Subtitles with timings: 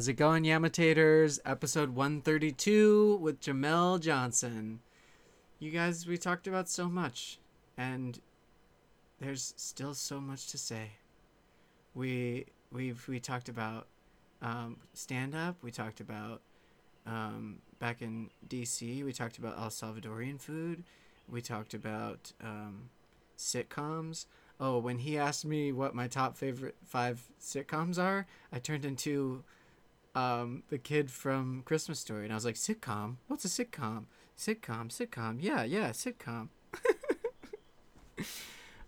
[0.00, 1.40] How's it going, Yamitators?
[1.44, 4.80] Episode 132 with Jamel Johnson.
[5.58, 7.38] You guys, we talked about so much,
[7.76, 8.18] and
[9.20, 10.92] there's still so much to say.
[11.94, 13.88] We we've we talked about
[14.40, 15.56] um, stand up.
[15.60, 16.40] We talked about
[17.06, 19.04] um, back in DC.
[19.04, 20.82] We talked about El Salvadorian food.
[21.28, 22.88] We talked about um,
[23.36, 24.24] sitcoms.
[24.58, 29.44] Oh, when he asked me what my top favorite five sitcoms are, I turned into
[30.14, 33.16] um, the kid from Christmas Story, and I was like, "Sitcom?
[33.28, 34.04] What's a sitcom?
[34.36, 34.88] Sitcom?
[34.88, 35.38] Sitcom?
[35.40, 36.48] Yeah, yeah, sitcom."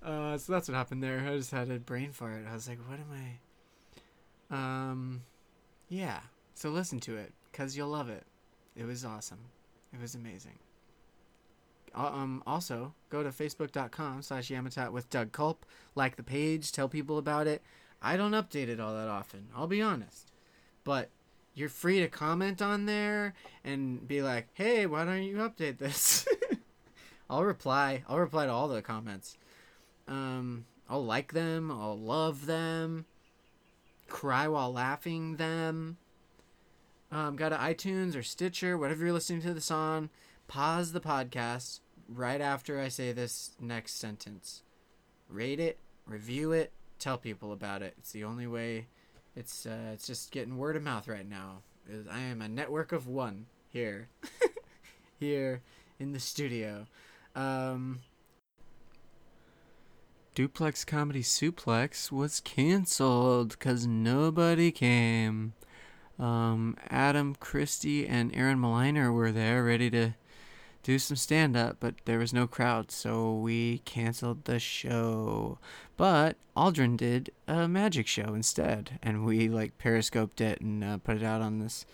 [0.02, 1.20] uh, so that's what happened there.
[1.20, 2.44] I just had a brain fart.
[2.48, 3.38] I was like, "What am
[4.50, 5.22] I?" Um,
[5.88, 6.20] yeah.
[6.54, 8.24] So listen to it, cause you'll love it.
[8.76, 9.38] It was awesome.
[9.92, 10.58] It was amazing.
[11.94, 15.64] Uh, Um, also, go to facebook.com slash Yamatat with Doug Culp.
[15.94, 17.62] Like the page, tell people about it.
[18.00, 20.30] I don't update it all that often, I'll be honest.
[20.84, 21.10] But
[21.54, 26.26] you're free to comment on there and be like, hey, why don't you update this?
[27.30, 28.04] I'll reply.
[28.08, 29.36] I'll reply to all the comments.
[30.08, 31.70] Um, I'll like them.
[31.70, 33.06] I'll love them.
[34.08, 35.98] Cry while laughing them.
[37.10, 40.08] Um, got to iTunes or Stitcher, whatever you're listening to this on.
[40.48, 44.62] Pause the podcast right after I say this next sentence.
[45.28, 47.94] Rate it, review it, tell people about it.
[47.98, 48.86] It's the only way.
[49.34, 51.62] It's uh, it's just getting word of mouth right now.
[52.10, 54.08] I am a network of one here,
[55.18, 55.62] here
[55.98, 56.86] in the studio.
[57.34, 58.00] Um,
[60.34, 65.54] Duplex Comedy Suplex was canceled because nobody came.
[66.18, 70.12] Um, Adam Christie and Aaron Maliner were there ready to
[70.82, 75.58] do some stand up, but there was no crowd, so we canceled the show.
[75.96, 81.16] But Aldrin did a magic show instead, and we like periscoped it and uh, put
[81.16, 81.86] it out on this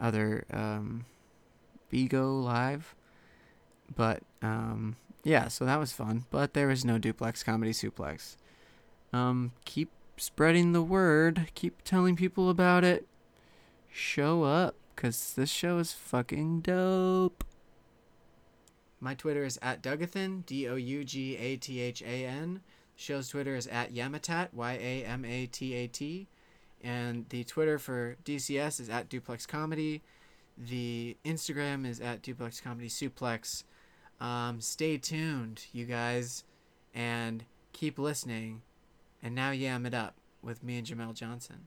[0.00, 1.06] other um,
[1.90, 2.94] Live.
[3.94, 6.24] But um, yeah, so that was fun.
[6.30, 8.36] But there was no duplex comedy suplex.
[9.12, 11.48] Um, keep spreading the word.
[11.54, 13.06] Keep telling people about it.
[13.90, 17.44] Show up, cause this show is fucking dope.
[19.02, 22.60] My Twitter is at Dougathan, D O U G A T H A N.
[22.94, 26.28] Show's Twitter is at Yamatat, Y A M A T A T.
[26.84, 30.02] And the Twitter for DCS is at Duplex Comedy.
[30.56, 33.64] The Instagram is at Duplex Comedy Suplex.
[34.20, 36.44] Um, stay tuned, you guys,
[36.94, 38.62] and keep listening.
[39.22, 41.66] And now yam it up with me and Jamel Johnson.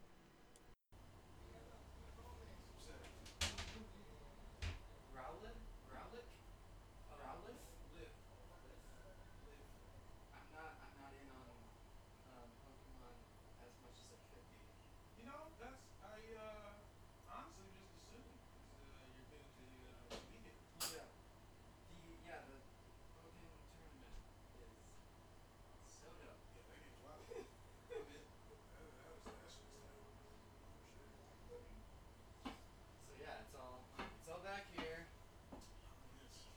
[5.16, 5.56] Rowlet?
[5.92, 6.28] Rowlet?
[7.12, 7.60] Rowlet?
[10.36, 10.72] I'm not.
[10.84, 11.48] I'm not in on
[12.32, 13.16] um, Pokemon
[13.64, 14.60] as much as I could be.
[15.20, 16.76] You know, that's I uh
[17.32, 18.36] honestly just assumed
[18.76, 19.76] because uh, you're big into
[20.12, 20.56] uh, vegan.
[20.92, 21.08] Yeah.
[21.88, 22.58] The yeah the
[23.16, 24.16] Pokemon tournament
[25.84, 26.44] is so dope.
[26.56, 27.24] Yeah, they get wild.
[27.32, 27.40] I
[28.10, 30.08] mean, that, that was that shit's dope.
[30.36, 31.64] For sure.
[33.06, 35.08] So yeah, it's all it's all back here.
[36.24, 36.48] It's,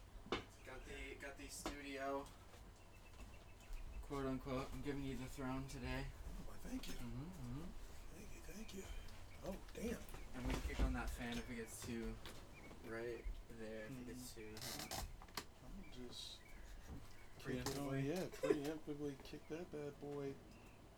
[0.67, 2.25] Got the got the studio.
[4.09, 4.69] Quote unquote.
[4.73, 6.01] I'm giving you the throne today.
[6.49, 7.69] why, thank you, Mm-hmm.
[8.09, 8.83] thank you, thank you.
[9.45, 10.01] Oh damn.
[10.33, 12.09] I'm gonna kick on that fan if it gets too
[12.89, 13.21] right
[13.61, 13.85] there.
[13.85, 14.49] If it gets too.
[15.61, 16.41] I'm gonna just
[17.45, 18.09] Preemptively?
[18.09, 20.33] Yeah, preemptively kick that bad boy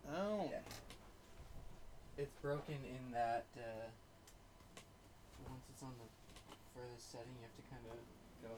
[0.06, 0.46] out.
[0.54, 0.62] Yeah.
[2.16, 3.90] It's broken in that uh,
[5.50, 6.06] once it's on the
[6.78, 7.98] furthest setting, you have to kind of
[8.38, 8.54] go.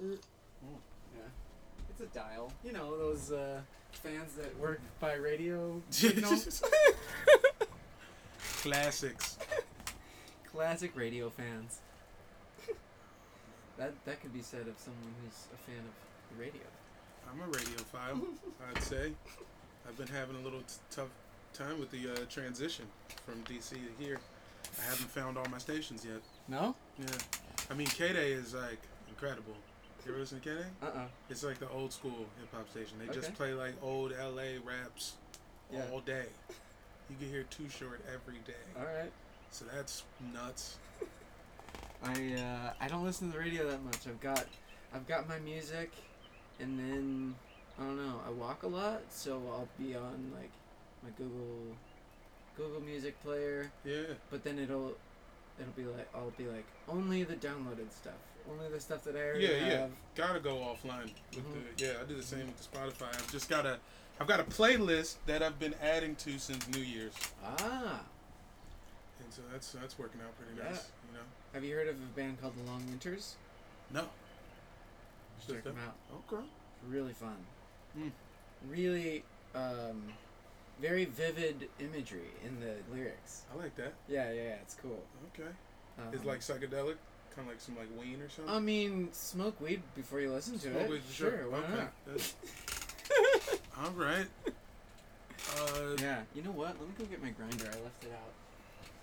[0.00, 0.80] Mm.
[1.12, 1.51] Yeah.
[1.92, 2.50] It's a dial.
[2.64, 3.60] You know those uh,
[3.92, 6.32] fans that work by radio signal.
[8.62, 9.38] Classics.
[10.50, 11.80] Classic radio fans.
[13.78, 16.62] That that could be said of someone who's a fan of the radio.
[17.30, 18.26] I'm a radiophile,
[18.70, 19.12] I'd say.
[19.86, 21.08] I've been having a little t- tough
[21.54, 22.86] time with the uh, transition
[23.26, 24.20] from DC to here.
[24.78, 26.20] I haven't found all my stations yet.
[26.48, 26.74] No?
[26.98, 27.06] Yeah.
[27.70, 28.78] I mean, KDAY is like
[29.08, 29.54] incredible.
[30.06, 30.64] You listen to KDAY?
[30.82, 32.98] Uh uh It's like the old school hip hop station.
[32.98, 33.14] They Okay.
[33.20, 35.14] just play like old LA raps
[35.70, 35.88] Yeah.
[35.92, 36.26] all day.
[37.08, 38.64] You can hear Too Short every day.
[38.76, 39.12] Alright.
[39.50, 40.02] So that's
[40.32, 40.78] nuts.
[42.02, 44.06] I uh, I don't listen to the radio that much.
[44.08, 44.44] I've got
[44.92, 45.90] I've got my music,
[46.58, 47.34] and then
[47.78, 48.20] I don't know.
[48.26, 50.50] I walk a lot, so I'll be on like
[51.04, 51.76] my Google
[52.56, 53.70] Google Music player.
[53.84, 54.14] Yeah.
[54.30, 54.96] But then it'll
[55.60, 58.18] it'll be like I'll be like only the downloaded stuff,
[58.50, 59.64] only the stuff that I already Yeah, yeah.
[59.80, 59.90] have.
[60.14, 61.76] Gotta go offline with Mhm.
[61.76, 63.08] the yeah, I do the same with the Spotify.
[63.14, 63.78] I've just got a
[64.20, 67.14] I've got a playlist that I've been adding to since New Year's.
[67.44, 68.04] Ah,
[69.20, 70.70] and so that's that's working out pretty Yeah.
[70.70, 70.90] nice.
[71.10, 71.24] You know.
[71.54, 73.36] Have you heard of a band called The Long Winters?
[73.90, 74.02] No.
[75.46, 75.94] Check Just them out.
[76.32, 76.44] Okay.
[76.86, 77.44] Really fun.
[77.94, 78.08] Hmm.
[78.68, 79.24] Really,
[79.54, 80.12] um,
[80.80, 83.42] very vivid imagery in the lyrics.
[83.52, 83.92] I like that.
[84.08, 85.02] Yeah, yeah, yeah it's cool.
[85.34, 85.50] Okay.
[85.98, 86.96] Um, it's like psychedelic,
[87.34, 87.88] kind of like some like
[88.20, 88.54] or something.
[88.54, 90.90] I mean, smoke weed before you listen to Smoke it.
[90.90, 91.74] weed for sure, why okay.
[91.74, 92.34] not?
[93.84, 94.26] All right.
[95.56, 96.22] Uh, Yeah.
[96.34, 96.68] You know what?
[96.78, 97.64] Let me go get my grinder.
[97.64, 98.32] I left it out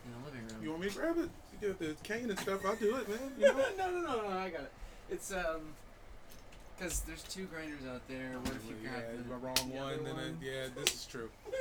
[0.06, 0.64] in the living room.
[0.64, 1.30] you want me to grab it?
[1.62, 2.66] You get the cane and stuff.
[2.66, 3.32] I'll do it, man.
[3.38, 3.58] You know.
[3.78, 4.72] no, no, no, no, I got it.
[5.12, 5.62] It's um,
[6.78, 8.32] because there's two grinders out there.
[8.42, 9.94] What if you yeah, got the, the wrong the one?
[9.94, 10.38] other Then one?
[10.42, 11.30] yeah, this is true.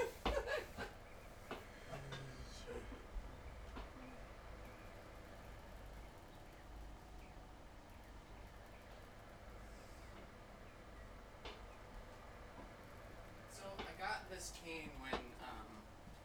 [13.55, 15.69] So I got this cane when um,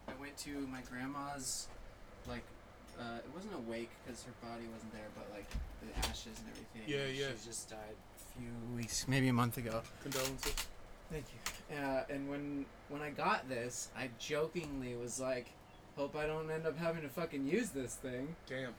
[0.08, 1.68] I went to my grandma's,
[2.28, 2.44] like,
[3.00, 5.46] uh, it wasn't a wake because her body wasn't there, but like
[5.82, 6.82] the ashes and everything.
[6.88, 7.32] Yeah, yeah.
[7.40, 7.78] She just died
[8.18, 9.82] a few weeks, maybe a month ago.
[10.02, 10.54] Condolences.
[11.12, 11.78] Thank you.
[11.78, 15.48] Uh, and when when I got this, I jokingly was like,
[15.98, 18.74] "Hope I don't end up having to fucking use this thing." Damn.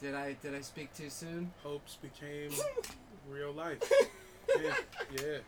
[0.00, 1.52] Did I did I speak too soon?
[1.62, 2.50] Hopes became
[3.28, 3.82] real life.
[4.60, 4.74] Yeah,
[5.12, 5.38] yeah.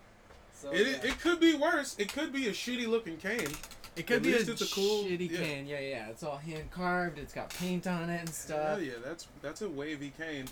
[0.55, 1.11] So It, yeah.
[1.11, 1.97] it could be worse.
[1.99, 3.49] It could be a shitty looking cane.
[3.97, 5.39] It could At be a, it's a cool- shitty yeah.
[5.39, 5.67] cane.
[5.67, 6.09] Yeah, yeah.
[6.09, 7.19] It's all hand carved.
[7.19, 8.67] It's got paint on it and stuff.
[8.71, 10.47] Hell yeah, that's that's a wavy cane.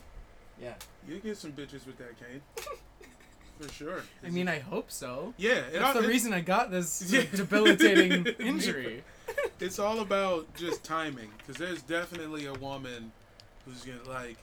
[0.60, 0.74] Yeah.
[1.08, 2.40] You get some bitches with that cane.
[3.60, 4.02] For sure.
[4.24, 5.34] I mean, I hope so.
[5.36, 7.24] yeah, it That's the it- reason I got this Yeah.
[7.34, 9.02] debilitating injury.
[9.60, 13.12] It's all about just timing, because there's definitely a woman
[13.64, 14.36] who's gonna like,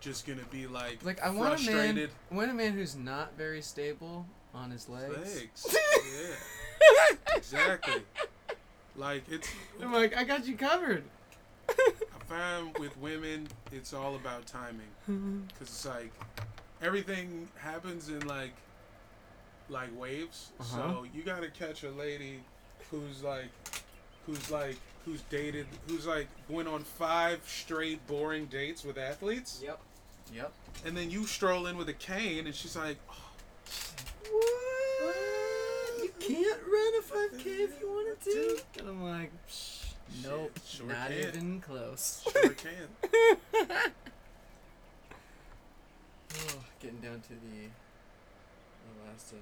[0.00, 2.10] just gonna be like, Like I want a man, frustrated.
[2.30, 5.36] I want a man who's not very stable on his legs.
[5.36, 5.76] Legs.
[5.76, 8.02] yeah, exactly.
[8.96, 9.48] Like it's.
[9.80, 11.04] I'm like, I got you covered.
[11.68, 11.74] I
[12.26, 14.88] find with women, it's all about timing,
[15.48, 16.12] because it's like
[16.82, 18.52] everything happens in like,
[19.68, 20.50] like waves.
[20.60, 20.76] Uh-huh.
[20.76, 22.40] So you gotta catch a lady
[22.90, 23.50] who's like,
[24.26, 29.60] who's like, who's dated, who's like went on five straight boring dates with athletes.
[29.64, 29.80] Yep.
[30.34, 30.52] Yep.
[30.84, 33.14] And then you stroll in with a cane, and she's like, oh,
[34.30, 34.32] What?
[34.32, 34.59] You
[36.20, 38.62] can't run a 5K if you wanted to.
[38.80, 39.92] And I'm like, Psh,
[40.24, 41.18] nope, sure not can.
[41.18, 42.24] even close.
[42.32, 42.88] "Sure can."
[46.32, 47.68] Oh, getting down to the,
[48.86, 49.38] the last of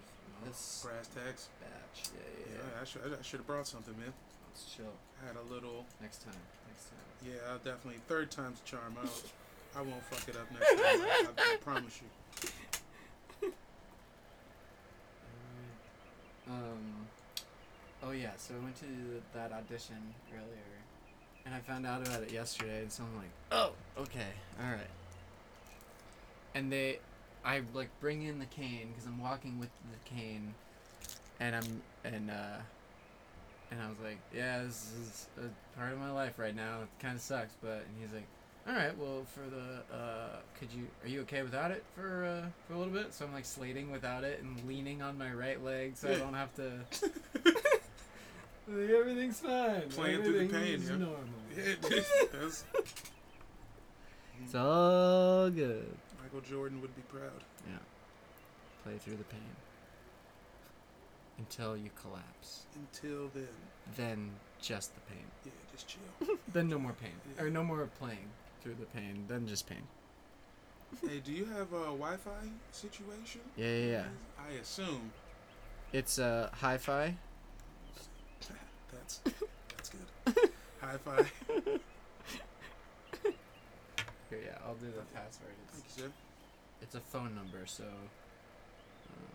[0.47, 1.49] this Brass tacks.
[1.61, 2.11] batch.
[2.15, 2.81] Yeah, Yeah, yeah, yeah.
[2.81, 4.13] I should I should have brought something, man.
[4.49, 4.93] Let's chill.
[5.23, 5.85] I had a little.
[6.01, 6.41] Next time.
[6.69, 7.07] Next time.
[7.27, 8.97] Yeah, I'll definitely third time's a charm.
[9.01, 9.11] I'll,
[9.77, 10.79] I won't fuck it up next time.
[10.81, 12.09] I, I, I promise you.
[16.49, 17.07] Um.
[18.03, 18.87] Oh yeah, so I went to
[19.35, 19.97] that audition
[20.33, 20.79] earlier,
[21.45, 24.29] and I found out about it yesterday, and so I'm like, oh, okay,
[24.63, 24.87] all right.
[26.55, 27.01] And they,
[27.45, 30.55] I like bring in the cane because I'm walking with the cane,
[31.41, 32.59] and I'm and uh,
[33.71, 36.83] and I was like, yeah, this is a part of my life right now.
[36.83, 38.27] It kind of sucks, but and he's like,
[38.69, 42.47] all right, well, for the uh, could you are you okay without it for uh,
[42.67, 43.15] for a little bit?
[43.15, 46.35] So I'm like slating without it and leaning on my right leg so I don't
[46.35, 46.73] have to.
[48.69, 49.89] Like, everything's fine.
[49.89, 50.97] Playing through the pain, is yeah.
[50.97, 51.17] normal.
[51.57, 51.75] Yeah,
[52.33, 52.65] that's,
[54.45, 55.89] It's all good.
[56.23, 57.43] Michael Jordan would be proud.
[57.67, 57.79] Yeah.
[58.85, 59.41] Play through the pain
[61.39, 62.67] until you collapse.
[62.77, 63.49] Until then,
[63.97, 65.25] Then just the pain.
[65.45, 66.37] yeah, just chill.
[66.53, 67.11] Then no more pain.
[67.37, 67.45] Yeah.
[67.45, 68.29] Or no more playing
[68.63, 69.25] through the pain.
[69.29, 69.83] Then just pain.
[71.07, 73.41] hey, do you have a Wi-Fi situation?
[73.57, 74.05] Yeah, yeah, yeah.
[74.39, 75.13] I assume
[75.93, 77.15] It's uh, hi-fi.
[78.93, 79.19] that's
[79.77, 80.51] that's good.
[80.81, 81.25] Hi-fi.
[84.31, 85.53] Here, yeah, I'll do the password.
[85.65, 86.11] It's, Thank you, sir.
[86.83, 87.85] it's a phone number, so.
[87.85, 89.33] Uh,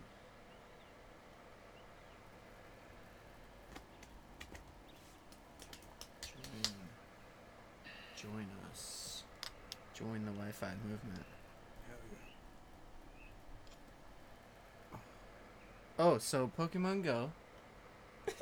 [6.21, 6.73] join,
[8.21, 8.92] join us.
[10.03, 11.23] Join the Wi-Fi movement.
[15.99, 17.29] Oh, so Pokemon Go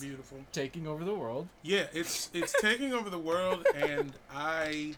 [0.00, 0.38] Beautiful.
[0.52, 1.48] taking over the world.
[1.62, 4.94] Yeah, it's it's taking over the world, and I,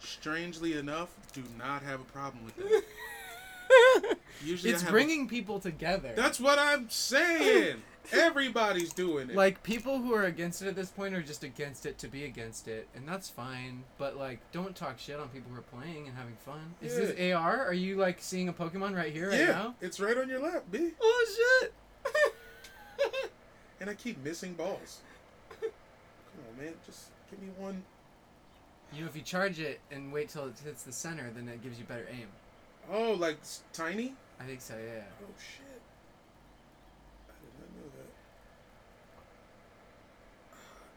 [0.00, 4.16] strangely enough, do not have a problem with that.
[4.44, 6.12] Usually, I it's have a- bringing people together.
[6.16, 7.82] that's what I'm saying.
[8.12, 9.36] Everybody's doing it.
[9.36, 12.24] like people who are against it at this point are just against it to be
[12.24, 13.84] against it, and that's fine.
[13.98, 16.74] But like, don't talk shit on people who are playing and having fun.
[16.80, 17.64] Is this AR?
[17.64, 19.74] Are you like seeing a Pokemon right here, right yeah, now?
[19.80, 20.90] it's right on your lap, B.
[21.00, 21.72] Oh shit!
[23.82, 25.00] And I keep missing balls.
[25.60, 25.70] Come
[26.48, 26.74] on, man.
[26.86, 27.82] Just give me one.
[28.92, 31.64] You know, if you charge it and wait till it hits the center, then it
[31.64, 32.28] gives you better aim.
[32.92, 33.38] Oh, like
[33.72, 34.14] tiny?
[34.38, 34.74] I think so.
[34.74, 35.02] Yeah.
[35.20, 35.82] Oh shit!
[37.28, 38.10] I did not know that.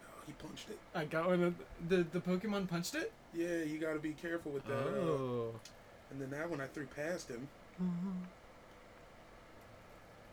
[0.03, 0.77] no, he punched it.
[0.93, 1.43] I got one.
[1.43, 1.55] Of
[1.89, 3.11] the the Pokemon punched it.
[3.33, 4.73] Yeah, you got to be careful with that.
[4.73, 5.51] uh, Oh.
[6.11, 7.47] and then that one I threw past him.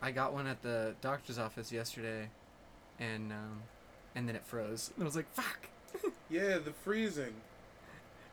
[0.00, 2.28] I got one at the doctor's office yesterday,
[2.99, 3.62] and um,
[4.14, 4.90] and then it froze.
[4.96, 5.68] And I was like, "Fuck,"
[6.30, 7.34] Yeah, the freezing.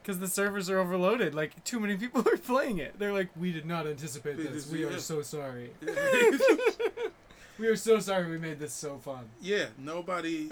[0.01, 1.35] because the servers are overloaded.
[1.35, 2.97] Like too many people are playing it.
[2.97, 4.71] They're like, "We did not anticipate This this.
[4.71, 5.71] We are so sorry.
[7.59, 8.29] we are so sorry.
[8.29, 10.49] We made this so fun." yeah, nobody.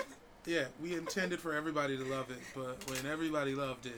[0.47, 3.93] Yeah, we intended for everybody to love it, but when everybody loved it,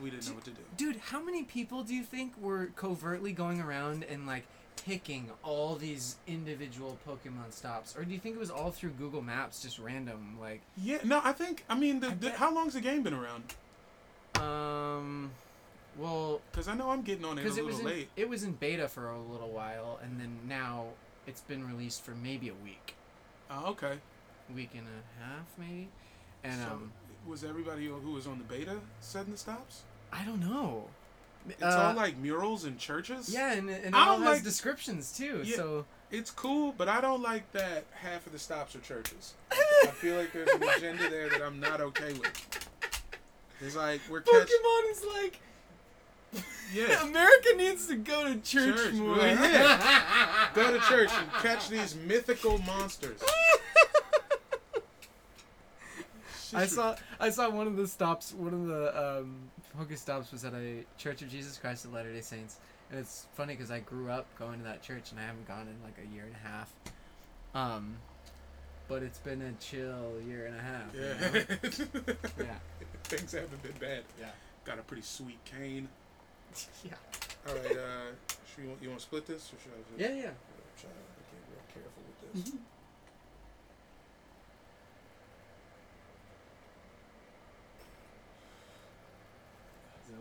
[0.00, 0.60] we didn't know what to do.
[0.76, 4.44] Dude, how many people do you think were covertly going around and like
[4.84, 9.22] picking all these individual Pokemon stops, or do you think it was all through Google
[9.22, 10.36] Maps, just random?
[10.38, 11.64] Like, Yeah, no, I think.
[11.70, 13.44] I mean, the, I the, how long's the game been around?
[14.36, 15.30] um,
[15.96, 18.08] well, Because I know I'm getting on it a because it little was in, late.
[18.14, 20.84] it was in beta for a little while, and then now
[21.26, 22.94] it's been released for maybe a week,
[23.50, 23.94] Oh, okay.
[24.54, 25.88] Week and a half maybe,
[26.44, 26.92] and so um,
[27.26, 29.82] was everybody who was on the beta setting the stops?
[30.12, 30.84] I don't know.
[31.48, 33.32] It's Uh, all like murals and churches.
[33.32, 35.42] yeah, and, and it I all don't has like- descriptions too.
[35.44, 35.56] Yeah.
[35.56, 39.34] So It's cool, but I don't like that half of the stops are churches.
[39.52, 42.68] I feel like there's an agenda there that I'm not okay with.
[43.60, 44.32] It's like we're catch.
[44.48, 45.40] Pokemon is like
[46.72, 47.02] Yeah.
[47.08, 49.16] America needs to go to church, Church, more.
[49.16, 50.48] well, yeah.
[50.54, 53.20] Go to church and catch these mythical monsters.
[56.54, 58.32] I saw I saw one of the stops.
[58.32, 59.50] One of the um,
[59.96, 62.56] stops was at a Church of Jesus Christ of Latter Day Saints,
[62.90, 65.68] and it's funny because I grew up going to that church, and I haven't gone
[65.68, 66.72] in like a year and a half.
[67.54, 67.96] Um,
[68.88, 70.94] but it's been a chill year and a half.
[70.94, 72.04] you know?
[72.06, 72.14] Yeah.
[72.46, 72.54] Yeah.
[73.04, 74.02] Things haven't been bad.
[74.20, 74.26] Yeah.
[74.64, 75.88] Got a pretty sweet cane.
[76.84, 76.92] Yeah.
[77.46, 77.64] All right.
[77.72, 78.10] Uh,
[78.46, 79.98] should you, want- you want to split this or should I?
[79.98, 80.22] Just, Yeah.
[80.22, 80.30] Yeah.
[80.30, 82.52] I'm trying to get real careful with this.
[82.54, 82.58] Is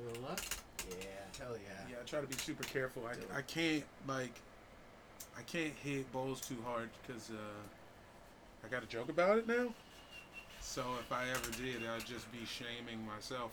[0.07, 0.41] that a luck?
[0.89, 0.95] Yeah.
[1.39, 1.89] Hell yeah.
[1.89, 3.03] Yeah, I try to be super careful.
[3.05, 4.33] I, I can't like
[5.37, 9.73] I can't hit bowls too hard because uh, I got a joke about it now.
[10.61, 13.51] So if I ever did, I'd just be shaming myself.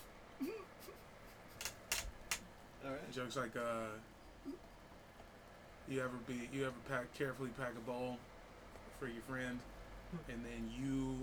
[2.84, 3.12] All right.
[3.12, 4.50] Jokes like uh,
[5.88, 8.18] you ever be you ever pack carefully pack a bowl
[8.98, 9.58] for your friend,
[10.28, 11.18] and then you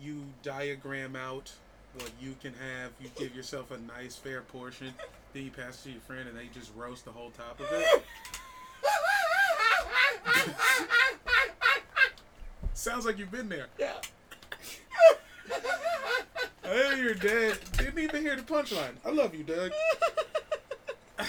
[0.00, 1.52] you diagram out
[1.94, 2.92] what you can have.
[3.00, 4.92] You give yourself a nice fair portion.
[5.32, 7.66] Then you pass it to your friend, and they just roast the whole top of
[7.72, 8.04] it.
[12.74, 13.66] Sounds like you've been there.
[13.78, 13.94] Yeah.
[16.62, 18.92] Hey, your dad didn't even hear the punchline.
[19.04, 19.72] I love you, Doug.
[21.18, 21.26] I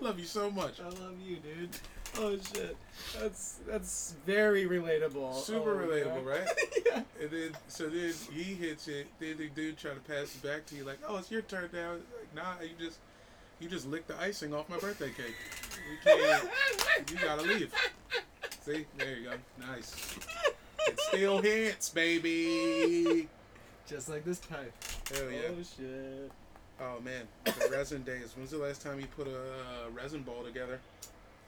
[0.00, 0.80] love you so much.
[0.80, 1.70] I love you, dude.
[2.18, 2.76] Oh shit.
[3.20, 5.34] That's that's very relatable.
[5.42, 6.26] Super Oh, relatable, God.
[6.26, 6.48] right?
[6.86, 7.02] yeah.
[7.20, 9.06] And then, so then he hits it.
[9.18, 11.70] Then the dude try to pass it back to you, like, "Oh, it's your turn
[11.72, 12.98] now." Like, nah, you just,
[13.60, 15.34] you just licked the icing off my birthday cake.
[15.88, 16.48] We can't.
[17.10, 17.72] You gotta leave.
[18.62, 19.32] See, there you go.
[19.66, 20.18] Nice.
[20.86, 23.28] It still hits, baby.
[23.86, 24.72] Just like this time.
[25.14, 25.38] Hell yeah.
[25.50, 26.30] Oh shit.
[26.80, 28.32] Oh man, the resin days.
[28.36, 30.78] When's the last time you put a uh, resin ball together?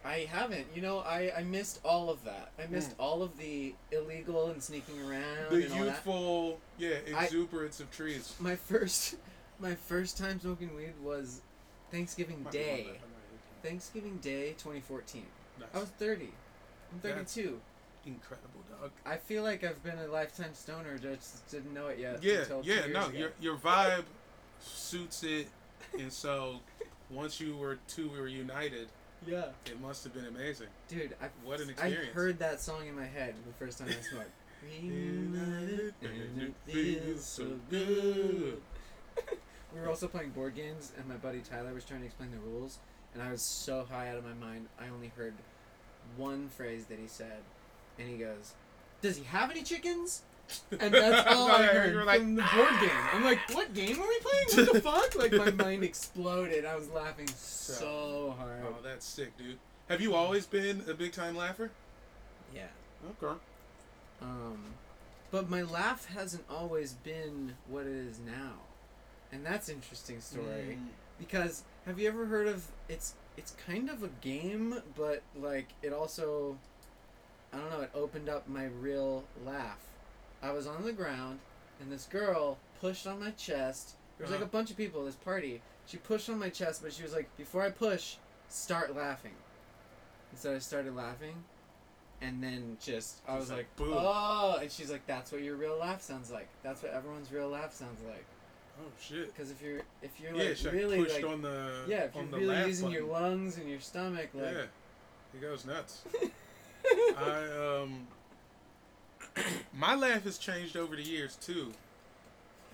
[0.04, 0.66] I haven't.
[0.74, 2.50] You know, I, I missed all of that.
[2.58, 2.94] I missed Mm.
[3.00, 5.84] all of the illegal and sneaking around The and all that.
[5.86, 8.34] youthful, yeah, I- exuberance of trees.
[8.40, 9.16] My first
[9.60, 11.40] my first time smoking weed was
[11.92, 12.76] Thanksgiving Might Day.
[12.88, 15.24] left, I might- Thanksgiving Day 2014.
[15.60, 15.68] Nice.
[15.72, 16.24] I was 30.
[16.92, 17.60] I'm That's- 32.
[18.04, 18.90] Incredible, dog.
[19.06, 22.20] I feel like I've been a lifetime stoner, just didn't know it yet.
[22.24, 23.16] Yeah, until two yeah, years no, ago.
[23.18, 24.04] your your vibe
[24.60, 25.46] suits it,
[25.96, 26.58] and so
[27.10, 28.88] once you were two we were united,
[29.26, 29.46] yeah.
[29.66, 30.68] it must have been amazing.
[30.88, 32.08] Dude, I, What an experience.
[32.10, 34.30] I heard that song in my head the first time I smoked.
[34.62, 38.60] Reunited and it feels so good.
[39.74, 42.38] we were also playing board games, and my buddy Tyler was trying to explain the
[42.38, 42.78] rules,
[43.14, 45.34] and I was so high out of my mind, I only heard
[46.16, 47.40] one phrase that he said,
[47.98, 48.54] and he goes,
[49.00, 50.22] "Does he have any chickens?"
[50.78, 52.90] And that's all I You heard were like, from the board game.
[53.12, 54.66] I'm like, "What game are we playing?
[54.66, 56.64] What the fuck?" Like my mind exploded.
[56.64, 58.62] I was laughing so hard.
[58.66, 59.58] Oh, that's sick, dude.
[59.88, 61.70] Have you always been a big time laugher?
[62.54, 62.68] Yeah.
[63.22, 63.38] Okay.
[64.20, 64.62] Um,
[65.30, 68.52] but my laugh hasn't always been what it is now,
[69.32, 70.78] and that's an interesting story.
[70.78, 70.86] Mm.
[71.18, 75.92] Because have you ever heard of it's it's kind of a game, but like it
[75.92, 76.58] also,
[77.52, 79.78] I don't know, it opened up my real laugh.
[80.42, 81.38] I was on the ground,
[81.80, 83.94] and this girl pushed on my chest.
[84.18, 84.46] There was like Uh-huh.
[84.46, 85.62] a bunch of people at this party.
[85.86, 88.16] She pushed on my chest, but she was like, "Before I push,
[88.48, 89.34] start laughing."
[90.30, 91.44] And so I started laughing,
[92.20, 95.56] and then just I was like, like, "Boo." "Oh!" And she's like, "That's what your
[95.56, 96.48] real laugh sounds like.
[96.62, 98.24] That's what everyone's real laugh sounds like."
[98.80, 99.26] Oh shit.
[99.34, 102.24] Because if you're if you're yeah, like really pushed like on the yeah, if you're
[102.24, 104.64] really using your lungs and your stomach, like yeah,
[105.32, 106.02] he goes nuts.
[107.16, 108.06] I um,
[109.72, 111.72] my laugh has changed over the years too,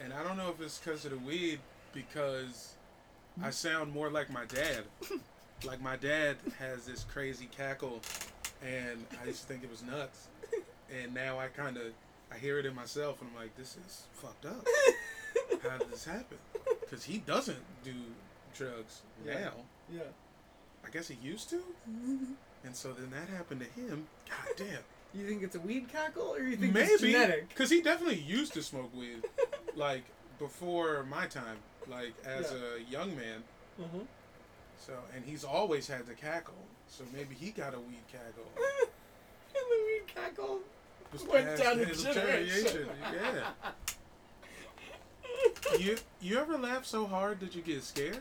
[0.02, 1.60] and I don't know if it's because of the weed
[1.92, 2.74] because
[3.42, 4.84] I sound more like my dad.
[5.64, 8.00] like my dad has this crazy cackle,
[8.64, 10.28] and I used to think it was nuts,
[11.02, 11.84] and now I kind of
[12.32, 14.66] I hear it in myself, and I'm like, this is fucked up.
[15.62, 16.38] How did this happen?
[16.88, 17.92] Because he doesn't do
[18.56, 19.34] drugs Yeah.
[19.40, 19.52] now.
[19.92, 20.00] yeah.
[20.86, 21.60] I guess he used to.
[22.64, 24.06] And so then that happened to him.
[24.28, 24.78] God damn.
[25.18, 27.12] You think it's a weed cackle, or you think it's Maybe.
[27.12, 27.48] genetic?
[27.48, 29.24] Because he definitely used to smoke weed.
[29.76, 30.04] like,
[30.38, 31.56] before my time.
[31.88, 32.58] Like, as Yeah.
[32.76, 33.42] a young man.
[33.80, 33.98] Uh-huh.
[34.78, 36.54] So, and he's always had the cackle.
[36.86, 38.46] So maybe he got a weed cackle.
[38.56, 38.88] and
[39.54, 40.60] the weed cackle
[41.12, 42.88] Was went down his generation.
[43.12, 43.48] Yeah.
[45.78, 48.18] You you ever laugh so hard that you get scared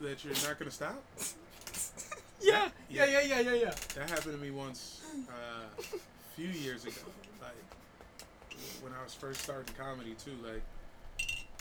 [0.00, 1.02] that you're not gonna stop?
[2.40, 3.74] yeah, yeah, yeah, yeah, yeah, yeah.
[3.96, 5.82] That happened to me once uh,
[6.40, 6.94] few years ago.
[7.42, 7.52] Like
[8.82, 10.32] when I was first starting comedy too.
[10.42, 10.62] Like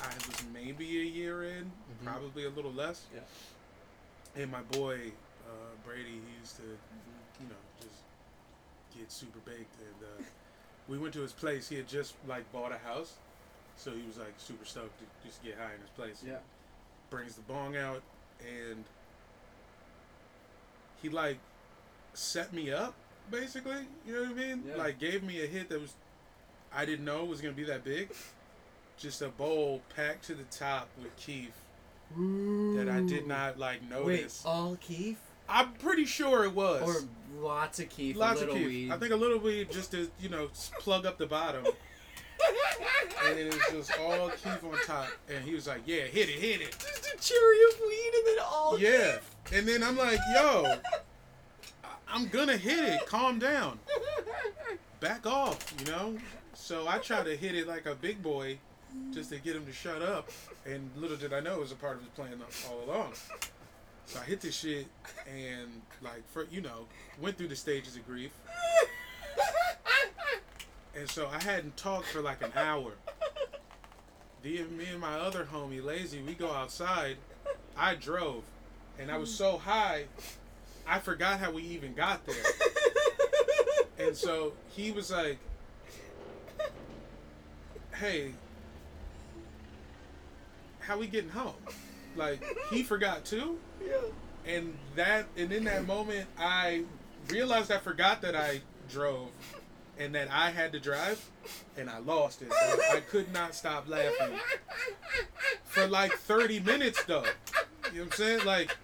[0.01, 2.05] I was maybe a year in, Mhm.
[2.05, 3.05] probably a little less.
[3.13, 3.21] Yeah.
[4.41, 5.12] And my boy
[5.48, 7.95] uh, Brady, he used to, you know, just
[8.98, 9.75] get super baked.
[9.81, 10.24] And uh,
[10.88, 11.67] we went to his place.
[11.67, 13.15] He had just like bought a house,
[13.75, 16.38] so he was like super stoked to just get high in his place Yeah.
[17.09, 18.01] brings the bong out
[18.48, 18.86] and
[21.01, 21.39] he like
[22.13, 22.93] set me up
[23.32, 23.77] basically
[24.08, 24.63] you know what i mean?
[24.67, 24.75] Yeah.
[24.75, 25.93] like gave me a hit that was
[26.73, 28.10] i didn't know was gonna be that big.
[28.97, 31.51] Just a bowl packed to the top with keef
[32.17, 33.89] that i did not like Wait,
[34.21, 34.43] notice.
[34.45, 36.82] all keef i'm pretty sure it was.
[36.82, 38.91] Or lots of keef, lots a of little keef weed.
[38.91, 41.65] i think a little weed just to you know plug up the bottom.
[43.25, 45.08] And then it was just all keef on top.
[45.29, 46.71] And he was like yeah hit it hit it.
[46.79, 49.17] Just a cherry of weed and then all Yeah.
[49.53, 50.79] And then I'm like, yo, I-
[52.12, 53.06] I'm gonna hit it.
[53.06, 53.80] Calm down.
[55.00, 56.17] Back off, you know?
[56.54, 58.58] So I try to hit it like a big boy
[59.13, 60.30] just to get him to shut up.
[60.65, 63.13] And little did I know it was a part of his plan all along.
[64.06, 64.88] So I hit this shit
[65.32, 65.69] and,
[66.02, 66.88] like, for, you know,
[67.22, 68.32] went through the stages of grief.
[70.95, 72.93] And so I hadn't talked for like an hour.
[74.41, 77.17] The, me and my other homie, Lazy, we go outside.
[77.78, 78.43] I drove.
[78.98, 80.06] And I was so high,
[80.89, 82.36] I forgot how we even got there.
[83.99, 85.38] And so he was like,
[87.95, 88.32] hey,
[90.80, 91.54] how we getting home?
[92.15, 93.60] Like, he forgot too?
[93.86, 93.97] yeah.
[94.45, 96.84] and that and in that moment i
[97.30, 99.30] realized i forgot that i drove
[99.97, 101.23] and that i had to drive
[101.78, 104.38] and i lost it I, I could not stop laughing
[105.65, 107.23] for like 30 minutes though
[107.93, 108.75] you know what i'm saying like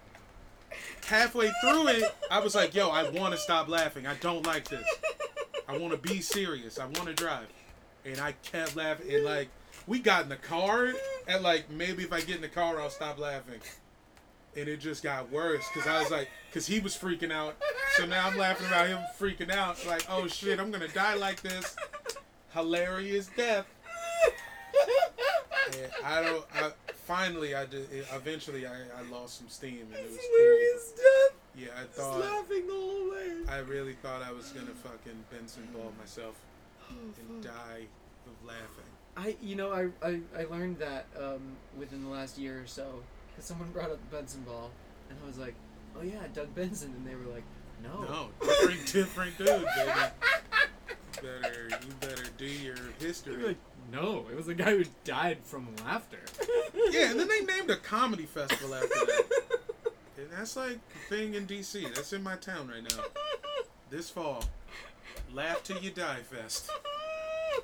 [1.06, 4.68] halfway through it i was like yo i want to stop laughing i don't like
[4.68, 4.86] this
[5.68, 7.46] i want to be serious i want to drive
[8.04, 9.48] and i kept laughing and like
[9.86, 10.92] we got in the car
[11.28, 13.60] and like maybe if i get in the car i'll stop laughing
[14.56, 17.56] and it just got worse because I was like, because he was freaking out.
[17.96, 19.84] So now I'm laughing about him freaking out.
[19.86, 21.76] Like, oh shit, I'm gonna die like this.
[22.52, 23.66] Hilarious death.
[25.66, 26.44] And I don't.
[26.54, 26.70] I
[27.06, 27.86] finally, I did.
[28.12, 30.38] Eventually, I, I lost some steam and it was cool.
[30.38, 31.38] Hilarious death.
[31.56, 32.20] Yeah, I Just thought.
[32.20, 33.32] laughing the whole way.
[33.48, 36.34] I really thought I was gonna fucking Benson ball myself
[36.90, 37.86] and die
[38.26, 38.90] of laughing.
[39.16, 41.40] I, you know, I, I, I learned that um,
[41.78, 44.70] within the last year or so, because someone brought up the Benson ball,
[45.08, 45.54] and I was like,
[45.98, 47.44] oh yeah, Doug Benson, and they were like,
[47.82, 48.02] no.
[48.02, 50.00] No, different, different dude, baby.
[51.16, 53.36] You better, you better do your They history.
[53.38, 53.56] were like,
[53.92, 56.18] no, it was a guy who died from laughter.
[56.90, 59.24] Yeah, and then they named a comedy festival after that.
[60.18, 61.82] And that's like a thing in DC.
[61.94, 63.02] That's in my town right now.
[63.90, 64.44] This fall.
[65.32, 66.70] Laugh Till You Die Fest.
[66.70, 67.62] Oh,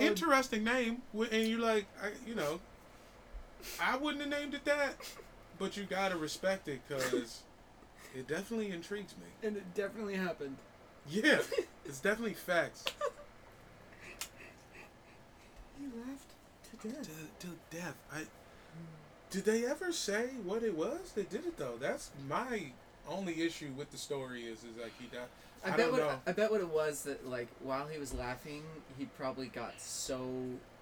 [0.00, 1.02] Interesting name.
[1.32, 2.60] And you're like, I, you know,
[3.80, 4.94] I wouldn't have named it that.
[5.58, 7.40] But you gotta respect it because
[8.14, 9.48] it definitely intrigues me.
[9.48, 10.56] and it definitely happened.
[11.08, 11.40] Yeah,
[11.84, 12.84] it's definitely facts.
[15.78, 16.34] He laughed
[16.82, 17.08] to death.
[17.38, 17.94] To, to death.
[18.12, 18.22] I
[19.30, 21.12] did they ever say what it was?
[21.14, 21.76] They did it though.
[21.80, 22.72] That's my
[23.08, 25.26] only issue with the story is is like he died.
[25.64, 26.20] I, I bet don't what know.
[26.26, 28.62] I bet what it was that like while he was laughing,
[28.98, 30.28] he probably got so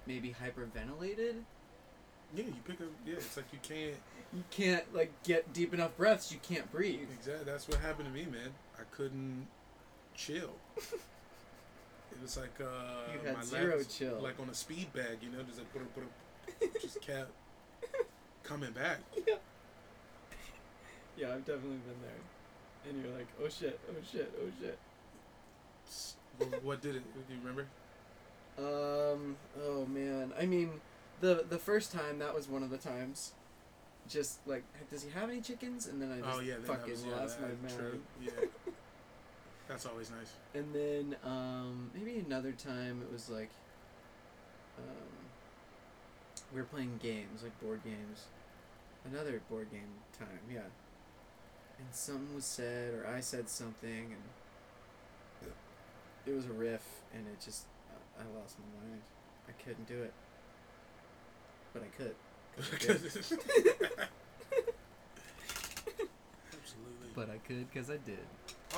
[0.05, 1.35] maybe hyperventilated.
[2.35, 2.87] Yeah, you pick up.
[3.05, 3.95] Yeah, it's like you can't.
[4.33, 6.31] You can't like get deep enough breaths.
[6.31, 7.07] You can't breathe.
[7.17, 7.45] Exactly.
[7.45, 8.51] That's what happened to me, man.
[8.77, 9.47] I couldn't
[10.19, 10.51] chill.
[10.77, 14.19] it was like uh, You had my zero chill.
[14.21, 17.31] like on a speed bag, you know, just like just kept
[18.43, 18.99] coming back.
[21.17, 22.89] Yeah, yeah, I've definitely been there.
[22.89, 24.77] And you're like, oh shit, oh shit, oh shit.
[26.37, 27.03] what, what did it?
[27.13, 27.65] Do you remember?
[28.57, 29.35] Um.
[29.61, 30.31] Oh man.
[30.39, 30.79] I mean,
[31.19, 33.33] the the first time that was one of the times.
[34.07, 35.85] Just like, does he have any chickens?
[35.85, 38.01] And then I just oh yeah, fucking was, yeah, lost my mind.
[38.21, 38.31] Yeah,
[39.69, 40.33] that's always nice.
[40.53, 43.49] And then um, maybe another time it was like
[44.77, 45.29] um,
[46.53, 48.25] we were playing games, like board games.
[49.09, 50.59] Another board game time, yeah.
[51.77, 55.51] And something was said, or I said something, and
[56.25, 59.01] it was a riff, and it just I I lost my mind.
[59.47, 60.13] I couldn't do it,
[61.73, 62.15] but I could.
[62.57, 62.95] 'cause I did.
[66.51, 67.09] Absolutely.
[67.15, 68.19] but I could because I did.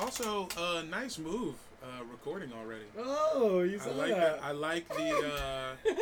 [0.00, 2.84] Also, uh, nice move, uh, recording already.
[2.98, 4.40] Oh, you I like that.
[4.42, 5.92] I like the uh,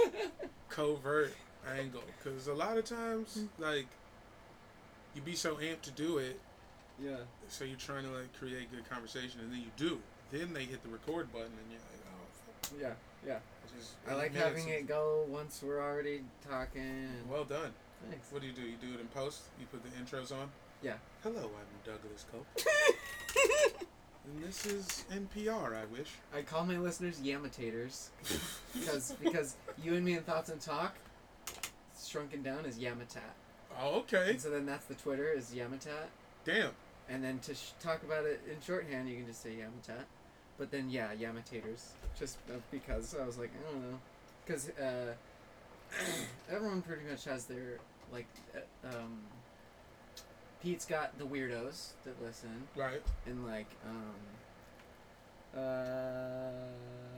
[0.69, 1.35] covert
[1.77, 3.87] angle because a lot of times, like,
[5.15, 6.41] you be so amped to do it,
[7.03, 7.17] yeah.
[7.49, 9.99] so you're trying to like create good conversation, and then you do.
[10.31, 12.81] Then they hit the record button, and you're like, oh, fuck.
[12.81, 13.39] Yeah, yeah.
[13.77, 17.09] Just I like having it go once we're already talking.
[17.29, 17.73] Well done.
[18.09, 18.31] Thanks.
[18.31, 18.63] What do you do?
[18.63, 19.43] You do it in post.
[19.59, 20.51] You put the intros on.
[20.83, 20.95] Yeah.
[21.23, 22.47] Hello, I'm Douglas Cope,
[24.25, 25.77] and this is NPR.
[25.77, 26.09] I wish.
[26.35, 28.09] I call my listeners Yamitators
[28.73, 30.95] because because you and me in thoughts and talk,
[32.03, 33.35] shrunken down is Yamatat.
[33.79, 34.31] Oh, okay.
[34.31, 36.09] And so then that's the Twitter is Yamatat,
[36.47, 36.71] Damn.
[37.11, 40.05] and then to sh- talk about it in shorthand, you can just say Yamatat.
[40.57, 41.89] But then yeah, Yamitators,
[42.19, 43.99] just uh, because I was like I don't know,
[44.47, 45.13] because uh,
[46.51, 47.79] everyone pretty much has their
[48.11, 49.19] like uh, um.
[50.63, 53.03] Pete's got the weirdos that listen, Right.
[53.27, 54.15] and like um
[55.57, 55.59] uh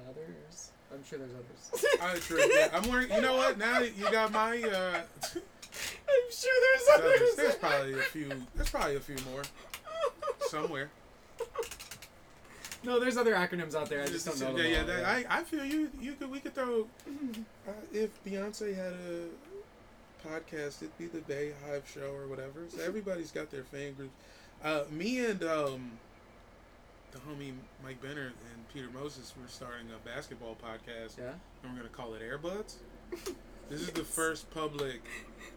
[0.09, 2.41] others i'm sure there's others I'm true.
[2.55, 3.11] Yeah, I'm wearing.
[3.11, 3.59] You know what?
[3.59, 4.61] Now you got my.
[4.63, 5.01] Uh,
[5.35, 8.31] i'm sure there's there's, there's probably a few.
[8.55, 9.43] There's probably a few more
[10.49, 10.91] somewhere.
[12.85, 14.83] no there's other acronyms out there i just don't know Yeah, yeah.
[14.85, 15.91] that- I, I feel you.
[16.01, 16.31] You could.
[16.31, 16.87] We could throw.
[17.69, 19.29] Uh, if Beyonce had a
[20.27, 22.65] podcast, it'd be the Bay Hive Show or whatever.
[22.69, 24.15] So everybody's got their fan groups.
[24.65, 25.93] Uh, me and um,
[27.11, 27.53] the homie
[27.85, 31.33] Mike Benner and Peter Moses were starting a basketball podcast, yeah
[31.63, 32.77] and we're gonna call it Airbuds.
[33.71, 35.01] This is the first public.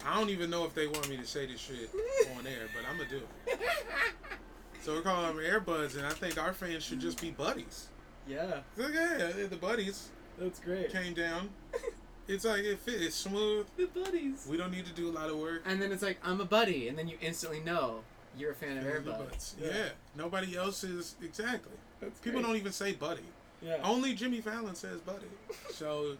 [0.05, 1.89] I don't even know if they want me to say this shit
[2.37, 3.59] on air, but I'm gonna do it.
[4.81, 7.87] So we're calling them Airbuds, and I think our fans should just be buddies.
[8.27, 11.49] yeah yeah, the buddies that's great came down.
[12.27, 13.01] It's like it fit.
[13.01, 13.67] It's smooth.
[13.77, 15.61] the buddies We don't need to do a lot of work.
[15.65, 18.01] and then it's like i'm a buddy and then you instantly know
[18.37, 19.89] you're a fan of airbuds Yeah.
[20.15, 21.71] Nobody else is exactly.
[22.01, 22.47] that's People great.
[22.49, 23.21] don't even say buddy.
[23.61, 25.27] yeah Only Jimmy Fallon says buddy.
[25.71, 26.17] So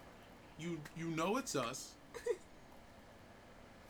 [0.58, 1.92] you you know it's us.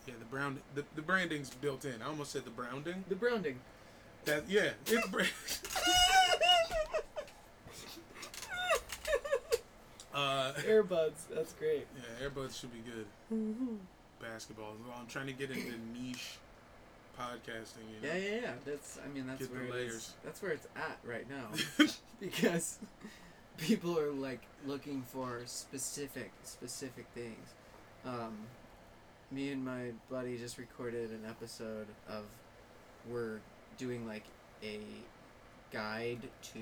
[0.07, 2.01] Yeah, the brown the, the branding's built in.
[2.03, 3.05] I almost said the browning.
[3.09, 3.59] the browning
[4.25, 5.25] That yeah, it's bra-
[10.19, 13.07] uh airbuds that's great yeah, Airbuds should be good.
[14.21, 14.75] Basketball.
[14.87, 16.39] Well, I'm trying to get into niche
[17.19, 17.87] podcasting.
[17.95, 18.15] You know?
[18.15, 18.53] Yeah, yeah, yeah.
[18.65, 18.99] That's.
[19.05, 20.15] I mean, that's Get the where it is.
[20.25, 21.87] That's where it's at right now
[22.21, 22.79] because
[23.59, 27.55] people are like looking for specific, specific things.
[28.05, 28.37] Um,
[29.31, 32.25] me and my buddy just recorded an episode of
[33.09, 33.41] we're
[33.77, 34.25] doing like
[34.63, 34.81] a
[35.73, 36.61] guide to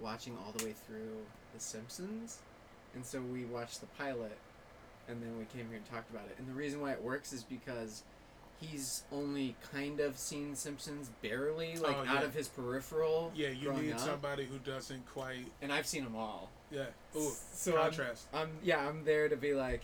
[0.00, 1.16] watching all the way through
[1.54, 2.38] The Simpsons,
[2.94, 4.36] and so we watched the pilot,
[5.08, 6.36] and then we came here and talked about it.
[6.38, 8.02] And the reason why it works is because
[8.60, 13.32] he's only kind of seen Simpsons barely, like Oh, out of his peripheral.
[13.34, 14.00] Yeah, you need up.
[14.00, 15.46] somebody who doesn't quite.
[15.62, 16.50] And I've seen them all.
[16.70, 16.86] Yeah.
[17.16, 18.26] Ooh, so I'm, contrast.
[18.34, 19.82] I'm yeah, I'm there to be like,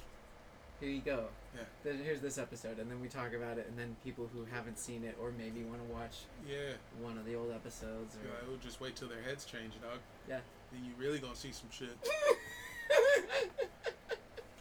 [0.80, 1.24] here you go.
[1.56, 1.62] Yeah.
[1.84, 4.78] Then here's this episode, and then we talk about it, and then people who haven't
[4.78, 6.74] seen it or maybe want to watch yeah.
[7.00, 9.98] one of the old episodes or like, oh, just wait till their heads change, dog.
[10.28, 10.40] Yeah.
[10.72, 11.96] Then you really gonna see some shit.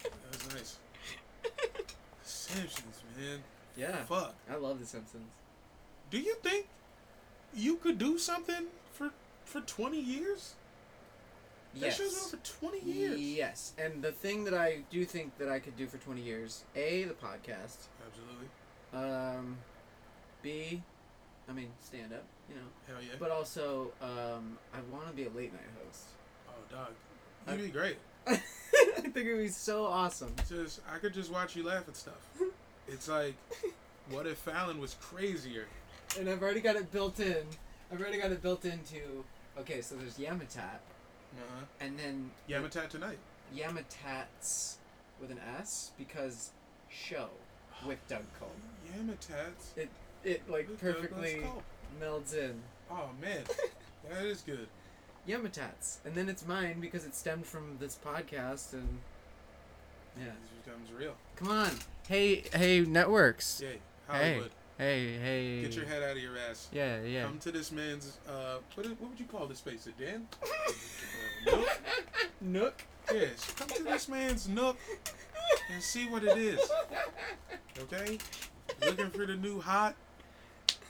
[0.03, 0.77] that was nice.
[2.23, 3.43] Simpsons, man.
[3.75, 4.35] yeah, Fuck.
[4.49, 5.31] I love The Simpsons.
[6.09, 6.67] Do you think
[7.53, 9.11] you could do something for
[9.43, 10.53] for 20 years?
[11.75, 11.97] That Yes.
[11.97, 13.19] show's been on for 20 years.
[13.19, 16.63] Yes, and the thing that I do think that I could do for 20 years,
[16.75, 18.47] A, the podcast, Absolutely.
[18.93, 19.57] um,
[20.41, 20.81] be,
[21.49, 23.15] I mean, stand up, you know, Hell yeah.
[23.19, 26.05] but also um, I want to be a late night host.
[26.49, 26.93] oh, dog.
[27.57, 27.97] You'd be great.
[28.27, 30.33] I think it'd be so awesome.
[30.49, 32.29] Just I could just watch you laugh at stuff.
[32.87, 33.33] It's like,
[34.11, 35.65] what if Fallon was crazier?
[36.19, 37.43] And I've already got it built in.
[37.91, 39.23] I've already got it built into.
[39.57, 40.77] Okay, so there's Yamatat,
[41.37, 41.65] Uh-huh.
[41.79, 43.17] and then Yamatat tonight.
[43.55, 44.75] Yamatats
[45.21, 46.51] with an S because
[46.89, 47.29] show
[47.85, 48.49] with Doug Cole.
[48.97, 49.77] Yamatats.
[49.77, 49.89] It
[50.23, 51.43] it like With perfectly
[52.01, 52.61] melds in.
[52.89, 53.43] Oh man,
[54.09, 54.67] that is good.
[55.27, 58.99] Yamatats, and then it's mine because it stemmed from this podcast and
[60.17, 60.25] yeah.
[60.25, 61.15] This becomes real.
[61.35, 61.71] Come on,
[62.07, 63.61] hey hey networks.
[63.61, 64.43] Yay, Hollywood.
[64.43, 65.17] Hey hey.
[65.17, 65.61] Hey.
[65.61, 66.67] Get your head out of your ass.
[66.71, 67.23] Yeah yeah.
[67.23, 68.17] Come to this man's.
[68.27, 69.87] Uh, what, what would you call this space?
[69.87, 70.27] A den?
[70.41, 70.47] Uh,
[71.51, 71.81] nook?
[72.41, 72.83] Nook.
[73.13, 73.53] Yes.
[73.53, 74.77] Come to this man's nook
[75.71, 76.59] and see what it is.
[77.79, 78.17] Okay?
[78.81, 79.95] Looking for the new hot?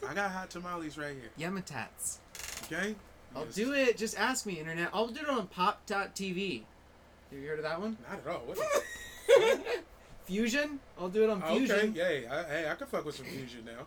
[0.07, 1.49] I got hot tamales right here.
[1.49, 2.17] Yamatats.
[2.65, 2.95] Okay?
[3.35, 3.97] I'll do it.
[3.97, 4.89] Just ask me, internet.
[4.93, 6.63] I'll do it on pop.tv.
[7.31, 7.97] Have you heard of that one?
[8.09, 8.43] Not at all.
[10.25, 10.79] What the- Fusion?
[10.99, 11.75] I'll do it on Fusion.
[11.75, 11.95] okay, Fusion.
[11.95, 12.27] yay.
[12.27, 13.85] I, hey, I can fuck with some fusion now.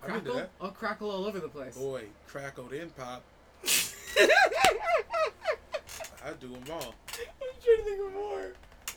[0.00, 0.34] Crackle?
[0.34, 0.50] that.
[0.60, 1.76] I'll crackle all over the place.
[1.76, 3.22] Boy, crackled in pop.
[6.24, 6.94] I do them all.
[7.08, 8.52] I'm trying to think of more.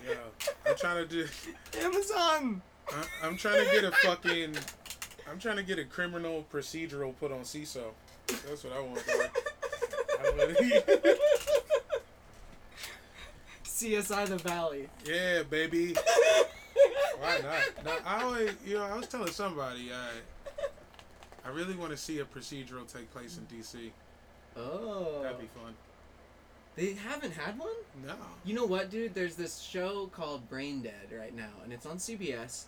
[0.07, 0.15] Yeah.
[0.67, 1.27] I'm trying to do.
[1.81, 2.61] Amazon!
[2.89, 4.55] I, I'm trying to get a fucking.
[5.29, 7.83] I'm trying to get a criminal procedural put on Seeso.
[8.27, 9.03] That's what I want.
[9.09, 11.15] I wanna-
[13.65, 14.87] CSI The Valley.
[15.05, 15.95] yeah, baby.
[17.25, 17.85] Why not?
[17.85, 22.19] Now, I always, you know, I was telling somebody, I, I really want to see
[22.19, 23.91] a procedural take place in DC.
[24.57, 25.21] Oh.
[25.23, 25.73] That'd be fun.
[26.75, 27.69] They haven't had one?
[28.05, 28.15] No.
[28.43, 29.13] You know what, dude?
[29.13, 32.65] There's this show called Brain Dead right now, and it's on CBS.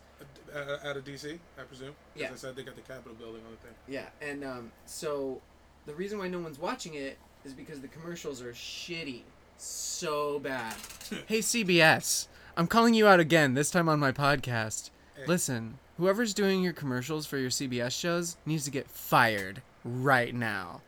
[0.53, 1.93] Uh, out of DC, I presume.
[2.15, 2.29] Yeah.
[2.31, 3.75] I said they got the Capitol building on the thing.
[3.87, 5.41] Yeah, and um, so
[5.85, 9.21] the reason why no one's watching it is because the commercials are shitty.
[9.57, 10.75] So bad.
[11.25, 12.27] hey, CBS.
[12.57, 14.89] I'm calling you out again, this time on my podcast.
[15.15, 15.25] Hey.
[15.27, 20.81] Listen, whoever's doing your commercials for your CBS shows needs to get fired right now.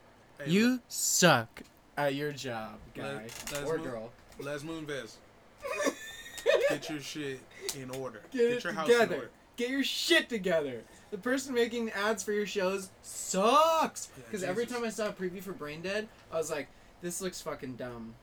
[0.44, 1.62] Hey, You suck
[1.96, 3.04] at your job, guy.
[3.04, 3.22] Let-
[3.54, 4.10] let's or move- girl.
[4.40, 5.16] Les Moonves,
[6.70, 7.40] get your shit
[7.78, 8.22] in order.
[8.32, 9.16] Get, it your house in together.
[9.16, 9.30] order.
[9.58, 10.82] Get your shit together.
[11.12, 14.08] The person making ads for your shows sucks.
[14.18, 16.68] Yeah, Because every time I saw a preview for Brain Dead, I was like,
[17.02, 18.14] this looks fucking dumb.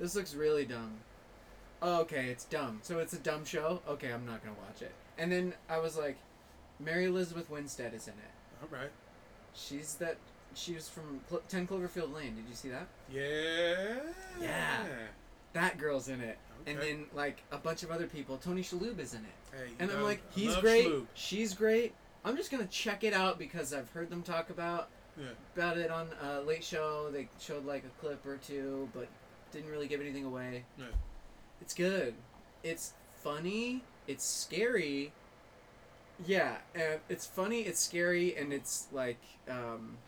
[0.00, 0.94] This looks really dumb.
[1.82, 2.80] Oh, okay, it's dumb.
[2.82, 3.82] So it's a dumb show?
[3.88, 4.92] Okay, I'm not gonna watch it.
[5.18, 6.16] And then I was like,
[6.80, 8.62] Mary Elizabeth Winstead is in it.
[8.62, 8.90] All right.
[9.54, 10.16] She's that.
[10.54, 12.34] She was from Clo- 10 Cloverfield Lane.
[12.34, 12.86] Did you see that?
[13.12, 13.96] Yeah.
[14.40, 14.84] Yeah.
[15.52, 16.38] That girl's in it.
[16.66, 18.38] And then, like, a bunch of other people.
[18.38, 19.56] Tony Shalhoub is in it.
[19.56, 21.94] Hey, And I'm like, he's great, she's great.
[22.24, 25.26] I'm just gonna check it out because I've heard them talk about Yeah.
[25.54, 27.08] about it on uh, Late Show.
[27.12, 29.06] They showed like a clip or two, but
[29.52, 30.64] didn't really give anything away.
[30.76, 30.86] Yeah.
[31.60, 32.14] It's good.
[32.62, 32.92] It's
[33.22, 33.82] funny.
[34.06, 35.12] It's scary.
[36.24, 37.60] Yeah, and it's funny.
[37.62, 39.18] It's scary, and it's like
[39.50, 39.98] um,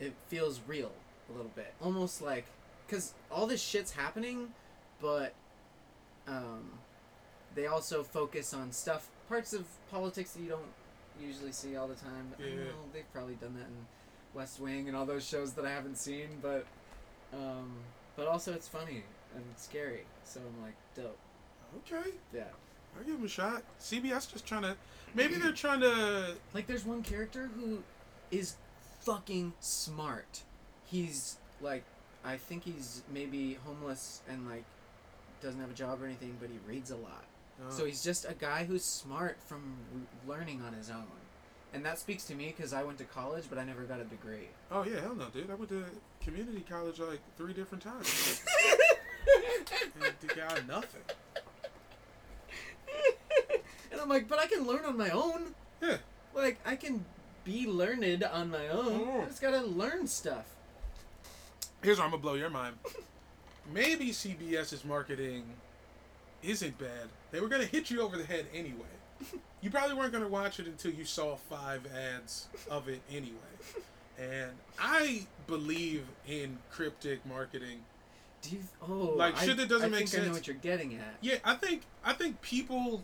[0.00, 0.92] it feels real
[1.28, 2.46] a little bit, almost like
[2.86, 4.48] because all this shit's happening,
[5.00, 5.34] but
[6.26, 6.70] um,
[7.54, 10.62] they also focus on stuff, parts of politics that you don't
[11.20, 12.32] usually see all the time.
[12.38, 12.54] I Yeah.
[12.56, 13.86] know, they've probably done that in
[14.34, 16.64] West Wing and all those shows that I haven't seen, but
[17.34, 17.72] um,
[18.16, 19.02] but also it's funny
[19.34, 20.04] and scary.
[20.24, 21.18] So I'm like, dope.
[21.90, 22.10] Okay.
[22.34, 22.44] Yeah.
[22.96, 23.62] I'll give him a shot.
[23.80, 24.76] CBS just trying to.
[25.14, 26.34] Maybe they're trying to.
[26.54, 27.82] Like there's one character who
[28.30, 28.56] is
[29.00, 30.42] fucking smart.
[30.84, 31.84] He's like
[32.24, 34.64] I think he's maybe homeless and like
[35.42, 37.24] doesn't have a job or anything, but he reads a lot.
[37.66, 39.74] Uh, So he's just a guy who's smart from
[40.26, 41.06] learning on his own.
[41.74, 44.04] And that speaks to me because I went to college, but I never got a
[44.04, 44.48] degree.
[44.70, 45.50] oh yeah, hell no, dude.
[45.50, 45.84] I went to
[46.22, 48.42] community college like three different times.
[49.70, 51.02] and they got nothing.
[53.92, 55.54] and I'm like, but I can learn on my own.
[55.80, 55.98] Yeah.
[56.34, 57.04] Like, I can
[57.44, 59.02] be learned on my own.
[59.06, 59.22] Oh.
[59.22, 60.46] I just gotta learn stuff.
[61.82, 62.76] Here's where I'm gonna blow your mind.
[63.72, 65.44] Maybe CBS's marketing
[66.42, 67.08] isn't bad.
[67.30, 68.86] They were gonna hit you over the head anyway.
[69.60, 73.36] You probably weren't gonna watch it until you saw five ads of it anyway.
[74.18, 77.80] And I believe in cryptic marketing.
[78.42, 78.62] Do you?
[78.82, 81.14] Oh, Like, I, shit that doesn't I make think I know what you're getting at.
[81.20, 83.02] Yeah, I think I think people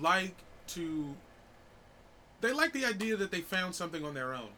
[0.00, 0.34] like
[0.68, 1.14] to
[2.40, 4.50] they like the idea that they found something on their own.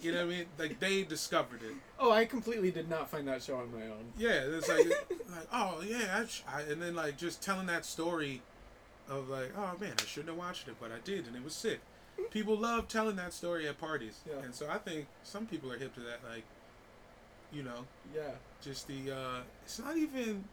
[0.00, 0.46] You know what I mean?
[0.58, 1.74] Like they discovered it.
[1.98, 4.12] Oh, I completely did not find that show on my own.
[4.18, 4.86] Yeah, it's like,
[5.30, 8.42] like oh yeah, I, I, and then like just telling that story
[9.08, 11.54] of like, oh man, I shouldn't have watched it, but I did, and it was
[11.54, 11.80] sick.
[12.30, 14.42] people love telling that story at parties, Yeah.
[14.42, 16.20] and so I think some people are hip to that.
[16.28, 16.44] Like,
[17.52, 17.84] you know,
[18.14, 18.30] Yeah.
[18.62, 20.44] just the uh, it's not even.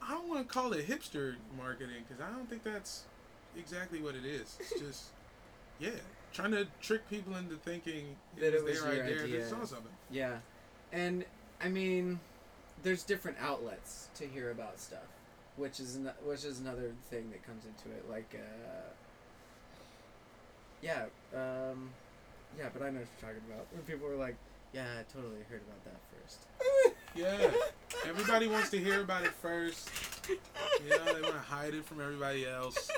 [0.00, 3.02] I don't want to call it hipster marketing because I don't think that's
[3.56, 4.56] exactly what it is.
[4.60, 5.04] It's just,
[5.80, 5.90] yeah,
[6.32, 9.24] trying to trick people into thinking That it was was their idea.
[9.24, 9.40] idea.
[9.42, 9.92] They saw something.
[10.10, 10.36] Yeah,
[10.92, 11.24] and
[11.62, 12.20] I mean,
[12.84, 15.08] there's different outlets to hear about stuff,
[15.56, 18.08] which is no, which is another thing that comes into it.
[18.08, 18.92] Like, uh,
[20.80, 21.90] yeah, um,
[22.56, 23.66] yeah, but I know what you're talking about.
[23.72, 24.36] When people were like,
[24.72, 26.46] "Yeah, I totally heard about that first.
[27.14, 27.50] Yeah,
[28.06, 29.90] everybody wants to hear about it first.
[30.28, 32.88] You know, they want to hide it from everybody else.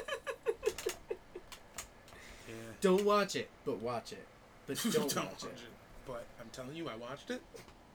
[2.48, 2.54] Yeah.
[2.80, 4.26] Don't watch it, but watch it.
[4.66, 5.58] But don't, watch, it.
[6.06, 7.40] But I'm telling you, I watched it.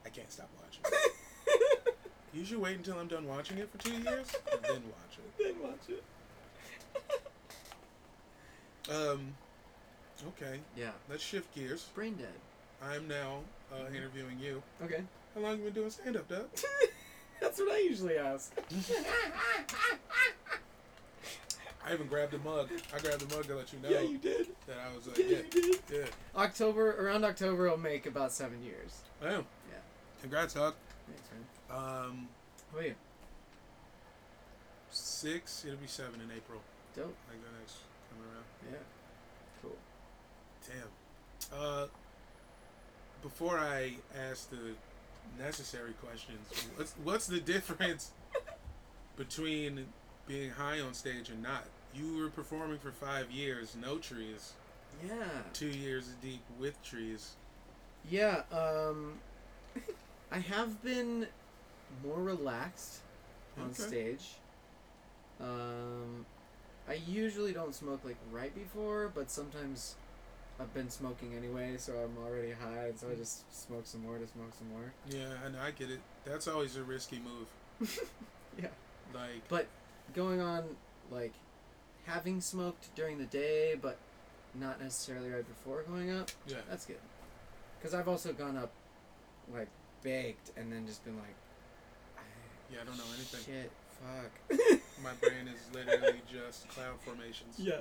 [0.04, 1.96] I can't stop watching it.
[2.34, 5.38] you should wait until I'm done watching it for two years and then watch it.
[5.38, 6.02] Then watch it.
[8.88, 9.34] Um,
[10.28, 11.84] okay, Yeah, let's shift gears.
[11.94, 12.28] brain dead.
[12.82, 13.40] I'm now
[13.72, 13.94] uh, Mhm.
[13.96, 14.62] interviewing you.
[14.82, 15.02] Okay,
[15.34, 16.48] How long have you been doing stand up, Doug?
[17.40, 18.52] that's what I usually ask.
[21.84, 22.68] I even grabbed a mug.
[22.94, 24.48] I grabbed a mug to let you know yeah, you did.
[24.66, 25.80] that I was like, Yeah, yeah, you did.
[25.92, 26.06] yeah.
[26.34, 29.02] October around October, I'll make about seven years.
[29.22, 29.46] I am.
[29.70, 29.78] Yeah.
[30.20, 30.74] Congrats, Doug.
[31.06, 31.78] Thanks, man.
[31.78, 32.28] Um,
[32.72, 32.94] How about you?
[34.90, 35.64] six.
[35.64, 36.60] It'll be seven in April.
[36.96, 37.14] Dope.
[37.28, 37.76] Like the next
[38.10, 38.44] come around.
[38.72, 38.78] Yeah.
[39.62, 39.76] Cool.
[40.66, 41.56] Damn.
[41.60, 41.86] Uh,
[43.26, 43.94] before I
[44.30, 44.74] ask the
[45.42, 46.38] necessary questions,
[46.76, 48.12] what's what's the difference
[49.16, 49.86] between
[50.28, 51.64] being high on stage and not?
[51.92, 54.52] You were performing for five years, no trees.
[55.04, 55.14] Yeah.
[55.52, 57.32] Two years deep with trees.
[58.08, 58.42] Yeah.
[58.52, 59.14] Um,
[60.30, 61.26] I have been
[62.04, 63.00] more relaxed
[63.58, 63.82] on Okay.
[63.82, 64.24] stage.
[65.40, 66.24] Um,
[66.88, 69.96] I usually don't smoke like right before, but sometimes
[70.58, 73.18] I've been smoking anyway, so I'm already high, so I mm.
[73.18, 74.92] just smoke some more to smoke some more.
[75.08, 75.58] Yeah, I know.
[75.62, 76.00] I get it.
[76.24, 77.98] That's always a risky move.
[78.58, 78.68] Yeah.
[79.12, 79.66] Like, But
[80.14, 80.64] going on
[81.10, 81.34] like
[82.06, 83.98] having smoked during the day, but
[84.54, 86.30] not necessarily right before going up.
[86.46, 86.56] yeah.
[86.70, 86.96] That's good.
[87.78, 88.70] Because I've also gone up,
[89.52, 89.68] like,
[90.02, 91.34] baked and then just been like,
[92.16, 92.20] ah,
[92.72, 93.40] Yeah, I don't know anything.
[93.44, 94.80] Shit, fuck.
[95.02, 97.56] My brain is literally just cloud formations.
[97.58, 97.80] yeah,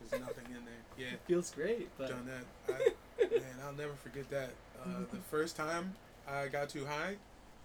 [0.00, 0.74] There's nothing in there.
[0.98, 1.14] Yeah.
[1.14, 2.74] It feels great, but done that.
[3.22, 4.50] I, man, I'll never forget that.
[4.84, 5.94] Uh, the first time
[6.28, 7.14] I got too high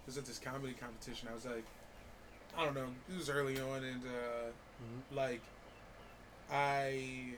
[0.06, 1.28] was at this comedy competition.
[1.30, 1.64] I was like,
[2.56, 4.50] I don't know, it was early on, and uh,
[4.82, 5.16] Mhm.
[5.16, 5.42] like,
[6.50, 7.34] I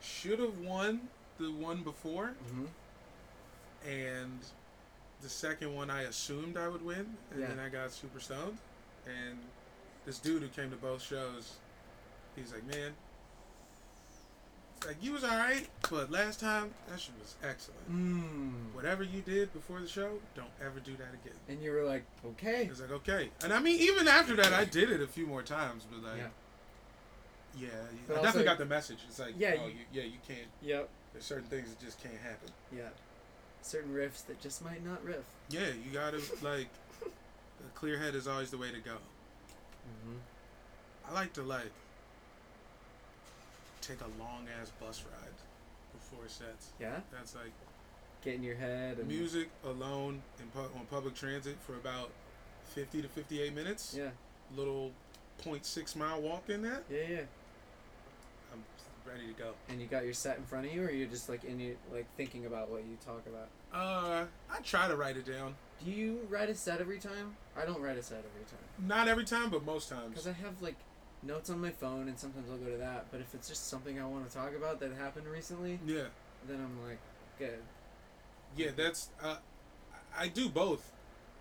[0.00, 2.68] should have won the one before, Mhm.
[3.86, 4.40] and
[5.22, 7.48] the second one I assumed I would win, and Yeah.
[7.48, 8.58] then I got super stoned,
[9.06, 9.38] and
[10.06, 11.58] this dude who came to both shows,
[12.36, 12.92] he's like, man,
[14.86, 17.92] like you was all right, but last time that shit was excellent.
[17.92, 18.74] Mm.
[18.74, 21.36] Whatever you did before the show, don't ever do that again.
[21.48, 22.66] And you were like, okay.
[22.70, 25.42] It's like okay, and I mean even after that, I did it a few more
[25.42, 26.28] times, but like, Yeah.
[27.58, 27.68] yeah,
[28.06, 28.98] But I also- definitely got the message.
[29.06, 30.48] It's like, Yeah, oh, you- you, yeah, you can't.
[30.62, 30.88] Yep.
[31.12, 32.48] There's certain things that just can't happen.
[32.74, 32.88] Yeah.
[33.62, 35.24] Certain riffs that just might not riff.
[35.50, 36.68] Yeah, you gotta like,
[37.04, 38.92] a clear head is always the way to go.
[38.94, 40.16] Mm-hmm.
[41.10, 41.70] I like to like
[43.80, 45.28] take a long ass bus ride
[45.92, 46.70] before sets.
[46.80, 47.00] Yeah.
[47.12, 47.52] That's like
[48.22, 52.10] Get in your head and music alone in pu- on public transit for about
[52.74, 53.94] fifty to fifty eight minutes.
[53.96, 54.10] Yeah.
[54.56, 54.90] Little
[55.42, 56.82] 0.6 mile walk in that.
[56.90, 57.20] Yeah, yeah.
[58.52, 58.62] I'm
[59.10, 59.52] ready to go.
[59.70, 61.76] And you got your set in front of you, or you're just like in you,
[61.92, 63.48] like thinking about what you talk about.
[63.72, 65.54] Uh, I try to write it down.
[65.82, 67.36] Do you write a set every time?
[67.56, 68.86] I don't write a set every time.
[68.86, 70.10] Not every time, but most times.
[70.10, 70.76] Because I have like
[71.22, 73.06] notes on my phone, and sometimes I'll go to that.
[73.10, 76.04] But if it's just something I want to talk about that happened recently, Yeah,
[76.48, 76.98] then I'm like,
[77.38, 77.58] good.
[78.56, 78.70] yeah.
[78.76, 79.36] That's uh,
[80.16, 80.90] I do both,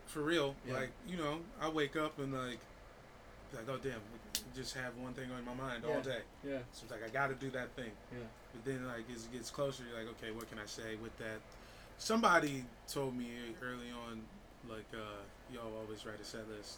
[0.06, 0.56] for real.
[0.68, 0.74] Yeah.
[0.76, 2.60] Like you know, I wake up and like,
[3.54, 4.02] like oh damn,
[4.56, 5.96] just have one thing on my mind Yeah.
[5.96, 6.22] all day.
[6.46, 6.60] Yeah.
[6.72, 7.92] So it's like I got to do that thing.
[8.12, 8.20] Yeah.
[8.54, 11.18] But then like as it gets closer, you're like, okay, what can I say with
[11.20, 11.40] that?
[11.98, 13.28] Somebody told me
[13.62, 14.22] early on,
[14.70, 15.20] like, uh,
[15.54, 16.78] yo, always write a set list.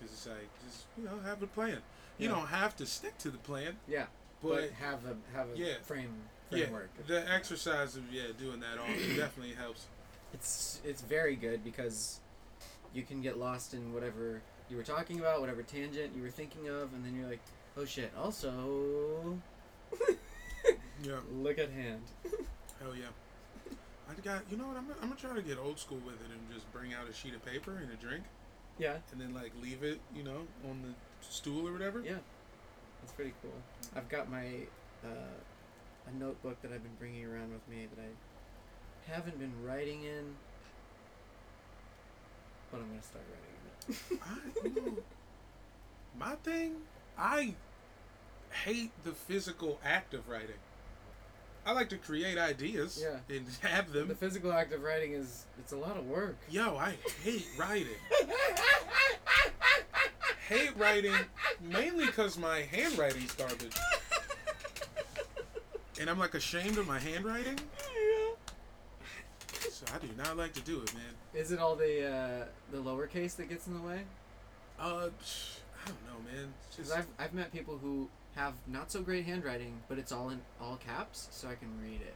[0.00, 1.78] Cause it's like, just you know, have a plan.
[2.18, 2.34] You Yeah.
[2.36, 4.06] don't have to stick to the plan, Yeah.
[4.42, 5.74] but, But, have a have a Yeah.
[5.82, 6.90] frame yeah, framework.
[7.06, 8.86] the exercise of yeah doing that all
[9.16, 9.86] definitely helps.
[10.34, 12.20] It's it's very good because
[12.94, 14.40] you can get lost in whatever
[14.70, 17.40] you were talking about, whatever tangent you were thinking of, and then you're like,
[17.76, 18.12] oh shit.
[18.16, 19.38] Also,
[21.02, 22.02] Yeah, look at hand.
[22.80, 23.06] hell yeah.
[24.10, 26.30] I got you know what I'm I'm gonna try to get old school with it
[26.30, 28.24] and just bring out a sheet of paper and a drink
[28.78, 28.96] Yeah.
[29.12, 30.94] and then like leave it you know on the
[31.28, 32.00] stool or whatever.
[32.00, 32.18] Yeah.
[33.00, 33.52] That's pretty cool.
[33.96, 34.46] I've got my
[35.04, 40.02] uh, a notebook that I've been bringing around with me that I haven't been writing
[40.02, 40.34] in,
[42.70, 43.54] but I'm gonna start writing
[43.88, 44.72] in it.
[44.74, 45.02] I, you know,
[46.18, 46.76] my thing,
[47.16, 47.54] I
[48.64, 50.56] hate the physical act of writing.
[51.68, 53.36] I like to create ideas Yeah.
[53.36, 54.08] and have them.
[54.08, 56.38] the physical act of writing is it's a lot of work.
[56.48, 57.88] Yo, I hate writing.
[60.48, 61.12] hate writing
[61.60, 63.76] mainly because my handwriting's garbage.
[66.00, 67.58] And I'm like ashamed of my handwriting.
[67.78, 68.30] Yeah.
[69.70, 71.02] So I do not like to do it, man.
[71.34, 74.00] Is it all the uh, the lowercase that gets in the way?
[74.80, 76.48] Uh, I don't know, man.
[76.70, 78.08] Because I've I've met people who
[78.38, 82.00] have not so great handwriting, but it's all in all caps, so I can read
[82.00, 82.14] it.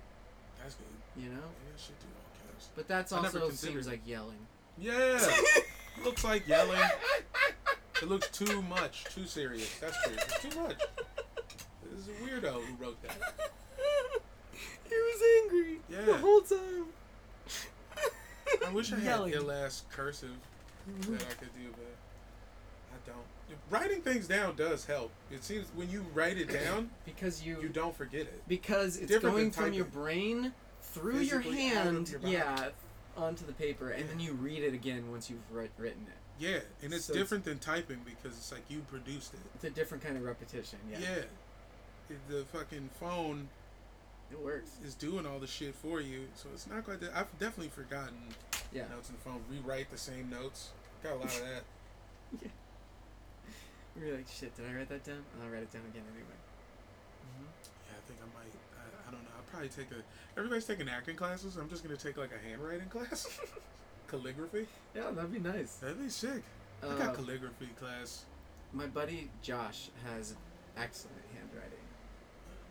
[0.63, 0.87] that's good.
[1.23, 1.35] You know.
[1.37, 2.69] Maybe I should do all caps.
[2.77, 4.39] But that's I also considered seems like yelling.
[4.79, 5.21] Yeah,
[6.05, 6.81] looks like yelling.
[8.01, 9.79] It looks too much, too serious.
[9.79, 10.15] That's true.
[10.17, 10.77] It's too much.
[11.91, 13.17] This is a weirdo who wrote that.
[14.89, 16.03] he was angry Yeah.
[16.05, 16.87] the whole time.
[18.67, 19.33] I wish I had Yelling.
[19.35, 20.31] ill ass cursive
[21.09, 21.95] that I could do, but
[22.93, 23.59] I don't.
[23.71, 25.11] Writing things down does help.
[25.31, 28.43] It seems when you write it down, because you, you don't forget it.
[28.49, 32.69] because it's Different going from your brain through your Physically out of hand, your yeah,
[33.17, 36.17] onto the paper, and then you read it again once you've writ- written it.
[36.39, 39.41] Yeah, and it's So it's- different than typing because it's like you produced it.
[39.55, 40.79] It's a different kind of repetition.
[40.91, 41.23] Yeah, Yeah.
[42.29, 43.49] The fucking phone
[44.31, 44.71] it works.
[44.85, 47.17] is doing all the shit for you, so it's not quite that.
[47.17, 48.17] I've definitely forgotten
[48.73, 49.43] Yeah, notes in the phone.
[49.51, 50.71] Rewrite the same notes.
[51.03, 52.51] Got a lot of that.
[54.01, 54.55] you're like, shit.
[54.57, 55.23] Did I write that down?
[55.43, 56.39] I'll write it down again anyway.
[57.37, 57.45] hmm
[57.89, 58.53] Yeah, I think I might.
[58.79, 59.31] I, I don't know.
[59.37, 60.03] I'll probably take a.
[60.39, 61.57] Everybody's taking acting classes.
[61.57, 63.27] I'm just gonna take like a handwriting class,
[64.09, 64.67] calligraphy.
[64.95, 65.75] Yeah, that'd be nice.
[65.77, 66.43] That'd be sick.
[66.83, 68.25] I Uh, got calligraphy class.
[68.73, 70.35] My buddy Josh has
[70.77, 71.85] excellent handwriting,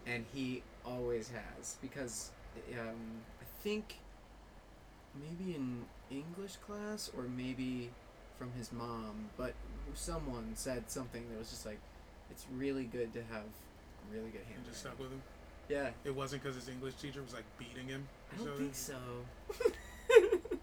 [0.07, 2.32] and he always has because
[2.80, 3.99] um, I think
[5.13, 7.91] maybe in English class or maybe
[8.39, 9.53] from his mom, but
[9.93, 11.79] someone said something that was just like,
[12.29, 13.43] it's really good to have
[14.11, 14.97] really good And just handwriting.
[14.97, 15.21] stuck with him.
[15.69, 18.07] Yeah, It wasn't because his English teacher was like beating him.
[18.34, 18.71] I don't something?
[18.71, 18.95] think so.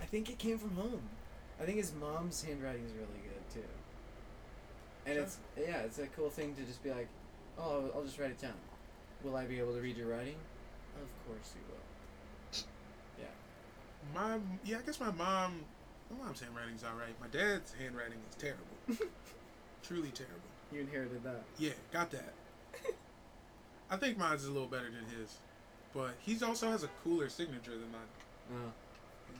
[0.00, 1.02] I think it came from home.
[1.60, 3.68] I think his mom's handwriting is really good too.
[5.06, 5.22] And Sure.
[5.24, 7.08] it's yeah, it's a cool thing to just be like,
[7.58, 8.54] oh, I'll just write it down.
[9.22, 10.36] Will I be able to read your writing?
[10.96, 12.64] Of course you will.
[13.18, 14.14] Yeah.
[14.14, 15.60] My yeah, I guess my mom.
[16.18, 17.14] My mom's handwriting's all right.
[17.20, 18.76] My dad's handwriting is terrible.
[19.82, 20.36] Truly terrible.
[20.72, 21.42] You inherited that.
[21.58, 22.32] Yeah, got that.
[23.90, 25.36] I think mine's a little better than his,
[25.94, 28.00] but he also has a cooler signature than mine.
[28.54, 28.72] Oh,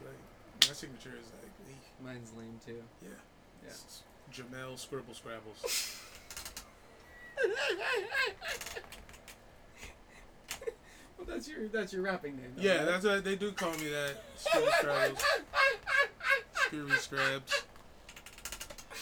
[0.04, 2.82] like, my signature is like, eh, mine's lame too.
[3.02, 3.08] yeah,
[3.64, 3.70] Yeah.
[3.70, 4.02] it's
[4.32, 5.62] Jamel Scribble Scrabbles.
[11.26, 12.52] well, that's your that's your rapping name.
[12.56, 12.86] though, Yeah, right?
[12.86, 14.16] that's what they do call me that.
[14.36, 14.64] Screwy
[16.92, 17.62] Scrabs.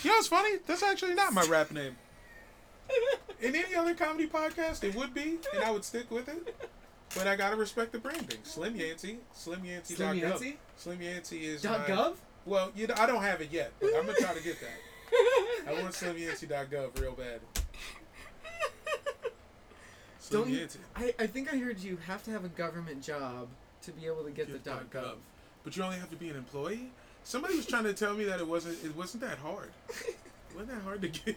[0.03, 0.59] You know what's funny?
[0.67, 1.97] That's actually not my rap name.
[3.41, 6.55] In any other comedy podcast, it would be, and I would stick with it.
[7.15, 8.39] But I gotta respect the branding.
[8.43, 9.95] Slim Yancey, Slim Yancey.
[9.95, 10.59] Slim Yancey.
[10.77, 12.15] Slim Yancey is Dot my- gov.
[12.47, 15.69] Well, you know, I don't have it yet, but I'm gonna try to get that.
[15.69, 17.41] I want slimyancey.gov real bad.
[20.31, 20.69] Don't you-.
[20.97, 23.49] I, I think I heard you have to have a government job
[23.83, 25.15] to be able to get, Get the dot gov.
[25.65, 26.91] But you only have to be an employee.
[27.25, 28.83] Somebody was trying to tell me that it wasn't.
[28.85, 29.71] It wasn't that hard.
[29.89, 30.17] It
[30.55, 31.25] wasn't that hard to get.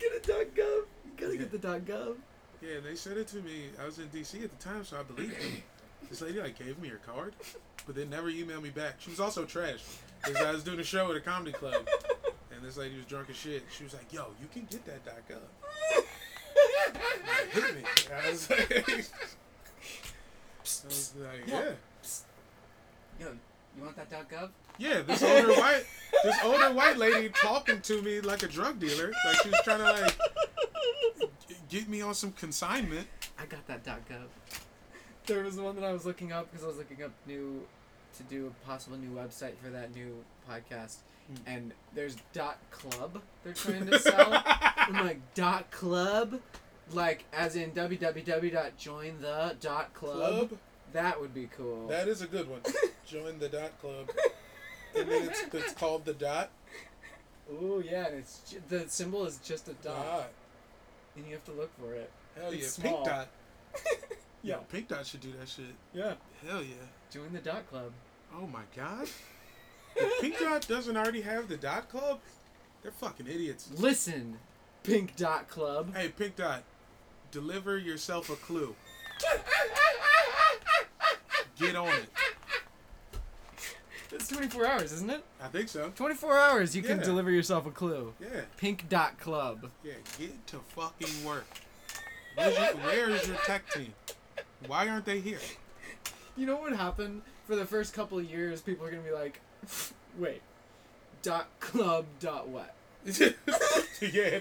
[0.00, 1.38] get a dot gov, you gotta Yeah.
[1.40, 2.16] get the dot gov.
[2.62, 3.66] Yeah, they said it to me.
[3.80, 5.52] I was in DC at the time, so I believed them.
[6.10, 7.32] This lady like gave me her card,
[7.86, 8.96] but then never emailed me back.
[8.98, 9.82] She was also trash.
[10.22, 11.88] Because I was doing a show at a comedy club,
[12.54, 13.62] and this lady was drunk as shit.
[13.70, 16.04] She was like, "Yo, you can get that dot gov."
[16.92, 17.82] Like, hit me.
[18.14, 19.04] I was like, I
[20.86, 21.70] was like, yeah,
[23.20, 23.28] Yo,
[23.76, 24.50] you want that dot gov?
[24.78, 25.02] yeah.
[25.02, 25.84] This older white,
[26.24, 29.78] this older white lady talking to me like a drug dealer, like she was trying
[29.78, 30.16] to like
[31.68, 33.06] get me on some consignment.
[33.38, 34.26] I got that dot gov.
[35.26, 37.62] There was one that I was looking up because I was looking up new
[38.16, 41.34] to do a possible new website for that new podcast, Hmm.
[41.46, 44.42] and there's dot club they're trying to sell.
[44.44, 46.38] I'm like dot club,
[46.92, 50.48] like as in www.jointhe dot club.
[50.48, 50.58] Club.
[50.92, 51.88] That would be cool.
[51.88, 52.60] That is a good one.
[53.06, 54.10] Join the dot club.
[54.96, 56.50] And then it's, it's called the dot.
[57.52, 60.30] Ooh yeah, and it's ju- the symbol is just a dot, Dot.
[61.16, 62.10] and you have to look for it.
[62.36, 62.60] Hell yeah.
[62.60, 63.04] It's Pink small.
[63.04, 63.28] dot.
[64.42, 64.56] Yeah.
[64.70, 65.64] Pink dot should do that shit.
[65.94, 66.12] Yeah.
[66.46, 66.74] Hell yeah.
[67.10, 67.92] Join the dot club.
[68.36, 69.08] Oh my god.
[69.96, 72.20] If Pink dot doesn't already have the dot club,
[72.82, 73.70] they're fucking idiots.
[73.74, 74.36] Listen,
[74.82, 75.96] Pink Dot Club.
[75.96, 76.62] Hey, Pink Dot,
[77.34, 78.74] deliver yourself a clue.
[81.58, 82.08] Get on it.
[84.12, 85.24] It's 24 hours, isn't it?
[85.42, 85.90] I think so.
[85.96, 87.04] 24 hours, you can Yeah.
[87.04, 88.14] deliver yourself a clue.
[88.20, 89.68] Yeah, Pink Dot Club.
[89.82, 89.94] yeah.
[90.16, 91.46] Get to fucking work.
[92.36, 93.92] Where's your, where is your tech team?
[94.68, 95.40] Why aren't they here?
[96.36, 97.22] You know what happened?
[97.48, 99.40] For the first couple of years, people are gonna be like,
[100.18, 100.40] wait,
[101.22, 102.74] dot club dot what?
[103.04, 104.38] yeah.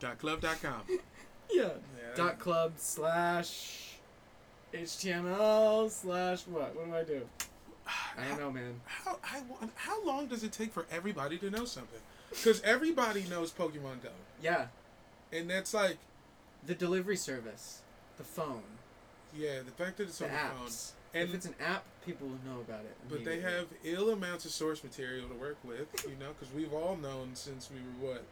[0.00, 0.80] Dot club dot com.
[1.50, 1.70] Yeah.
[2.14, 3.96] Dot club slash
[4.72, 6.74] HTML slash what?
[6.74, 7.26] What do I do?
[7.86, 8.80] I don't know, man.
[8.86, 9.42] How, I,
[9.74, 12.00] how long does it take for everybody to know something?
[12.30, 14.10] Because everybody knows Pokemon Go.
[14.42, 14.66] Yeah.
[15.32, 15.98] And that's like,
[16.66, 17.82] The delivery service,
[18.16, 18.62] the phone,
[19.36, 20.70] yeah, the fact that it's the on the phone.
[21.12, 22.96] And if it's an app, people will know about it.
[23.08, 26.72] But they have ill amounts of source material to work with, you know, because we've
[26.72, 28.24] all known since we were, what,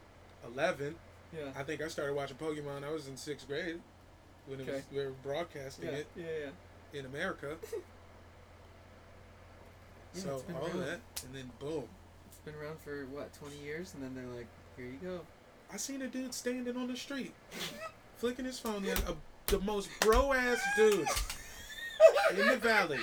[0.53, 0.95] 11?
[1.35, 1.49] Yeah.
[1.55, 3.79] I think I started watching Pokemon, I was in sixth grade
[4.45, 5.95] when it was, we were broadcasting Yeah.
[5.95, 6.23] it Yeah.
[6.93, 6.99] Yeah.
[6.99, 7.55] in America.
[10.15, 10.79] So all around.
[10.81, 11.85] that, and then boom.
[12.27, 14.45] It's been around for what, 20 years, and then they're like,
[14.77, 15.21] here you go.
[15.73, 17.33] I seen a dude standing on the street,
[18.17, 18.83] flicking his phone.
[18.83, 18.97] He a,
[19.47, 21.07] the most bro ass dude
[22.37, 22.99] in the valley.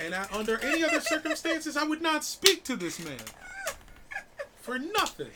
[0.00, 3.18] And I, under any other circumstances, I would not speak to this man
[4.60, 5.30] for nothing.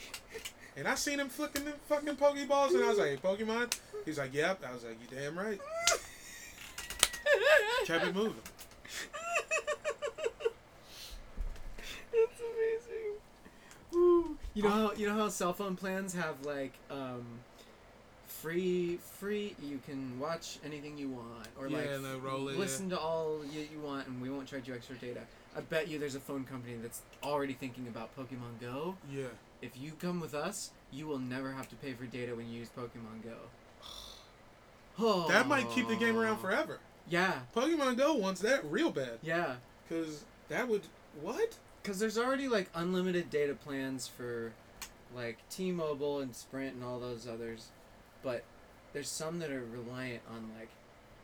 [0.76, 3.78] And I seen him flicking the fucking Pokeballs, and I was like, hey, Pokemon?
[4.04, 4.60] He's like, yep.
[4.68, 5.60] I was like, you damn right.
[7.84, 8.34] Kept it moving.
[12.12, 13.12] That's amazing.
[13.92, 14.36] Woo.
[14.54, 17.24] You know how you know how cell phone plans have like um
[18.26, 22.88] free free you can watch anything you want or like Yeah, they roll it, listen
[22.90, 25.20] to all you, you want and we won't charge you extra data.
[25.56, 28.96] I bet you there's a phone company that's already thinking about Pokemon Go.
[29.12, 29.26] Yeah.
[29.64, 32.58] If you come with us, you will never have to pay for data when you
[32.60, 33.36] use Pokemon Go.
[34.98, 35.26] Oh.
[35.28, 36.78] That might keep the game around forever.
[37.08, 39.18] Yeah, Pokemon Go wants that real bad.
[39.22, 39.54] yeah.
[39.88, 40.82] Because that would.
[41.20, 41.56] What?
[41.82, 44.52] Because there's already like unlimited data plans for
[45.14, 47.68] like T-Mobile and Sprint and all those others,
[48.22, 48.42] but
[48.92, 50.68] there's some that are reliant on like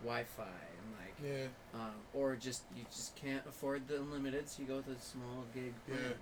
[0.04, 1.46] Wi-Fi and like Yeah.
[1.74, 5.44] um, or just you just can't afford the unlimited, so you go with a small
[5.54, 5.98] gig plan.
[6.02, 6.12] Yeah.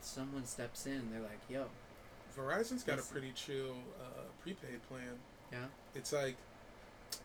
[0.00, 1.66] Someone steps in, they're like, "Yo,
[2.36, 5.18] Verizon's got a pretty chill uh, prepaid plan.
[5.52, 5.64] Yeah.
[5.94, 6.36] It's like,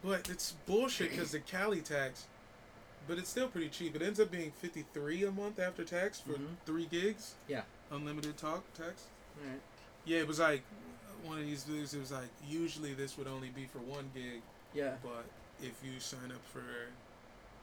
[0.03, 2.25] but it's bullshit because the Cali tax,
[3.07, 3.95] but it's still pretty cheap.
[3.95, 6.55] It ends up being fifty three a month after tax for Mhm.
[6.65, 7.35] three gigs.
[7.47, 7.63] Yeah.
[7.91, 9.05] Unlimited talk text.
[9.43, 9.61] all right,
[10.05, 10.63] Yeah, it was like
[11.23, 11.93] one of these things.
[11.93, 14.41] It was like usually this would only be for one gig,
[14.73, 15.25] yeah, but
[15.61, 16.63] if you sign up for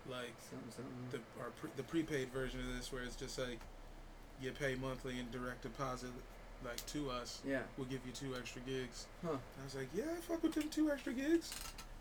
[0.09, 3.59] like something, something." the our pre, the prepaid version of this, where it's just like
[4.41, 6.11] you pay monthly and direct deposit
[6.65, 7.41] like to us.
[7.47, 9.07] yeah, we'll give you two extra gigs.
[9.25, 9.33] Huh.
[9.33, 11.51] I was like, yeah, I fuck with them two extra gigs.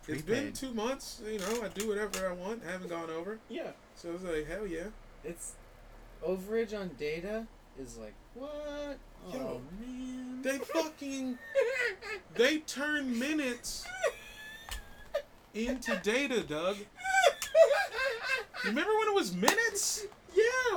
[0.08, 3.38] It's been two months, you know, I do whatever I want, haven't gone over.
[3.48, 3.70] yeah.
[3.94, 4.86] So I was like, hell yeah.
[5.24, 5.54] It's
[6.26, 7.46] overage on data
[7.78, 8.98] is like what?
[9.32, 10.42] Yo, oh man.
[10.42, 11.38] They fucking,
[12.34, 13.86] they turn minutes
[15.54, 16.76] into data, Doug.
[18.64, 20.06] Remember when it was minutes?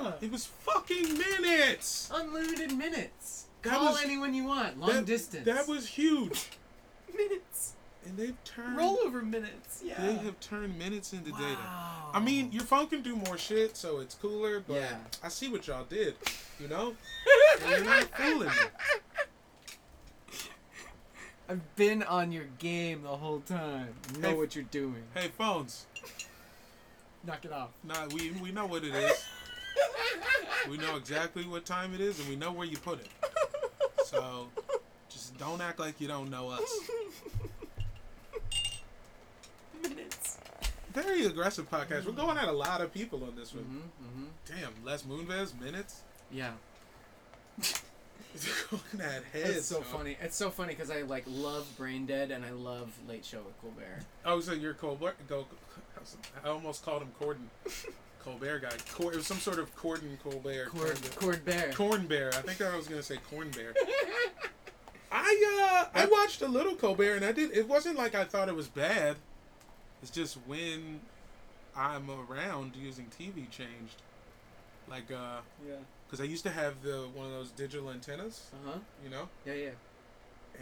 [0.04, 0.12] Yeah.
[0.22, 2.10] It was fucking minutes.
[2.14, 3.46] Unlimited minutes.
[3.64, 4.80] That Call was- anyone you want.
[4.80, 5.46] Long that, distance.
[5.46, 6.48] That was huge.
[7.16, 7.74] minutes.
[8.06, 9.82] And they've turned, Rollover minutes.
[9.86, 10.02] Yeah.
[10.06, 11.56] they have turned minutes into data.
[11.64, 12.10] Wow.
[12.14, 14.60] I mean, your phone can do more shit, so it's cooler.
[14.60, 14.96] But Yeah.
[15.24, 16.16] I see what y'all did,
[16.60, 16.96] you know.
[17.62, 18.56] And you're not fooling me.
[21.48, 23.90] I've been on your game the whole time.
[24.16, 25.04] You know Hey, what you're doing.
[25.14, 25.86] Hey, phones.
[27.26, 27.70] Knock it off.
[27.84, 29.24] Nah, we we know what it is.
[30.70, 33.10] We know exactly what time it is, and we know where you put it.
[34.06, 34.48] So,
[35.10, 36.80] just don't act like you don't know us.
[39.82, 40.38] Minutes.
[40.94, 42.06] Very aggressive podcast.
[42.06, 43.64] We're going at a lot of people on this one.
[43.64, 44.24] Mm-hmm.
[44.24, 44.62] Mm-hmm.
[44.62, 46.02] Damn, Les Moonves minutes.
[46.32, 46.52] Yeah.
[48.70, 49.58] going at heads.
[49.58, 49.98] It's so huh?
[49.98, 50.18] funny.
[50.22, 53.60] It's so funny because I like love Brain Dead and I love Late Show with
[53.62, 54.06] Colbert.
[54.26, 55.16] Oh, so you're Colbert?
[55.28, 55.46] Go.
[56.44, 57.48] I almost called him Corden.
[58.24, 58.72] Colbert guy.
[58.94, 60.68] Cor- it was some sort of Corden Colbert.
[60.70, 61.10] Cord, kinda.
[61.18, 61.72] Cord Bear.
[61.74, 62.30] Corn Bear.
[62.30, 63.74] I think I was gonna say Corn Bear.
[65.12, 67.52] I uh I watched a little Colbert and I did.
[67.56, 69.18] It wasn't like I thought it was bad.
[70.02, 71.00] It's just when
[71.76, 74.02] I'm around using TV changed.
[74.90, 75.76] Like uh, Yeah.
[76.08, 78.80] because I used to have the one of those digital antennas, Uh huh.
[79.04, 79.70] you know, Yeah, yeah.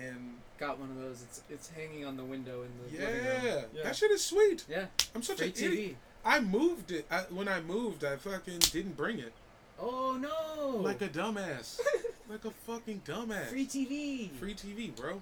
[0.05, 1.23] and Got one of those.
[1.23, 3.63] It's it's hanging on the window in the yeah, living room.
[3.75, 3.83] Yeah.
[3.83, 4.63] that shit is sweet.
[4.69, 4.85] Yeah.
[5.15, 5.95] I'm such Free an idiot.
[6.23, 8.03] I moved it I, when I moved.
[8.03, 9.33] I fucking didn't bring it
[9.79, 10.77] Oh no.
[10.77, 11.79] like a dumbass.
[12.29, 13.47] like a fucking dumbass.
[13.47, 14.29] Free TV.
[14.31, 15.21] Free TV, bro.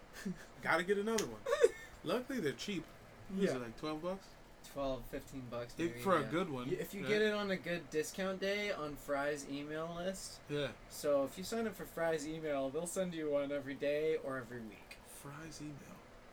[0.62, 1.39] Gotta get another one.
[2.04, 2.84] Luckily, they're cheap.
[3.30, 3.56] What is Yeah.
[3.58, 4.26] it, like 12 bucks?
[4.74, 5.74] 12, 15 bucks.
[5.78, 6.70] If- Maybe, for a good one.
[6.78, 7.10] If you right?
[7.10, 10.68] get it on a good discount day on Fry's email list, Yeah.
[10.89, 14.38] so if you sign up for Fry's email, they'll send you one every day or
[14.38, 14.97] every week.
[15.24, 15.74] Fry's email.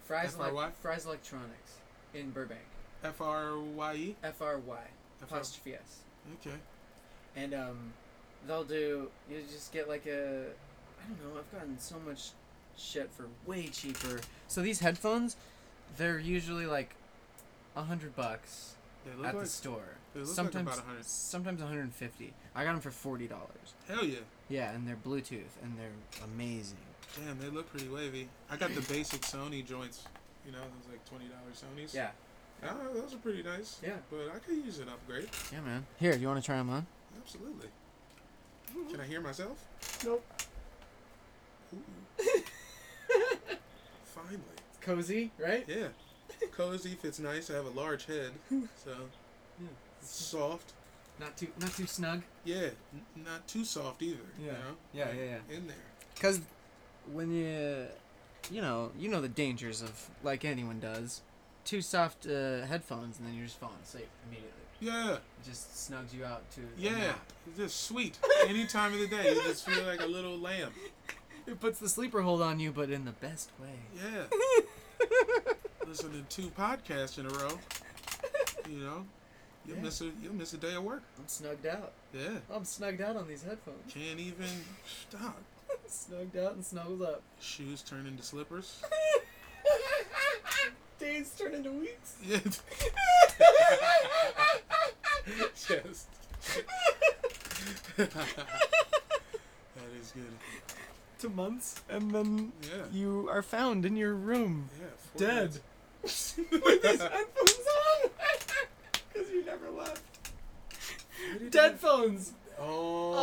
[0.04, 0.50] Fry's, FRY?
[0.50, 1.74] like Fry's Electronics
[2.14, 2.60] in Burbank.
[3.06, 4.16] F R Y E?
[4.22, 4.78] F R Y
[5.22, 6.00] apostrophe S.
[6.40, 6.56] Okay.
[7.36, 7.92] And um,
[8.46, 9.08] they'll do.
[9.30, 10.44] You just get like a.
[11.00, 11.40] I don't know.
[11.40, 12.30] I've gotten so much
[12.76, 14.20] shit for way cheaper.
[14.48, 15.36] So these headphones,
[15.96, 16.94] they're usually like
[17.76, 18.74] a hundred bucks
[19.10, 19.38] at like.
[19.38, 19.96] the store.
[20.14, 21.04] They look sometimes, like about 100.
[21.04, 22.32] sometimes 150.
[22.54, 23.74] I got them for forty dollars.
[23.88, 24.18] Hell yeah.
[24.48, 26.78] Yeah, and they're Bluetooth and they're amazing.
[27.24, 28.28] Damn, they look pretty wavy.
[28.50, 30.04] I got the basic Sony joints.
[30.44, 31.94] You know, those like $20 Sonys.
[31.94, 32.10] Yeah,
[32.64, 33.78] Ah, those are pretty nice.
[33.82, 35.28] yeah, But I could use an upgrade.
[35.52, 35.86] yeah, man.
[36.00, 36.86] Here, do you want to try them on?
[37.22, 37.68] Absolutely.
[38.90, 39.58] Can I hear myself?
[40.04, 40.24] Nope.
[41.74, 41.82] Ooh.
[44.04, 44.40] Finally.
[44.80, 45.64] Cozy, right?
[45.68, 45.88] Yeah.
[46.52, 47.50] Cozy, fits nice.
[47.50, 48.90] I have a large head, so
[49.60, 49.66] Yeah.
[50.00, 50.72] it's soft.
[51.18, 52.22] Not too, not too snug.
[52.44, 54.18] Yeah, n- not too soft either.
[54.38, 54.52] You Yeah.
[54.52, 54.76] know?
[54.92, 55.56] Yeah, Like, yeah, yeah.
[55.56, 55.76] In there.
[56.14, 56.40] Because
[57.12, 57.86] when you,
[58.50, 61.22] you know, you know the dangers of like anyone does,
[61.66, 64.52] too soft uh, headphones, and then you're just falling asleep immediately.
[64.80, 66.60] Yeah, It just snugs you out to.
[66.78, 67.12] yeah.
[67.48, 68.18] It's just sweet.
[68.46, 70.70] Any time of the day, you just feel like a little lamb.
[71.48, 73.78] It puts the sleeper hold on you, but in the best way.
[73.94, 74.24] Yeah.
[75.86, 77.56] Listening to two podcasts in a row.
[78.68, 79.06] You know,
[79.64, 79.82] you'll Yeah.
[79.84, 81.04] miss a you'll miss a day of work.
[81.16, 81.92] I'm snugged out.
[82.12, 82.38] Yeah.
[82.52, 83.92] I'm snugged out on these headphones.
[83.92, 84.48] Can't even
[85.08, 85.40] stop.
[85.86, 87.22] snugged out and snuggled up.
[87.40, 88.82] Shoes turn into slippers.
[90.98, 92.16] Days turn into weeks.
[95.66, 96.08] Just.
[97.96, 98.08] that
[100.00, 100.24] is good.
[101.20, 102.84] To months, and then Yeah.
[102.92, 104.86] you are found in your room, Yeah.
[105.16, 105.60] dead,
[106.02, 106.36] with
[106.82, 108.10] these headphones on,
[109.12, 110.02] because you never left.
[111.50, 112.32] Dead phones.
[112.58, 113.14] Oh,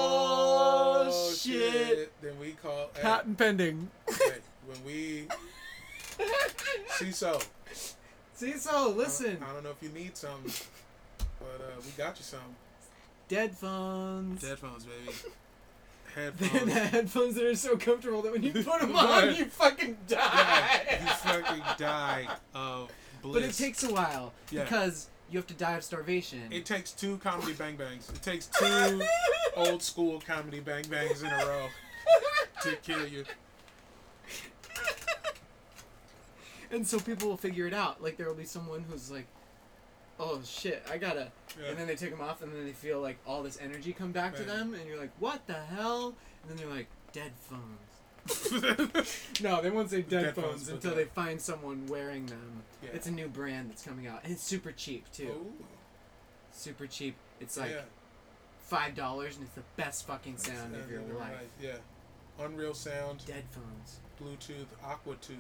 [1.06, 2.12] Oh, shit.
[2.22, 2.90] Then we call.
[2.96, 3.90] Hey, Patent eh, pending.
[4.08, 5.28] hey, when we
[6.98, 7.40] see so.
[8.36, 9.38] See, so listen.
[9.48, 10.42] I don't know if you need some,
[11.40, 12.40] but uh, we got you some.
[13.28, 14.42] Dead phones.
[14.42, 15.16] Dead phones, baby.
[16.16, 16.74] They're the Headphones.
[16.92, 20.98] headphones that are so comfortable that when you put them on, you fucking yeah, die.
[21.02, 23.34] you fucking die of bliss.
[23.34, 24.64] But it takes a while Yeah.
[24.64, 26.42] because you have to die of starvation.
[26.52, 28.10] It takes two comedy bang bangs.
[28.10, 29.02] It takes two
[29.56, 31.68] old school comedy bang bangs in a row
[32.62, 33.24] to kill you.
[36.74, 38.04] And so people will figure it out.
[38.04, 39.28] Like there will be someone who's like,
[40.20, 41.70] "Oh shit, I gotta," Yeah.
[41.70, 44.12] and then they take them off, and then they feel like all this energy come
[44.12, 47.90] back to them, and you're like, "What the hell?" And then they're like, "Dead phones."
[49.42, 52.64] No, they won't say dead, Dead phones, phones, until they find someone wearing them.
[52.82, 52.92] Yeah.
[52.94, 55.28] It's a new brand that's coming out, and it's super cheap too.
[55.28, 55.66] Ooh,
[56.54, 57.16] Super cheap.
[57.42, 57.82] It's like yeah.
[58.62, 61.50] five dollars, and it's the best fucking sound of your in life.
[61.62, 61.76] Yeah.
[62.40, 64.00] Unreal sound, Dead phones.
[64.22, 65.38] Bluetooth, Aqua Tooth.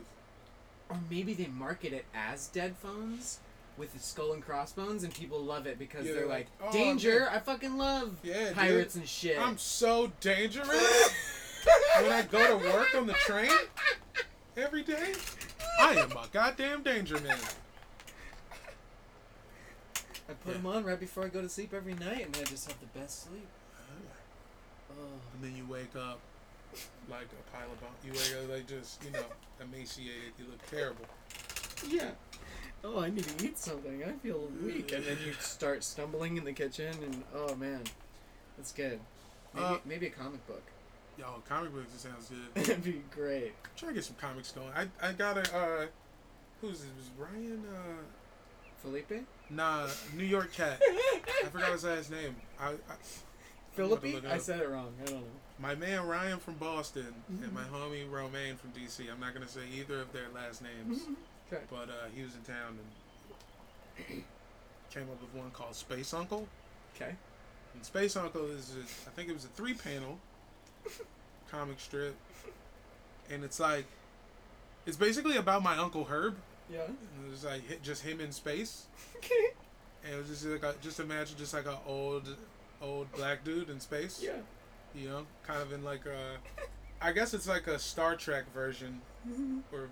[0.93, 3.39] Or maybe they market it as dead phones
[3.77, 7.21] with the skull and crossbones, and people love it because Yeah, they're like, "Oh, danger!
[7.21, 8.53] man." I fucking love Yeah, dude.
[8.55, 9.39] pirates and shit.
[9.39, 10.69] I'm so dangerous
[11.99, 13.49] when I go to work on the train
[14.55, 15.13] every day.
[15.79, 17.39] I am a goddamn danger man.
[20.29, 20.53] I put Yeah.
[20.53, 22.99] them on right before I go to sleep every night, and I just have the
[22.99, 23.47] best sleep.
[24.91, 24.93] Oh.
[25.33, 26.19] And then you wake up
[27.09, 27.93] like a pile of bones.
[28.05, 29.25] You wake up like just, you know,
[29.61, 30.33] emaciated.
[30.37, 31.05] You look terrible.
[31.87, 32.11] Yeah.
[32.83, 34.03] Oh, I need to eat something.
[34.03, 37.81] I feel weak, and then you start stumbling in the kitchen, and oh man,
[38.57, 38.99] that's good.
[39.53, 40.63] Maybe, Uh, maybe a comic book.
[41.17, 42.63] Yo, comic books, it sounds good.
[42.65, 43.53] That'd be great.
[43.63, 44.69] I'm trying to get some comics going.
[44.75, 45.85] I, I got a, uh,
[46.59, 46.87] who's it?
[46.97, 48.01] Was Ryan, uh,
[48.81, 49.25] Felipe?
[49.49, 50.81] nah, New York Cat.
[50.89, 52.35] I forgot his last name.
[52.59, 52.75] I, I I'm
[53.75, 54.21] Philippi?
[54.29, 54.93] I said it wrong.
[55.01, 55.27] I don't know.
[55.63, 59.09] My man Ryan from Boston and my homie Romaine from DC.
[59.09, 61.03] I'm not gonna say either of their last names,
[61.51, 61.63] Okay.
[61.71, 62.77] but uh, he was in town
[64.09, 64.23] and
[64.93, 66.49] came up with one called Space Uncle.
[66.95, 67.15] Okay.
[67.73, 70.19] And Space Uncle is, a, I think it was a three panel
[71.49, 72.15] comic strip,
[73.31, 73.85] and it's like,
[74.85, 76.35] it's basically about my uncle Herb.
[76.69, 76.81] Yeah.
[76.87, 79.53] And it was like just him in space, Okay.
[80.03, 82.27] and it was just like a, just imagine just like an old,
[82.81, 84.19] old black dude in space.
[84.21, 84.33] Yeah.
[84.95, 86.37] You know, kind of in like a,
[87.01, 89.59] I guess it's like a Star Trek version, mm-hmm.
[89.73, 89.89] or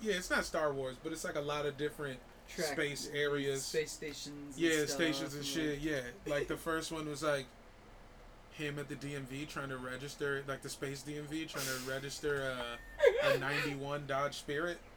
[0.00, 2.18] yeah, it's not Star Wars, but it's like a lot of different
[2.48, 3.64] Track- space areas.
[3.64, 4.58] Space stations.
[4.58, 5.70] yeah, stuff, stations and shit.
[5.78, 7.46] like- Yeah, like the first one was like
[8.52, 12.54] him at the DMV trying to register, like the space DMV, trying to register
[13.24, 14.78] a, a '91 Dodge Spirit.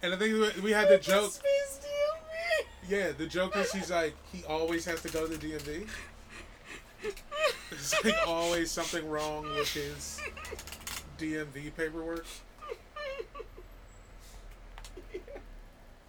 [0.00, 1.32] And I think we- we had the joke.
[2.88, 3.06] Space DMV.
[3.06, 5.86] Yeah, the joke is he's like he always has to go to the DMV.
[7.70, 10.20] There's like always something wrong with his
[11.18, 12.26] DMV paperwork.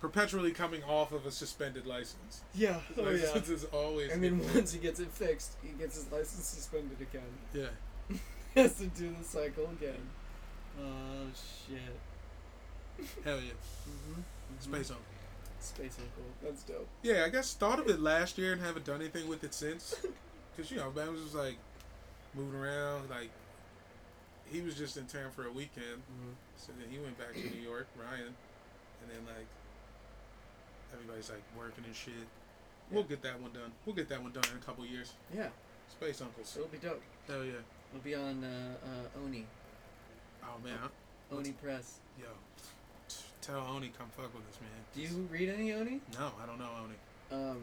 [0.02, 2.42] Perpetually coming off of a suspended license.
[2.56, 2.80] Yeah.
[2.98, 3.24] Oh yeah.
[3.26, 4.12] license is always.
[4.12, 7.22] And then once he gets it fixed, he gets his license suspended again.
[7.54, 8.18] yeah.
[8.56, 10.00] Has to do the cycle again.
[10.82, 11.28] Oh
[11.68, 11.78] shit.
[13.24, 13.52] Hell yeah.
[13.88, 14.22] Mm-hmm.
[14.60, 15.06] Space Uncle.
[15.60, 16.24] Space Uncle.
[16.44, 16.88] That's dope.
[17.04, 19.96] Yeah, I guess thought of it last year and haven't done anything with it since.
[20.58, 21.58] Cause you know, man was just like
[22.36, 23.10] moving around.
[23.10, 23.30] Like
[24.52, 26.34] he was just in town for a weekend, Mm-hmm.
[26.58, 28.34] so then he went back to New York, Ryan,
[29.02, 29.46] and then like
[30.94, 32.14] everybody's like working and shit.
[32.92, 33.72] We'll get that one done.
[33.86, 35.14] We'll get that one done in a couple years.
[35.36, 35.50] Yeah.
[35.92, 36.50] Space Uncles.
[36.50, 37.02] So it'll be dope.
[37.28, 37.52] Hell yeah.
[37.94, 39.46] It'll be on uh, uh, Oni.
[40.44, 40.78] Oh man,
[41.32, 42.00] Oni Press.
[42.20, 42.26] yo,
[43.50, 44.70] tell Oni come fuck with us, man.
[44.96, 46.02] Do you read any Oni?
[46.18, 47.42] No, I don't know Oni.
[47.44, 47.58] Um,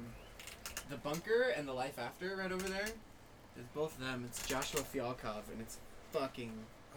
[0.90, 2.86] The Bunker and The Life After, right over there.
[3.54, 4.24] There's both of them.
[4.26, 5.78] It's Joshua Fialkov, and it's
[6.12, 6.52] fucking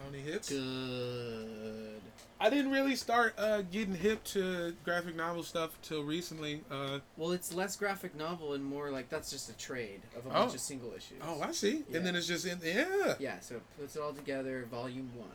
[0.06, 0.48] Oni hits.
[0.50, 2.00] good.
[2.42, 6.62] I didn't really start uh, getting hip to graphic novel stuff till recently.
[6.70, 10.30] Uh, Well, it's less graphic novel and more like that's just a trade of a
[10.30, 10.32] Oh.
[10.32, 11.18] bunch of single issues.
[11.22, 11.84] oh, I see.
[11.90, 11.98] Yeah.
[11.98, 13.14] And then it's just in yeah.
[13.18, 15.28] Yeah, so it puts it all together, volume one,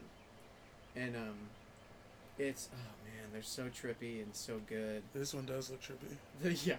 [0.96, 1.36] and um,
[2.40, 3.05] it's oh man,
[3.36, 5.04] they're so trippy and so good.
[5.14, 6.16] This one does look trippy.
[6.42, 6.78] The yeah,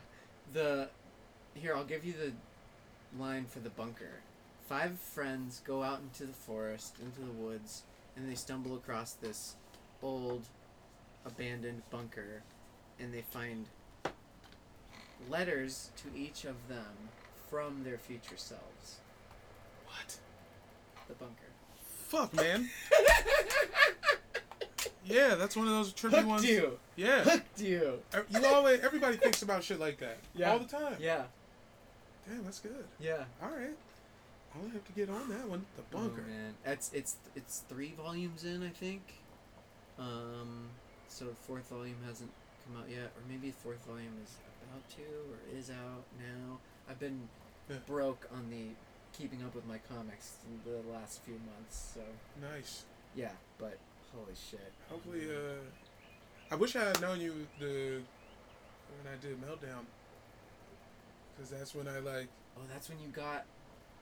[0.55, 0.89] the
[1.53, 2.33] here I'll give you the
[3.23, 4.23] line for the bunker.
[4.67, 7.83] Five friends go out into the forest, into the woods,
[8.17, 9.57] and they stumble across this
[10.03, 10.47] old,
[11.27, 12.43] abandoned bunker,
[12.99, 13.67] and they find
[15.29, 17.11] letters to each of them
[17.51, 19.01] from their future selves.
[19.85, 20.17] What?
[21.07, 21.51] The bunker.
[22.09, 22.71] Fuck, man.
[25.07, 26.45] yeah, that's one of those trippy Hooked ones.
[26.45, 26.79] you.
[26.97, 27.23] Yeah.
[27.23, 28.01] Hooked you.
[28.15, 30.51] Er, You always everybody thinks about shit like that Yeah.
[30.53, 30.97] all the time.
[31.01, 31.23] Yeah.
[32.29, 32.85] Damn, that's good.
[33.01, 33.25] Yeah.
[33.43, 33.77] All right,
[34.55, 35.65] I'll have to get on that one.
[35.77, 36.25] The bunker.
[36.27, 39.03] Oh, man, it's it's it's three volumes in, I think.
[39.99, 40.69] Um,
[41.09, 42.31] so the fourth volume hasn't
[42.67, 44.35] come out yet, or maybe the fourth volume is
[44.69, 46.59] about to or is out now.
[46.91, 47.29] I've been
[47.71, 47.77] Yeah.
[47.87, 48.75] broke on the
[49.17, 52.01] keeping up with my comics in the last few months, so
[52.41, 52.85] nice.
[53.15, 53.33] yeah.
[53.59, 53.79] But
[54.17, 54.73] holy shit.
[54.91, 55.61] Hopefully, uh,
[56.51, 58.01] I wish I had known you the
[59.03, 59.85] when I did meltdown,
[61.37, 63.45] because that's when I like Oh, that's when you got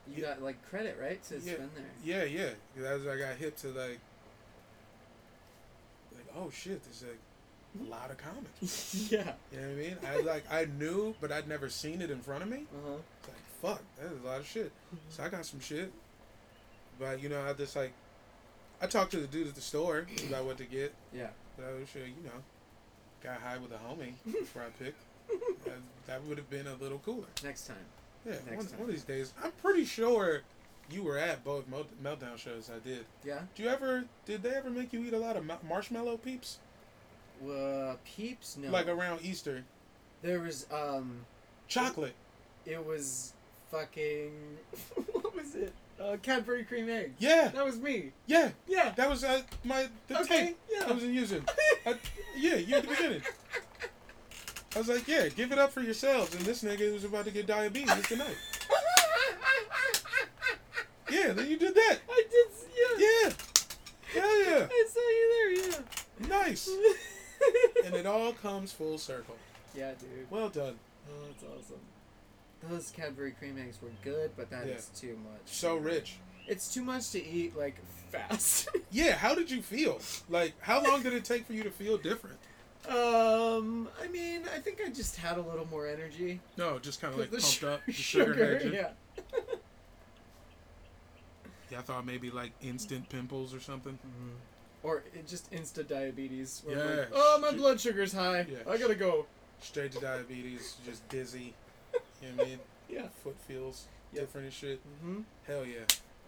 [0.07, 0.35] you Yeah.
[0.35, 1.55] got like credit right to Yeah.
[1.55, 1.85] spend there.
[2.05, 2.51] yeah yeah.
[2.77, 3.99] That's when I got hit to like
[6.15, 7.19] like oh shit, there's like
[7.81, 9.09] a lot of comics.
[9.11, 9.33] yeah.
[9.53, 9.97] You know what I mean?
[10.07, 12.65] I like I knew, but I'd never seen it in front of me.
[12.73, 12.97] Uh huh.
[13.21, 13.39] It's like
[13.77, 14.71] fuck, that is a lot of shit.
[15.09, 15.91] So I got some shit,
[16.99, 17.93] but you know I just like
[18.85, 20.93] I talked to the dude at the store about what to get.
[21.11, 21.29] Yeah.
[21.57, 22.43] But I was sure, you know,
[23.23, 25.01] got high with a homie before I picked.
[25.65, 27.25] That, that would have been a little cooler.
[27.43, 27.77] Next time.
[28.27, 28.81] Yeah, Next one, time.
[28.81, 29.33] one of these days.
[29.43, 30.43] I'm pretty sure
[30.91, 33.07] you were at both meltdown shows I did.
[33.25, 33.39] Yeah.
[33.55, 34.05] Did you ever?
[34.27, 36.59] Did they ever make you eat a lot of ma- marshmallow peeps?
[37.43, 38.59] Uh, peeps.
[38.59, 38.69] No.
[38.71, 39.65] Like around Easter,
[40.21, 41.25] there was um.
[41.69, 42.15] chocolate.
[42.67, 43.33] It was
[43.71, 44.33] fucking.
[45.13, 45.73] what was it?
[46.01, 47.15] Uh, Cadbury cream egg.
[47.19, 48.13] Yeah, That was me.
[48.27, 48.51] yeah.
[48.67, 48.93] Yeah.
[48.97, 50.87] That was uh, my the Okay, tank yeah.
[50.89, 51.45] I was using.
[51.87, 51.95] I,
[52.37, 53.23] yeah, you at the beginning.
[54.75, 56.35] I was like, yeah, give it up for yourselves.
[56.35, 58.37] And this nigga was about to get diabetes tonight.
[61.11, 61.99] Yeah, then you did that.
[62.11, 62.47] I did.
[62.99, 63.07] Yeah.
[63.25, 64.21] Yeah.
[64.21, 64.67] Hell yeah.
[64.71, 65.71] I saw you there.
[65.71, 66.29] Yeah.
[66.29, 66.69] Nice.
[67.85, 69.37] And it all comes full circle.
[69.75, 70.31] yeah, dude.
[70.31, 70.77] Well done.
[71.07, 71.81] Oh, that's awesome.
[72.71, 75.01] Those Cadbury cream eggs were good, but that is Yeah.
[75.11, 75.41] too much.
[75.47, 76.17] So rich.
[76.47, 77.77] It's too much to eat like
[78.11, 78.69] fast.
[78.91, 80.01] Yeah, how did you feel?
[80.29, 82.39] Like, how long did it take for you to feel different?
[82.89, 86.39] um, I mean, I think I just had a little more energy.
[86.59, 87.81] No, just kind of like The pumped su- up.
[87.87, 88.73] The sugar, had you.
[88.73, 88.91] yeah.
[91.71, 93.99] Yeah, I thought maybe like instant pimples or something.
[94.83, 96.63] Or it just insta diabetes.
[96.65, 96.97] where I'm Yeah.
[96.97, 98.47] like, oh, my blood sugar's high.
[98.49, 98.59] Yeah.
[98.71, 99.27] I gotta go.
[99.61, 101.55] Straight to diabetes, just dizzy.
[102.25, 102.59] You know what I mean?
[102.91, 103.09] Yeah.
[103.23, 104.23] Foot feels Yep.
[104.23, 104.81] different and shit.
[104.87, 105.21] Mm-hmm.
[105.47, 105.81] Hell yeah.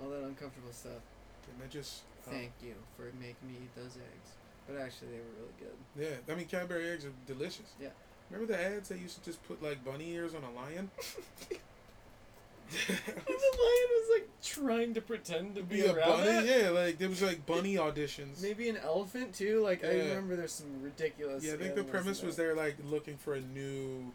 [0.03, 1.03] All that uncomfortable stuff.
[1.53, 2.03] And that just.
[2.27, 4.31] uh, Thank you for making me eat those eggs.
[4.67, 5.77] But actually, they were really good.
[6.27, 7.71] yeah, I mean, Cadbury eggs are delicious.
[7.81, 7.89] Yeah.
[8.31, 10.91] Remember the ads that used to just put like bunny ears on a lion?
[12.89, 16.25] And the lion was like trying to pretend to be, Be a rabbit.
[16.25, 16.49] bunny?
[16.49, 18.43] Yeah, like there was like bunny auditions.
[18.43, 19.63] Maybe an elephant too.
[19.63, 21.45] Like I remember there's some ridiculous.
[21.45, 24.13] Yeah, I think the premise was they're like looking for a new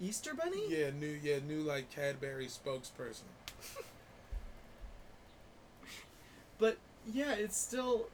[0.00, 0.62] Easter Bunny?
[0.68, 3.22] Yeah, new yeah new like Cadbury spokesperson.
[6.58, 6.76] But
[7.10, 8.08] yeah, it's still.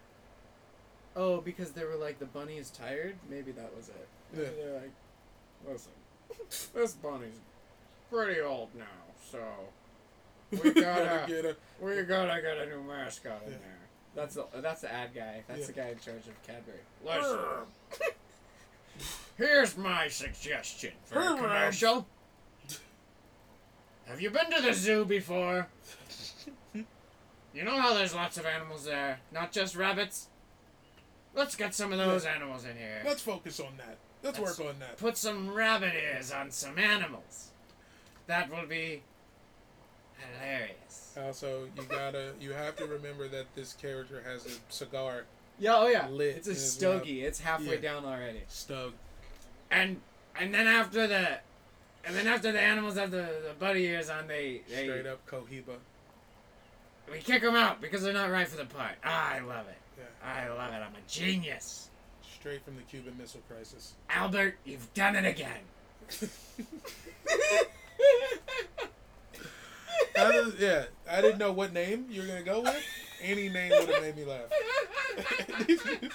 [1.16, 3.16] Oh, because they were like the bunny is tired.
[3.28, 4.08] Maybe that was it.
[4.36, 4.44] Yeah.
[4.56, 4.92] They're like,
[5.68, 5.92] listen,
[6.74, 7.40] this bunny's
[8.08, 8.84] pretty old now,
[9.32, 9.40] so
[10.62, 13.58] we gotta get a we gotta get a new mascot in Yeah.
[13.58, 13.78] there.
[14.14, 15.42] That's the that's the ad guy.
[15.48, 15.66] That's Yeah.
[15.66, 16.78] the guy in charge of Cadbury.
[17.04, 17.38] Listen,
[19.36, 22.06] here's my suggestion for a commercial.
[24.06, 25.66] Have you been to the zoo before?
[26.74, 30.28] You know how there's lots of animals there, not just rabbits?
[31.34, 33.02] Let's get some of those animals in here.
[33.04, 33.96] Let's focus on that.
[34.22, 34.96] Let's Let's- work on that.
[34.98, 37.50] Put some rabbit ears on some animals.
[38.26, 39.02] That will be
[40.18, 41.16] hilarious.
[41.22, 45.24] Also, you gotta you have to remember that this character has a cigar
[45.58, 46.08] Yeah, oh yeah.
[46.08, 47.22] Lit it's a stogie.
[47.22, 47.80] It's halfway Yeah.
[47.80, 48.42] down already.
[48.50, 48.92] stug.
[49.70, 50.00] And
[50.38, 51.38] and then after the
[52.04, 55.26] and then after the animals have the, the buddy ears on, they, they Straight up
[55.26, 55.76] Cohiba.
[57.10, 58.94] we kick them out because they're not right for the part.
[59.04, 59.76] Ah, I love it.
[59.98, 60.04] Yeah.
[60.24, 60.76] I love it.
[60.76, 61.90] I'm a genius.
[62.38, 63.94] Straight from the Cuban Missile Crisis.
[64.08, 65.58] Albert, you've done it again.
[70.18, 72.82] I yeah, I didn't know what name you were gonna go with.
[73.22, 74.50] Any name would have made me laugh.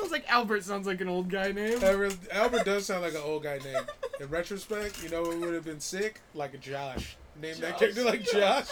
[0.00, 1.82] I was like, Albert sounds like an old guy name.
[1.84, 3.84] Albert, Albert does sound like an old guy name.
[4.18, 6.20] In retrospect, you know it would have been sick?
[6.34, 7.18] Like a Josh.
[7.40, 7.78] Name that Josh.
[7.78, 8.68] character like Josh.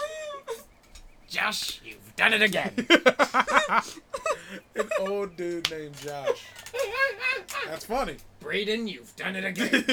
[1.29, 2.73] Josh, you've done it again.
[4.75, 6.47] An old dude named Josh.
[7.67, 8.17] That's funny.
[8.41, 9.85] Braden, you've done it again.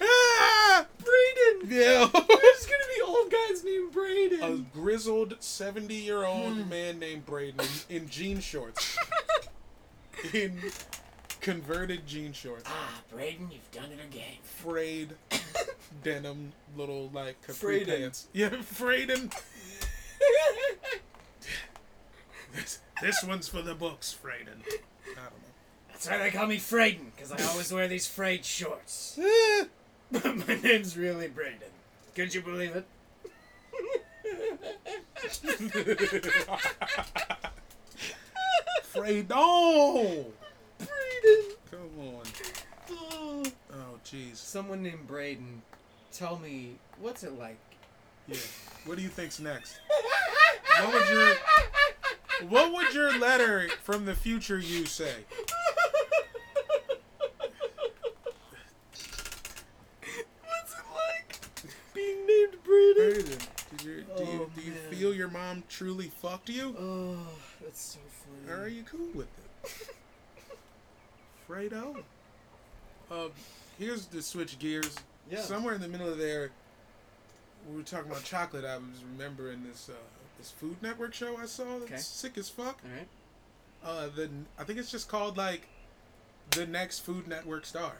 [0.00, 0.86] ah!
[1.04, 1.70] Braden!
[1.70, 2.08] Yeah.
[2.12, 4.42] There's gonna be old guys named Braden.
[4.42, 8.96] a grizzled 70 year old man named Braden in, in jean shorts.
[10.34, 10.58] in
[11.40, 12.64] converted jean shorts.
[12.66, 14.36] ah, Braden, you've done it again.
[14.42, 15.10] Frayed
[16.02, 18.00] denim little like capri Frayden.
[18.00, 18.28] pants.
[18.32, 19.30] Yeah, Frayden.
[22.52, 24.62] This, this one's for the books, Frayden.
[25.16, 25.20] I
[25.88, 29.18] That's why they call me Frayden, because I always wear these frayed shorts.
[30.22, 30.46] don't.
[30.48, 31.58] My name's really Braden.
[32.14, 32.84] Could you believe it?
[38.92, 40.26] Freydon!
[40.78, 41.56] Braden!
[41.70, 42.22] Come on.
[42.90, 43.42] Oh.
[43.72, 44.36] Oh, jeez.
[44.36, 45.62] Someone named Braden,
[46.12, 47.58] tell me, what's it like?
[48.26, 48.36] Yeah.
[48.84, 49.80] What do you think's next?
[50.80, 51.34] What would your
[52.48, 55.14] What would your letter from the future you say?
[60.44, 61.36] What's it like
[61.94, 63.12] being named Braden?
[63.24, 63.46] Brayden,
[63.76, 64.80] did you, do you Oh, do you man.
[64.90, 66.76] feel your mom truly fucked you?
[66.78, 67.16] Oh,
[67.62, 68.52] that's so funny.
[68.54, 69.28] Or are you cool with
[69.64, 69.94] it?
[71.48, 72.02] Fredo.
[73.10, 73.28] Uh,
[73.78, 74.94] here's the switch gears.
[75.30, 75.40] Yeah.
[75.40, 76.50] Somewhere in the middle of there,
[77.70, 78.66] we were talking about chocolate.
[78.66, 79.94] I was remembering this uh,
[80.36, 81.64] this Food Network show I saw.
[81.78, 81.96] That's Okay.
[81.96, 82.82] sick as fuck.
[82.84, 83.08] All right.
[83.82, 84.28] Uh, the
[84.58, 85.66] I think it's just called like
[86.50, 87.92] the next Food Network star.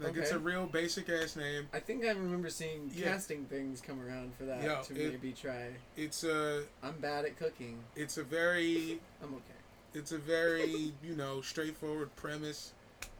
[0.00, 1.68] Like it's a real basic ass name.
[1.72, 3.12] I think I remember seeing Yeah.
[3.12, 5.68] casting things come around for that to it- maybe try.
[5.96, 7.78] It's a I'm bad at cooking.
[7.94, 9.54] it's a very I'm okay.
[9.94, 12.72] it's a very you know straightforward premise.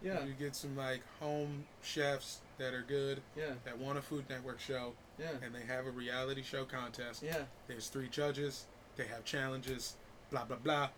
[0.02, 0.24] Yeah.
[0.24, 3.54] You get some like home chefs that are good Yeah.
[3.64, 5.30] that want a Food Network show, Yeah.
[5.42, 7.22] and they have a reality show contest.
[7.22, 7.44] Yeah.
[7.68, 8.66] There's three judges.
[8.96, 9.94] They have challenges.
[10.30, 10.88] Blah blah blah.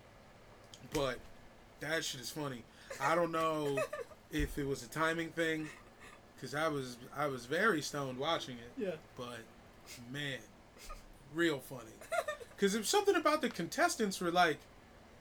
[0.92, 1.18] But
[1.80, 2.62] that shit is funny.
[3.00, 3.78] I don't know
[4.32, 5.68] if it was a timing thing,
[6.34, 8.82] because I was I was very stoned watching it.
[8.82, 8.96] Yeah.
[9.16, 9.38] But
[10.12, 10.38] man,
[11.34, 11.82] real funny.
[12.54, 14.58] Because if something about the contestants were like,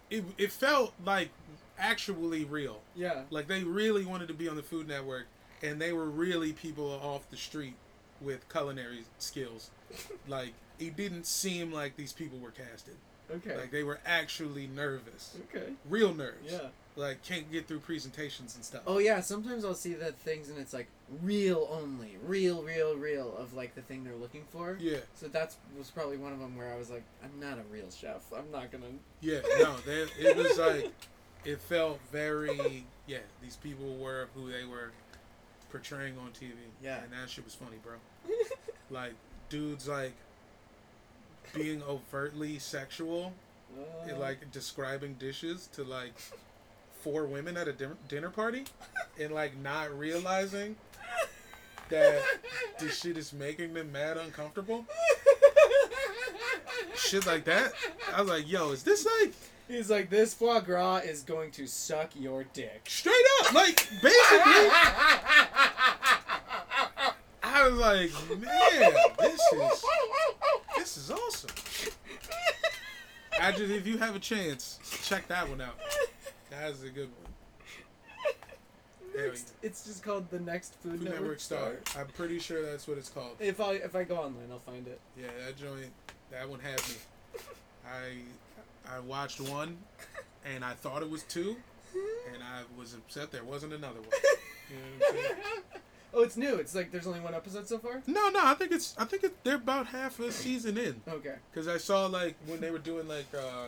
[0.10, 1.30] it it felt like
[1.78, 2.82] actually real.
[2.96, 3.24] Yeah.
[3.30, 5.26] Like they really wanted to be on the Food Network,
[5.62, 7.76] and they were really people off the street
[8.22, 9.70] with culinary skills.
[10.28, 12.96] like it didn't seem like these people were casted.
[13.34, 13.58] Okay.
[13.58, 15.74] Like they were actually nervous, okay.
[15.90, 16.52] real nerves.
[16.52, 16.68] Yeah.
[16.96, 18.82] Like can't get through presentations and stuff.
[18.88, 19.20] Oh yeah.
[19.20, 20.88] Sometimes I'll see that things and it's like
[21.22, 24.78] real only, real, real, real of like the thing they're looking for.
[24.80, 27.64] Yeah, So that's was probably one of them where I was like, I'm not a
[27.72, 28.22] real chef.
[28.36, 28.86] I'm not gonna.
[29.22, 29.40] yeah.
[29.60, 30.92] No, they, it was like
[31.44, 33.18] it felt very yeah.
[33.42, 34.92] These people were who they were
[35.72, 36.52] portraying on TV.
[36.82, 37.04] Yeah.
[37.04, 37.96] and that shit was funny, bro.
[38.90, 39.14] like
[39.50, 40.14] dudes like
[41.56, 43.34] being overtly sexual
[43.76, 46.14] Uh, and, like describing dishes to like
[47.02, 48.64] four women at a din- dinner party
[49.20, 50.76] and like not realizing
[51.90, 52.22] that
[52.80, 54.86] this shit is making them mad uncomfortable?
[56.96, 57.74] Shit like that?
[58.14, 59.34] I was like yo is this like
[59.68, 62.84] He's like, this foie gras is going to suck your dick.
[62.88, 64.70] Straight up, like basically,
[67.42, 69.84] I was like, man, this is
[70.86, 71.50] this is awesome.
[73.42, 75.80] I just, if you have a chance, check that one out.
[76.52, 77.32] That's a good one.
[79.18, 81.78] Next, it's just called the next Food, Food Network, Network Star.
[81.86, 82.04] Star.
[82.04, 83.38] I'm pretty sure that's what it's called.
[83.40, 85.00] If I if I go online, I'll find it.
[85.18, 85.92] Yeah, that joint,
[86.32, 86.96] that one had me.
[87.88, 89.78] I I watched one,
[90.46, 91.56] and I thought it was two,
[92.32, 94.10] and I was upset there wasn't another one.
[94.70, 95.36] You know what I'm saying?
[96.16, 96.56] oh, it's new.
[96.56, 98.02] It's like there's only one episode so far.
[98.08, 101.02] No, no, I think it's I think it, they're about half a season in.
[101.08, 101.36] Okay.
[101.54, 103.68] Cause I saw like when they were doing like uh,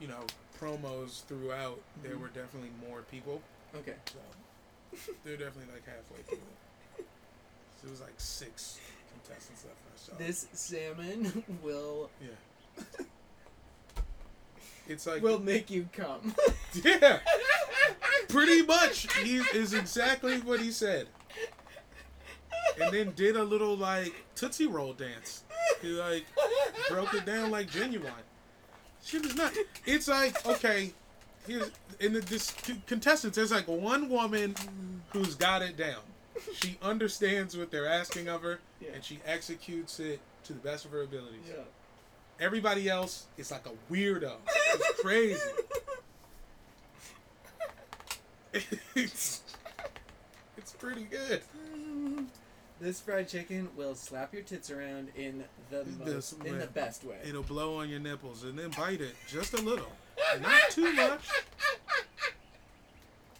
[0.00, 0.24] you know
[0.60, 2.20] promos throughout, there Mhm.
[2.20, 3.40] were definitely more people.
[3.74, 3.94] Okay.
[4.12, 4.18] So
[5.24, 6.38] they're definitely like halfway through
[6.98, 7.06] it.
[7.80, 8.78] So it was like six
[9.12, 9.76] contestants left.
[9.86, 10.18] I saw.
[10.18, 12.86] This salmon will yeah.
[14.88, 16.34] It's like will make you come.
[16.84, 17.20] yeah,
[18.28, 19.06] pretty much.
[19.22, 21.06] He is exactly what he said.
[22.80, 25.44] And then did a little like tootsie roll dance.
[25.80, 26.24] He like
[26.88, 28.12] broke it down like genuine.
[29.04, 29.52] Shit is not.
[29.86, 30.92] It's like okay,
[31.46, 31.70] here's
[32.00, 33.36] in the this c- contestants.
[33.36, 34.54] There's like one woman
[35.10, 36.00] who's got it down.
[36.54, 38.90] She understands what they're asking of her, Yeah.
[38.94, 41.40] and she executes it to the best of her abilities.
[41.48, 41.62] Yeah.
[42.40, 44.32] Everybody else is like a weirdo.
[44.74, 45.40] It's crazy.
[48.94, 49.40] it's,
[50.56, 51.42] it's pretty good.
[52.82, 57.14] This fried chicken will slap your tits around in the most, in the best way.
[57.24, 59.86] It'll blow on your nipples and then bite it just a little.
[60.40, 61.20] Not too much.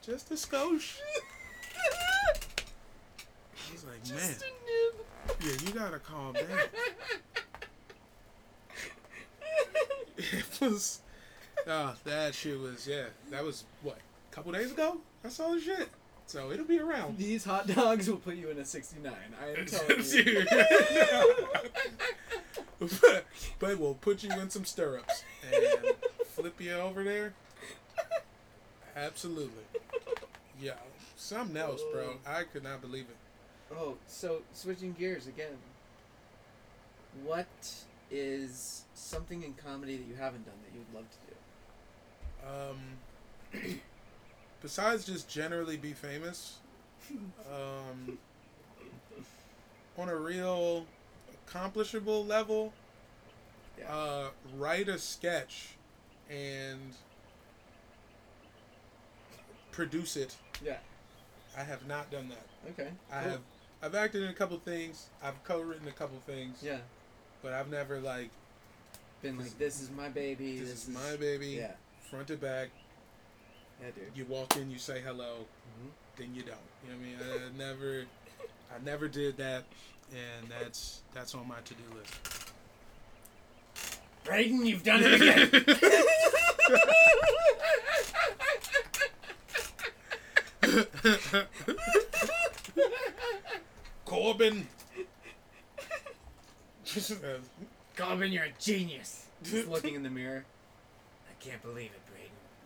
[0.01, 0.99] Just a skosh.
[3.69, 4.95] He's like, man, a nib.
[5.41, 6.45] yeah, you gotta calm down.
[10.19, 11.01] It was,
[11.67, 13.97] oh, that shit was, yeah, that was what,
[14.31, 14.99] a couple days ago?
[15.25, 15.89] I saw the shit.
[16.27, 17.19] So it'll be around.
[17.19, 19.13] These hot dogs will put you in a 69.
[19.13, 20.47] I am telling you.
[22.79, 23.25] but,
[23.59, 25.95] but we'll put you in some stirrups and
[26.27, 27.35] flip you over there.
[28.97, 29.65] Absolutely.
[30.61, 30.75] Yeah,
[31.17, 32.15] something else, bro.
[32.27, 33.17] I could not believe it.
[33.77, 35.57] Oh, so switching gears again.
[37.25, 37.47] What
[38.11, 41.19] is something in comedy that you haven't done that you would love to
[43.61, 43.71] do?
[43.71, 43.81] Um,
[44.63, 46.59] besides just generally be famous,
[47.53, 48.19] um,
[49.99, 50.87] on a real
[51.47, 52.73] accomplishable level,
[53.79, 53.95] Yeah.
[53.95, 55.71] uh, write a sketch
[56.31, 56.95] and
[59.73, 60.37] produce it.
[60.65, 60.79] Yeah.
[61.57, 62.47] I have not done that.
[62.73, 62.91] Okay.
[63.11, 63.31] I cool.
[63.33, 63.41] have
[63.83, 65.09] I've acted in a couple things.
[65.23, 66.59] I've co-written a couple things.
[66.63, 66.79] Yeah.
[67.43, 68.31] But I've never like
[69.23, 70.59] Been like, this is my baby.
[70.61, 71.49] this, This, is my baby.
[71.49, 71.73] Yeah.
[72.11, 72.69] Front to back.
[73.83, 74.05] Yeah, dude.
[74.15, 75.47] You walk in, you say hello,
[75.81, 75.91] Mhm.
[76.17, 76.57] then you don't.
[76.85, 77.53] You know what I mean?
[77.55, 78.07] I never
[78.75, 79.65] I never did that
[80.13, 82.15] and that's that's on my to-do list.
[84.25, 85.65] Braden, you've done it again.
[94.05, 94.67] Corbin.
[97.97, 99.27] Corbin, you're a genius.
[99.43, 100.45] Just looking in the mirror.
[101.29, 102.02] I can't believe it, Braden.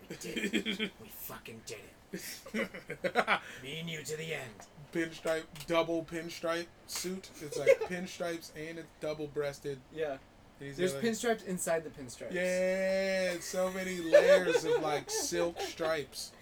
[0.09, 0.79] We did it.
[1.03, 1.79] We fucking did
[2.13, 2.21] it.
[3.63, 4.53] Me and you to the end.
[4.95, 7.29] pinstripe, double pinstripe suit.
[7.43, 9.79] It's like pinstripes and it's double breasted.
[9.95, 10.17] Yeah.
[10.61, 12.33] He's There's like, pinstripes inside the pinstripes.
[12.33, 16.33] Yeah, so many layers of like silk stripes.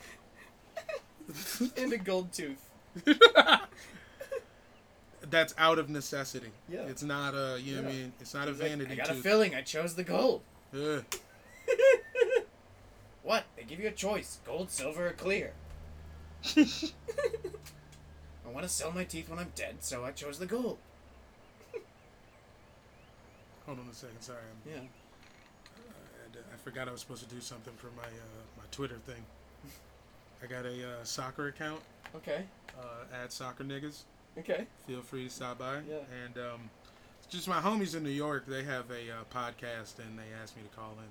[1.77, 2.69] and a gold tooth.
[5.31, 6.51] That's out of necessity.
[6.69, 6.83] Yeah.
[6.83, 8.13] It's not a, you know what I mean?
[8.21, 9.23] It's not a He's like, vanity I got a tooth.
[9.23, 9.55] filling.
[9.55, 10.43] I chose the gold.
[13.75, 13.81] Ugh.
[13.83, 13.83] What?
[13.83, 15.53] They give you a choice: gold, silver, or clear.
[16.57, 20.79] I want to sell my teeth when I'm dead, so I chose the gold.
[23.67, 24.21] Hold on a second.
[24.21, 24.81] Sorry, I'm, Yeah.
[24.81, 29.25] I, I forgot I was supposed to do something for my uh, my Twitter thing.
[30.43, 31.81] I got a uh, soccer account
[32.15, 32.45] Okay.
[32.79, 34.03] uh, at Soccer Niggas.
[34.39, 34.67] Okay.
[34.87, 35.77] Feel free to stop by.
[35.89, 36.01] Yeah.
[36.25, 36.61] And um,
[37.31, 40.63] just my homies in New York, they have a uh, podcast, and they asked me
[40.71, 41.09] to call in.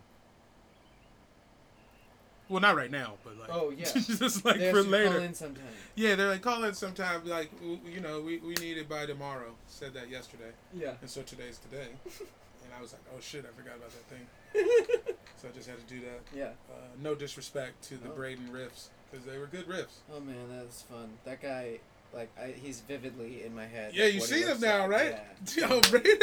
[2.49, 3.85] Well, not right now, but like, Oh, yeah.
[3.85, 5.09] just like for asked you to later.
[5.11, 5.63] Call in sometime.
[5.95, 7.25] Yeah, they're like, call in sometime.
[7.25, 9.53] Like, you know, we, we need it by tomorrow.
[9.67, 10.93] Said that yesterday, Yeah.
[11.01, 11.87] and so today's today.
[12.05, 14.27] and I was like, oh shit, I forgot about that thing.
[15.41, 16.21] So I just had to do that.
[16.33, 16.51] yeah.
[16.71, 18.15] Uh, no disrespect to the Oh.
[18.15, 19.97] Braden riffs, because they were good riffs.
[20.15, 21.09] Oh man, that was fun.
[21.25, 21.79] That guy,
[22.13, 23.93] like, I, he's vividly in my head.
[23.93, 24.89] Yeah, you see him now, like.
[24.91, 25.19] right?
[25.57, 25.67] Yeah.
[25.67, 26.17] Yo, Braden.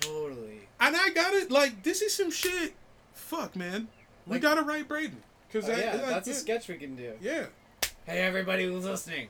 [0.00, 0.60] Totally.
[0.80, 1.52] And I got it.
[1.52, 2.74] Like, this is some shit.
[3.12, 3.86] Fuck, man.
[4.26, 7.12] we gotta write Braden because Oh, that, yeah, that- that's a sketch we can do.
[7.20, 7.46] yeah.
[8.06, 9.28] Hey, everybody who's listening,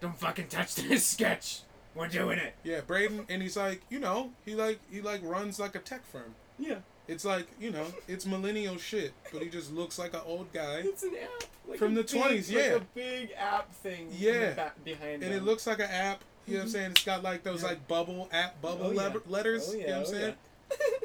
[0.00, 1.60] don't fucking touch this sketch.
[1.94, 2.54] We're doing it.
[2.62, 6.06] Yeah, Braden, and he's like, you know, he like he like runs like a tech
[6.06, 6.34] firm.
[6.58, 6.76] Yeah,
[7.08, 10.82] It's like, you know, it's millennial shit, but he just looks like an old guy,
[10.84, 12.74] it's an app like From the 20s, yeah.
[12.74, 14.02] like a big app thing.
[14.02, 14.52] in the Yeah.
[14.54, 15.32] back- behind and him.
[15.34, 16.22] it looks like an app.
[16.46, 16.72] You know what I'm mm-hmm.
[16.72, 16.90] saying?
[16.92, 17.68] It's got like those Yeah.
[17.68, 18.96] like bubble app bubble Oh, yeah.
[18.98, 19.68] lever- letters.
[19.70, 20.34] Oh, You know what I'm oh, saying?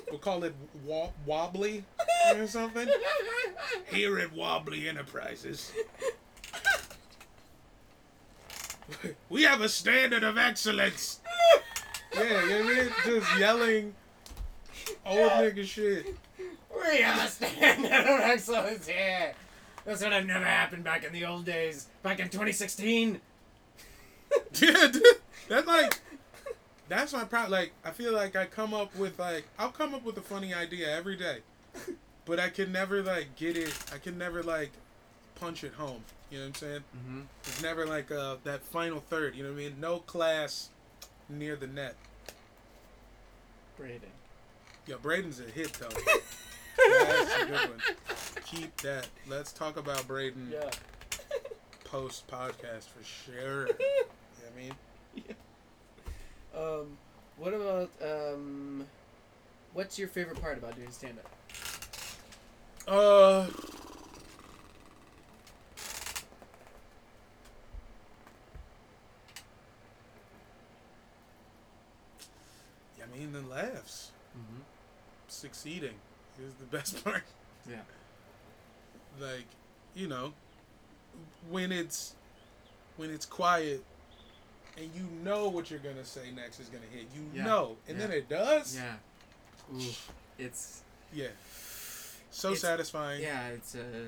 [0.09, 0.53] We'll call it
[0.85, 1.83] wa- wobbly
[2.35, 2.87] or something.
[3.91, 5.71] Here at Wobbly Enterprises,
[9.29, 11.19] we have a standard of excellence.
[12.13, 12.89] Yeah, you know what I mean?
[13.05, 13.95] Just yelling
[15.05, 16.15] old nigga shit.
[16.37, 19.33] We have a standard of excellence here.
[19.85, 21.87] This would have never happened back in the old days.
[22.03, 23.19] Back in 2016.
[24.59, 25.03] Yeah, dude.
[25.47, 25.99] That's like
[26.89, 27.51] that's my problem.
[27.51, 30.53] Like I feel like I come up with like I'll come up with a funny
[30.53, 31.39] idea every day,
[32.25, 33.73] but I can never like get it.
[33.93, 34.71] I can never like
[35.35, 36.03] punch it home.
[36.29, 36.83] You know what I'm saying?
[36.97, 37.21] Mm-hmm.
[37.43, 39.35] It's never like uh that final third.
[39.35, 39.75] You know what I mean?
[39.79, 40.69] No class
[41.29, 41.95] near the net.
[43.77, 44.01] Braden.
[44.85, 45.87] Yeah, Braden's a hit though.
[46.77, 47.81] That's a good one.
[48.45, 49.07] Keep that.
[49.27, 50.69] Let's talk about Braden Yeah.
[51.85, 53.67] post podcast for sure.
[53.67, 54.73] you know what I mean?
[56.55, 56.97] Um,
[57.37, 58.85] what about um,
[59.73, 61.31] what's your favorite part about doing stand up?
[62.87, 63.47] Uh.
[73.01, 74.11] I mean, the laughs.
[74.37, 74.61] Mm-hmm.
[75.27, 75.95] Succeeding
[76.39, 77.23] is the best part.
[77.69, 77.77] Yeah.
[79.19, 79.45] Like,
[79.95, 80.33] you know,
[81.49, 82.15] when it's
[82.97, 83.83] when it's quiet
[84.77, 87.05] and you know what you're gonna say next is gonna hit.
[87.15, 87.45] You Yeah.
[87.45, 88.75] know, and then it does.
[88.75, 88.95] Yeah.
[89.75, 89.81] Ooh,
[90.37, 90.81] it's
[91.13, 91.27] Yeah.
[92.31, 93.21] So It's- satisfying.
[93.21, 94.07] yeah, it's a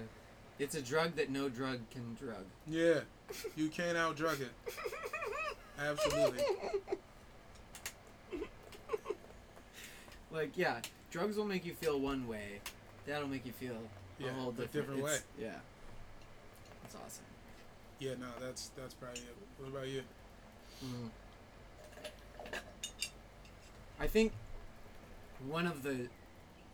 [0.57, 2.45] it's a drug that no drug can drug.
[2.65, 3.01] Yeah.
[3.55, 4.51] You can't out drug it.
[5.79, 6.43] Absolutely.
[10.31, 12.59] Like yeah, drugs will make you feel one way.
[13.05, 13.77] That'll make you feel
[14.19, 15.17] Yeah, a whole different, different way.
[15.39, 15.59] Yeah.
[16.83, 17.25] That's awesome.
[17.99, 19.35] Yeah, no, that's that's probably it.
[19.59, 20.03] What about you?
[20.83, 21.09] Mm.
[23.99, 24.33] I think
[25.47, 26.07] one of the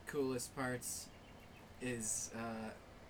[0.07, 1.07] coolest parts
[1.81, 2.69] is uh,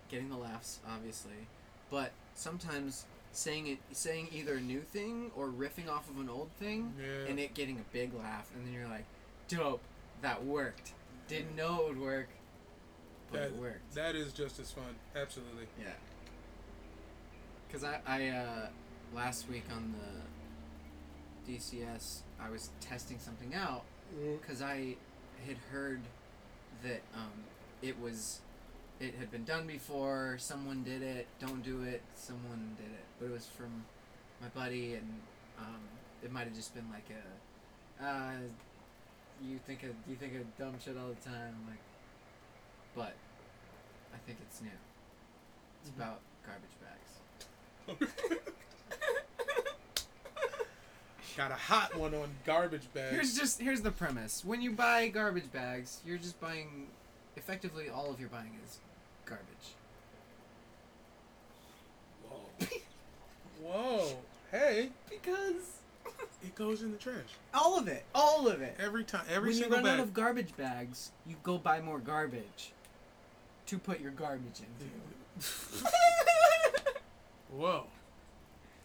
[0.10, 1.48] getting the laughs, obviously,
[1.90, 6.50] but sometimes saying it, saying either a new thing or riffing off of an old
[6.60, 7.30] thing, Yeah.
[7.30, 9.06] and it getting a big laugh, and then you're like,
[9.48, 9.82] "Dope,
[10.22, 10.92] that worked."
[11.28, 12.28] Didn't know it would work,
[13.32, 13.94] but that, it worked.
[13.96, 14.96] that is just as fun.
[15.16, 15.68] Absolutely.
[15.80, 15.94] Yeah.
[17.72, 18.68] Cause I I uh,
[19.16, 20.22] last week on the
[21.48, 23.84] DCS I was testing something out
[24.42, 24.96] because I
[25.48, 26.02] had heard
[26.84, 27.32] that um,
[27.82, 28.42] it was
[29.00, 30.36] it had been done before.
[30.40, 31.28] Someone did it.
[31.40, 32.02] Don't do it.
[32.16, 33.84] Someone did it, but it was from
[34.42, 35.08] my buddy, and
[35.60, 35.82] um,
[36.24, 38.06] it might have just been like a.
[38.06, 38.34] Uh,
[39.44, 41.80] you think of you think of dumb shit all the time, like,
[42.96, 43.14] but
[44.14, 44.70] I think it's new.
[45.82, 45.96] It's Mhm.
[45.96, 48.42] about garbage bags.
[51.38, 53.12] Got a hot one on garbage bags.
[53.16, 54.44] Here's just here's the premise.
[54.44, 56.88] When you buy garbage bags, you're just buying
[57.38, 58.80] effectively all of your buying is
[59.26, 59.46] garbage.
[62.28, 62.68] Whoa.
[63.64, 64.08] Whoa.
[64.52, 65.78] Hey, Because
[66.44, 67.16] it goes in the trash
[67.54, 68.76] all of it, all of it.
[68.80, 69.24] every time.
[69.30, 69.94] Every when you single run bag.
[70.00, 72.74] out of garbage bags, you go buy more garbage
[73.68, 74.92] to put your garbage into.
[77.56, 77.86] Whoa.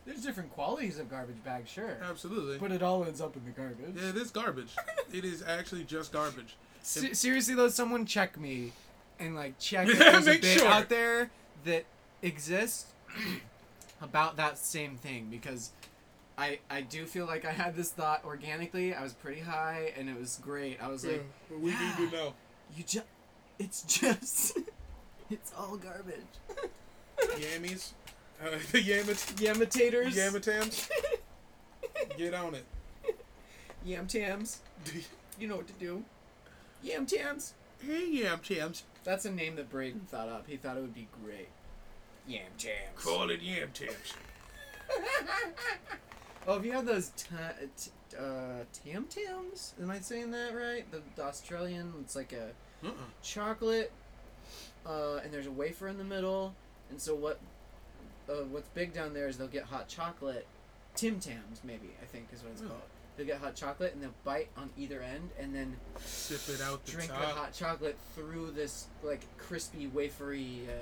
[0.06, 1.98] There's different qualities of garbage bags, sure.
[2.08, 2.58] Absolutely.
[2.58, 3.94] But it all ends up in the garbage.
[3.96, 4.74] Yeah, it is garbage.
[5.12, 6.56] it is actually just garbage.
[6.82, 8.72] Se- seriously though, someone check me
[9.18, 10.68] and like check if there's a Make bit sure.
[10.68, 11.30] out there
[11.64, 11.84] that
[12.22, 12.86] exists
[14.00, 15.70] about that same thing because
[16.38, 18.94] I I do feel like I had this thought organically.
[18.94, 20.80] I was pretty high and it was great.
[20.80, 22.34] I was like, Yeah, we need to know.
[22.76, 23.06] you just
[23.58, 24.58] it's just
[25.30, 26.14] it's all garbage.
[27.18, 27.92] Yammies.
[28.42, 29.34] Uh, the Yamit.
[29.36, 30.14] Yamitators.
[30.14, 30.88] Yamatams.
[32.18, 32.64] Get on it.
[33.84, 34.60] Yam tams.
[35.38, 36.02] You know what to do.
[36.82, 37.52] Yam tams.
[37.78, 38.84] Hey, Yamtams.
[39.04, 40.46] That's a name that Braden thought up.
[40.48, 41.48] He thought it would be great.
[42.26, 42.74] Yam tams.
[42.96, 44.14] Call it Yamtams.
[46.48, 49.74] Oh, have you had those ta- t- uh, tam tams?
[49.82, 50.90] Am I saying that right?
[50.90, 51.92] The, the Australian.
[52.00, 52.52] It's like a
[52.86, 52.92] Uh-uh.
[53.22, 53.92] chocolate,
[54.86, 56.54] uh, and there's a wafer in the middle.
[56.88, 57.40] And so what?
[58.28, 60.46] Uh, what's big down there is they'll get hot chocolate.
[60.94, 62.68] Tim Tams, maybe I think is what it's Oh.
[62.68, 62.80] called.
[63.16, 66.84] They'll get hot chocolate and they'll bite on either end and then Sip it out
[66.84, 67.20] the drink top.
[67.20, 70.72] the hot chocolate through this like crispy wafery uh,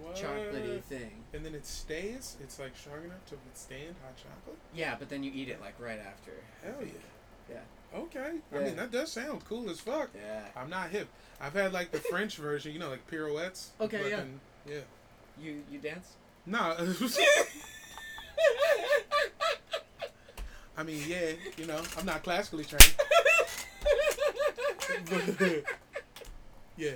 [0.00, 0.14] What?
[0.16, 1.24] chocolatey thing.
[1.34, 2.36] And then it stays.
[2.42, 4.56] It's like strong enough to withstand hot chocolate.
[4.74, 6.32] Yeah, but then you eat it like right after.
[6.62, 7.54] Hell yeah.
[7.54, 7.98] Yeah.
[7.98, 8.38] Okay.
[8.54, 10.08] I mean that does sound cool as fuck.
[10.14, 10.46] Yeah.
[10.56, 11.08] I'm not hip.
[11.40, 13.70] I've had like the French version, you know, like pirouettes.
[13.80, 14.16] Okay, yeah.
[14.16, 14.80] Fucking- yeah.
[15.40, 16.12] You you dance?
[16.48, 16.74] No.
[20.76, 22.94] I mean, yeah, you know, I'm not classically trained.
[26.76, 26.92] yeah.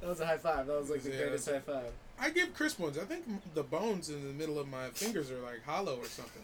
[0.00, 0.66] That was a high five.
[0.66, 1.90] That was like the Yeah, greatest high five.
[2.20, 2.98] I give crisp ones.
[2.98, 3.24] I think
[3.54, 6.42] the bones in the middle of my fingers are like hollow or something.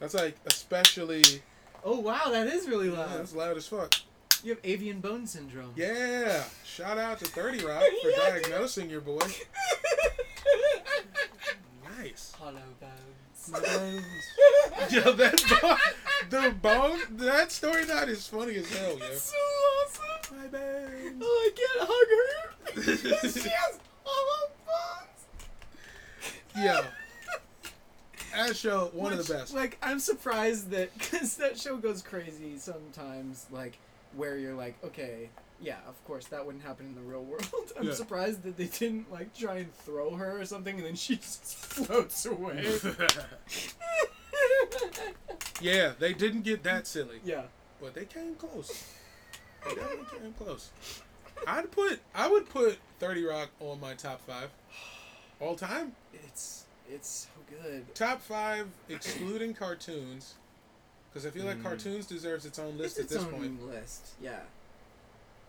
[0.00, 1.22] That's like especially.
[1.84, 3.18] Oh wow, that is really Yeah, loud.
[3.18, 3.94] that's loud as fuck.
[4.42, 5.72] You have avian bone syndrome.
[5.76, 6.42] Yeah.
[6.64, 8.42] Shout out to 30 Rock for Yeah, dude.
[8.44, 9.20] diagnosing your boy.
[11.98, 12.32] Nice.
[12.38, 13.50] Hollow bones.
[13.50, 14.92] My bones.
[14.92, 15.78] Yo, that bone,
[16.30, 19.12] the bone, that story not is funny as hell, yo.
[19.14, 20.36] so awesome.
[20.38, 21.16] My bones.
[21.22, 23.28] Oh, I can't hug her.
[23.28, 26.64] she has hollow bones.
[26.64, 26.84] Yo,
[28.34, 29.54] that show, one of the best.
[29.54, 33.46] Like, I'm surprised that because that show goes crazy sometimes.
[33.50, 33.78] Like,
[34.16, 35.30] where you're like, okay,
[35.60, 37.46] yeah, of course that wouldn't happen in the real world.
[37.78, 37.94] I'm Yeah.
[37.94, 41.44] surprised that they didn't like try and throw her or something, and then she just
[41.44, 42.66] floats away.
[45.60, 47.42] yeah, they didn't get that silly, yeah.
[47.80, 48.84] but they came close.
[49.64, 50.70] They definitely came close.
[51.46, 54.50] I'd put, I would put 30 Rock on my top five.
[55.40, 55.92] All time?
[56.12, 57.94] It's it's so good.
[57.94, 60.34] Top five, excluding cartoons.
[61.12, 61.62] Because I feel like Mm.
[61.62, 63.66] cartoons deserves its own list it's at its this own point.
[63.68, 64.08] list.
[64.20, 64.40] Yeah.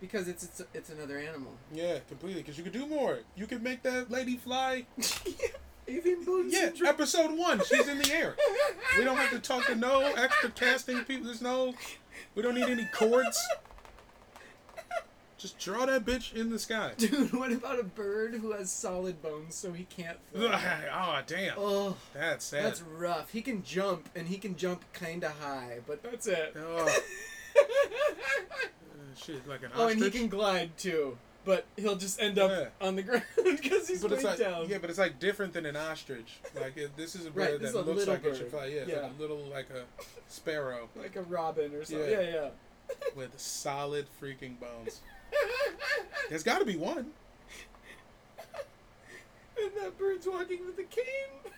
[0.00, 1.52] Because it's it's it's another animal.
[1.72, 2.42] Yeah, completely.
[2.42, 3.20] Because you could do more.
[3.36, 4.86] You could make that lady fly.
[5.86, 7.60] Yeah, episode one.
[7.62, 8.34] She's in the air.
[8.96, 11.26] We don't have to talk to no extra casting people.
[11.26, 11.74] There's no.
[12.34, 13.38] We don't need any cords.
[15.44, 16.92] Just draw that bitch in the sky.
[16.96, 20.84] Dude, what about a bird who has solid bones so he can't fly?
[20.90, 21.52] oh damn.
[21.58, 22.64] Oh, That's sad.
[22.64, 23.30] that's rough.
[23.30, 26.56] He can jump, and he can jump kinda high, but that's it.
[26.58, 26.86] Oh,
[27.60, 27.60] uh,
[29.16, 29.72] shit, like an ostrich?
[29.76, 32.86] oh, and he can glide too, but he'll just end up Yeah.
[32.86, 34.66] on the ground because he's but it's like down.
[34.68, 36.38] yeah, but it's like different than an ostrich.
[36.58, 38.50] Like it, this is a bird this that is a looks little like it should
[38.50, 38.60] bird.
[38.60, 38.66] fly.
[38.66, 39.00] Yeah, Yeah.
[39.02, 39.84] like a little like a
[40.28, 42.10] sparrow like a robin or something.
[42.10, 42.20] Yeah.
[42.20, 42.48] Yeah, yeah.
[43.14, 45.00] with solid freaking bones.
[46.28, 47.12] There's got to be one.
[49.62, 51.52] and that bird's walking with a cane.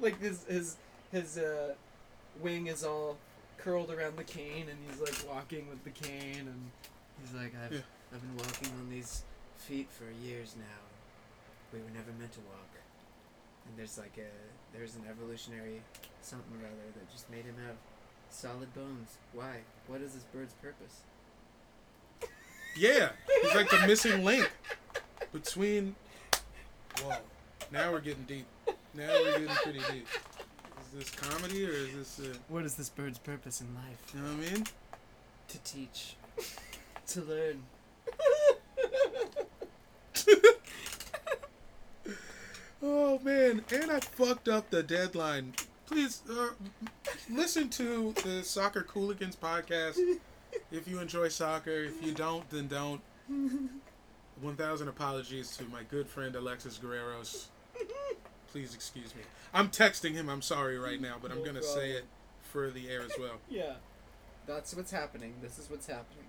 [0.00, 0.76] like his his
[1.10, 1.74] his uh,
[2.40, 3.16] wing is all
[3.58, 6.70] curled around the cane, and he's like walking with the cane, and
[7.20, 7.80] he's like, I've Yeah.
[8.12, 9.22] I've been walking on these
[9.56, 10.82] feet for years now.
[11.72, 12.68] We were never meant to walk.
[13.66, 15.82] And there's like a there's an evolutionary
[16.20, 17.76] something or other that just made him have
[18.32, 19.18] solid bones.
[19.32, 19.58] Why?
[19.86, 21.00] What is this bird's purpose?
[22.76, 23.10] Yeah,
[23.42, 24.50] he's like the missing link
[25.32, 25.94] between.
[27.02, 27.16] Whoa,
[27.70, 28.46] now we're getting deep.
[28.94, 30.06] Now we're getting pretty deep.
[30.80, 32.20] Is this comedy or is this?
[32.20, 34.12] Uh, What is this bird's purpose in life?
[34.14, 34.64] you know what I mean?
[35.48, 36.16] To teach.
[37.08, 37.62] to learn.
[42.84, 45.54] Oh man, and I fucked up the deadline.
[45.92, 46.48] Please uh,
[47.28, 49.98] listen to the Soccer Cooligans podcast
[50.70, 51.84] if you enjoy soccer.
[51.84, 53.02] If you don't, then don't.
[54.40, 57.48] One thousand apologies to my good friend Alexis Guerreros.
[58.50, 59.20] Please excuse me.
[59.52, 60.30] I'm texting him.
[60.30, 62.04] I'm sorry right now, but I'm gonna say it
[62.42, 63.36] for the air as well.
[63.50, 63.74] Yeah.
[64.46, 65.34] That's what's happening.
[65.42, 66.24] This is what's happening.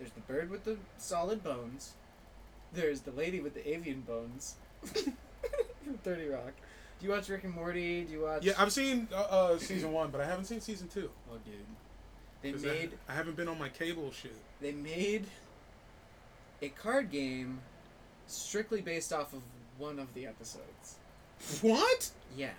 [0.00, 1.92] There's the bird with the solid bones.
[2.72, 4.56] There's the lady with the avian bones.
[4.84, 6.52] From 30 Rock.
[6.98, 8.02] Do you watch Rick and Morty?
[8.02, 8.44] Do you watch.
[8.44, 11.10] Yeah, I've seen uh, uh, season one, but I haven't seen season two.
[11.30, 11.54] Oh, dude.
[12.42, 12.92] They made.
[13.08, 14.34] I, I haven't been on my cable shit.
[14.60, 15.26] They made
[16.60, 17.60] a card game
[18.26, 19.42] strictly based off of
[19.78, 20.96] one of the episodes.
[21.62, 22.10] What?
[22.36, 22.50] Yeah.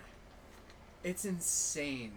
[1.04, 2.12] It's insane.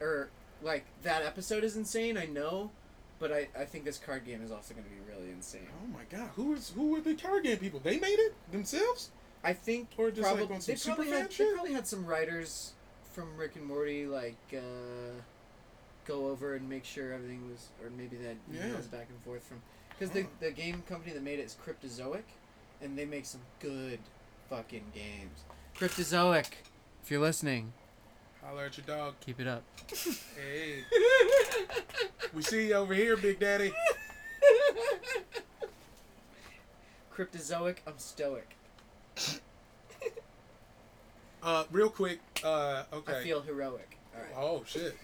[0.00, 0.28] Or,
[0.62, 2.70] like, that episode is insane, I know,
[3.18, 5.68] but I, I think this card game is also going to be really insane.
[5.82, 7.80] Oh my god, who is who were the card game people?
[7.80, 9.10] They made it themselves?
[9.44, 12.06] I think Or just, like, probably, on some they, probably had, they probably had some
[12.06, 12.72] writers
[13.12, 15.20] from Rick and Morty, like, uh,
[16.06, 18.62] go over and make sure everything was, or maybe that Yeah.
[18.68, 19.60] emails back and forth from.
[19.90, 22.22] Because the, the game company that made it is Cryptozoic,
[22.82, 24.00] and they make some good
[24.50, 25.44] fucking games.
[25.78, 26.46] Cryptozoic,
[27.02, 27.72] if you're listening,
[28.42, 29.14] Holler at your dog.
[29.20, 29.62] keep it up.
[30.36, 30.84] Hey,
[32.34, 33.72] we see you over here, Big Daddy.
[37.14, 38.53] Cryptozoic, I'm stoic.
[41.44, 42.20] Uh, real quick.
[42.42, 43.18] Uh, okay.
[43.18, 43.98] I feel heroic.
[44.14, 44.32] All right.
[44.34, 44.96] Oh shit.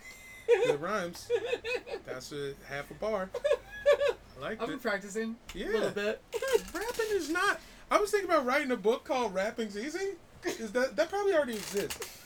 [0.46, 1.30] Good rhymes.
[2.06, 3.28] That's a half a bar.
[3.36, 4.82] I liked I've been it.
[4.82, 6.22] practicing a little bit.
[6.74, 7.60] Rapping is not.
[7.90, 10.14] I was thinking about writing a book called Rapping's Easy.
[10.44, 12.20] Is that that probably already exists?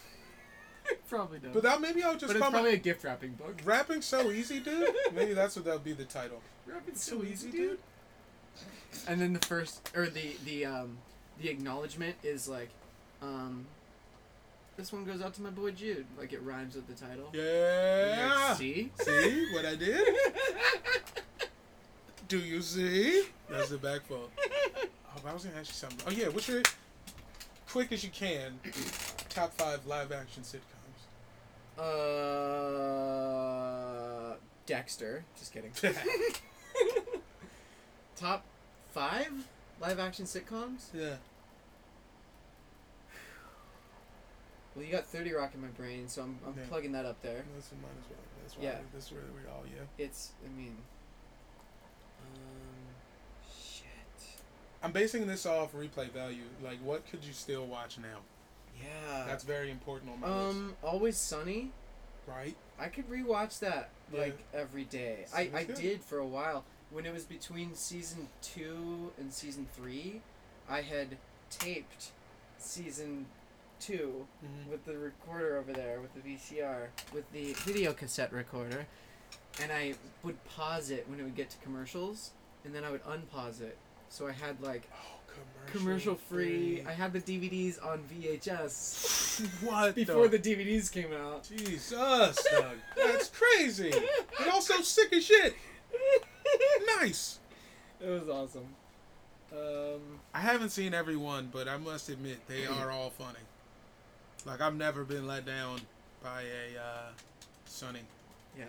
[1.09, 1.51] probably does.
[1.53, 3.57] But that maybe I'll just But it's probably a gift wrapping book.
[3.65, 4.95] Rapping so easy, dude.
[5.13, 6.41] Maybe that's what that'll be the title.
[6.67, 7.79] Rapping's so easy, dude.
[9.09, 10.99] And then the first or the the um
[11.41, 12.69] the acknowledgement is like,
[13.23, 13.67] um,
[14.77, 16.07] this one goes out to my boy Jude.
[16.19, 17.31] Like it rhymes with the title.
[17.33, 18.49] Yeah.
[18.49, 18.91] like, See.
[19.01, 20.03] See what I did?
[22.29, 23.25] Do you see?
[23.49, 24.31] That's the back fold.
[25.17, 26.01] Oh, I was gonna ask you something.
[26.07, 26.63] Oh yeah, what's your
[27.69, 28.59] quick as you can
[29.29, 30.61] top five live action sitcoms?
[31.77, 31.83] Uh,
[34.67, 35.25] Dexter.
[35.39, 35.71] Just kidding.
[38.17, 38.45] Top
[38.93, 39.33] five
[39.81, 40.87] live action sitcoms.
[40.95, 41.17] yeah.
[44.75, 46.65] Well, you got Thirty Rock in my brain, so I'm, I'm Yeah.
[46.69, 47.45] plugging that up there.
[47.55, 48.19] That's mine as well.
[48.43, 48.65] That's why.
[48.65, 48.79] Yeah.
[48.93, 50.05] That's where we all yeah.
[50.05, 50.33] It's.
[50.45, 50.77] I mean.
[52.23, 53.47] Um.
[53.49, 53.87] Shit.
[54.83, 56.43] I'm basing this off replay value.
[56.63, 58.19] Like, what could you still watch now?
[58.83, 59.25] Yeah.
[59.29, 60.57] That's very important on my list.
[60.57, 60.77] um.
[60.83, 61.71] Always Sunny.
[62.27, 62.57] Right?
[62.79, 64.19] I could rewatch that Yeah.
[64.21, 65.27] like every day.
[65.33, 65.77] I, I good.
[65.77, 66.65] did for a while.
[66.95, 70.21] When it was between season two and season three,
[70.71, 71.17] I had
[71.51, 72.13] taped
[72.59, 73.27] season
[73.81, 74.69] two Mhm.
[74.71, 78.87] with the recorder over there with the VCR with the video cassette recorder,
[79.61, 82.31] and I would pause it when it would get to commercials,
[82.65, 83.77] and then I would unpause it.
[84.09, 85.19] So I had like Oh,
[85.67, 86.85] commercial free.
[86.87, 90.39] I had the DVDs on VHS what before the?
[90.39, 91.43] the DVDs came out.
[91.43, 91.91] Jesus,
[92.53, 92.77] Doug.
[92.97, 93.91] That's crazy.
[94.39, 95.57] And also sick as shit.
[97.01, 97.39] Nice.
[98.01, 98.67] It was awesome.
[99.53, 100.01] Um,
[100.33, 103.39] I haven't seen every one, but I must admit they are all funny.
[104.45, 105.81] Like I've never been let down
[106.23, 107.11] by a uh,
[107.67, 108.01] Sunny.
[108.59, 108.65] yeah,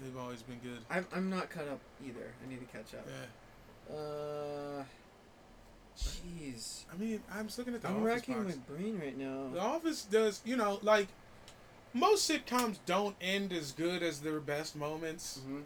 [0.00, 0.78] They've always been good.
[0.90, 2.32] I'm I'm not caught up either.
[2.44, 3.06] I need to catch up.
[3.06, 3.94] Yeah.
[3.96, 4.84] Uh,
[5.98, 8.56] jeez, I mean, I'm just looking at the I'm Office racking box.
[8.68, 9.48] my brain right now.
[9.52, 11.08] The Office does, you know, like
[11.94, 15.40] most sitcoms don't end as good as their best moments.
[15.44, 15.60] hmm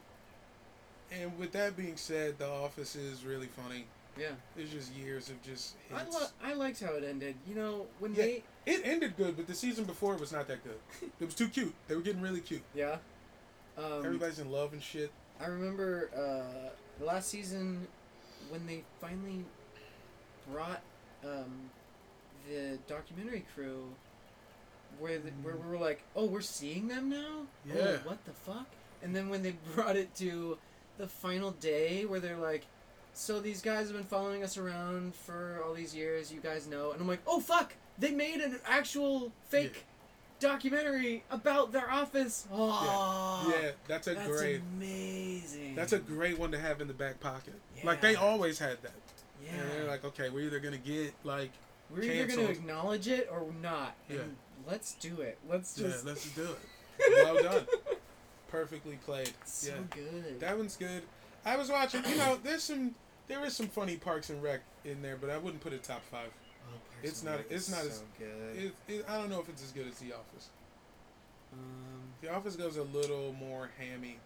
[1.20, 3.84] And with that being said, The Office is really funny.
[4.18, 7.34] Yeah, There's just years of just I lo- I liked how it ended.
[7.48, 8.22] You know when Yeah.
[8.24, 10.78] they it ended good, but the season before was not that good.
[11.20, 11.74] It was too cute.
[11.88, 12.62] They were getting really cute.
[12.74, 12.96] yeah.
[13.78, 15.10] Um, Everybody's in love and shit.
[15.40, 16.68] I remember uh,
[16.98, 17.86] the last season
[18.50, 19.44] when they finally
[20.52, 20.82] brought
[21.24, 21.70] um,
[22.46, 23.88] the documentary crew,
[24.98, 27.46] where the, where we were like, oh, we're seeing them now.
[27.46, 27.96] Oh, Yeah.
[28.04, 28.66] what the fuck?
[29.02, 30.58] And then when they brought it to
[30.98, 32.66] the final day, where they're like,
[33.14, 36.32] so these guys have been following us around for all these years.
[36.32, 39.84] You guys know, and I'm like, oh fuck, they made an actual fake.
[40.40, 42.48] Documentary about their office.
[42.52, 44.60] Oh, yeah, ah, that's a that's great.
[44.76, 45.76] amazing.
[45.76, 47.54] That's a great one to have in the back pocket.
[47.76, 47.86] Yeah.
[47.86, 48.90] Like they always had that.
[49.44, 49.52] yeah.
[49.52, 51.52] And they're like, okay, we're either gonna get like,
[51.90, 53.94] We're either going to acknowledge it or not.
[54.08, 54.18] Yeah.
[54.68, 55.38] Let's do it.
[55.48, 56.58] Let's just, yeah, let's do it.
[57.24, 57.66] Well done.
[58.52, 59.30] Perfectly played.
[59.44, 60.40] so yeah, good.
[60.40, 61.02] that one's good.
[61.44, 62.04] I was watching.
[62.08, 62.94] You know, there's some.
[63.28, 66.02] There is some funny Parks and Rec in there, but I wouldn't put it top
[66.10, 66.28] five.
[66.68, 68.56] Oh, Parks it's and not- Rec it's not so as- good.
[68.62, 70.50] It, it, I don't know if it's as good as The Office.
[71.54, 71.58] um,
[72.20, 74.18] The Office goes a little more hammy.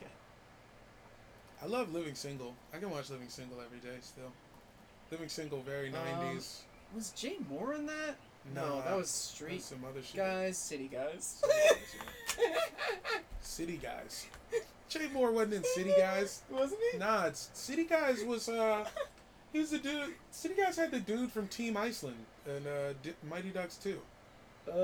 [0.00, 0.08] yeah.
[1.62, 2.54] I love Living Single.
[2.74, 4.32] I can watch Living Single every day still.
[5.12, 6.60] Living Single, very Um, 90s.
[6.94, 8.16] Was Jay Mohr in that?
[8.54, 10.16] No, that was Street some other shit.
[10.16, 11.42] Guys, City Guys.
[13.40, 14.26] City Guys.
[14.88, 16.42] Jay Mohr wasn't in City Guys.
[16.50, 16.98] Wasn't he?
[16.98, 18.86] Nah, it's, City Guys was uh,
[19.52, 20.14] he was the dude.
[20.30, 24.00] City Guys had the dude from Team Iceland and uh, D- Mighty Ducks too.
[24.70, 24.76] Um,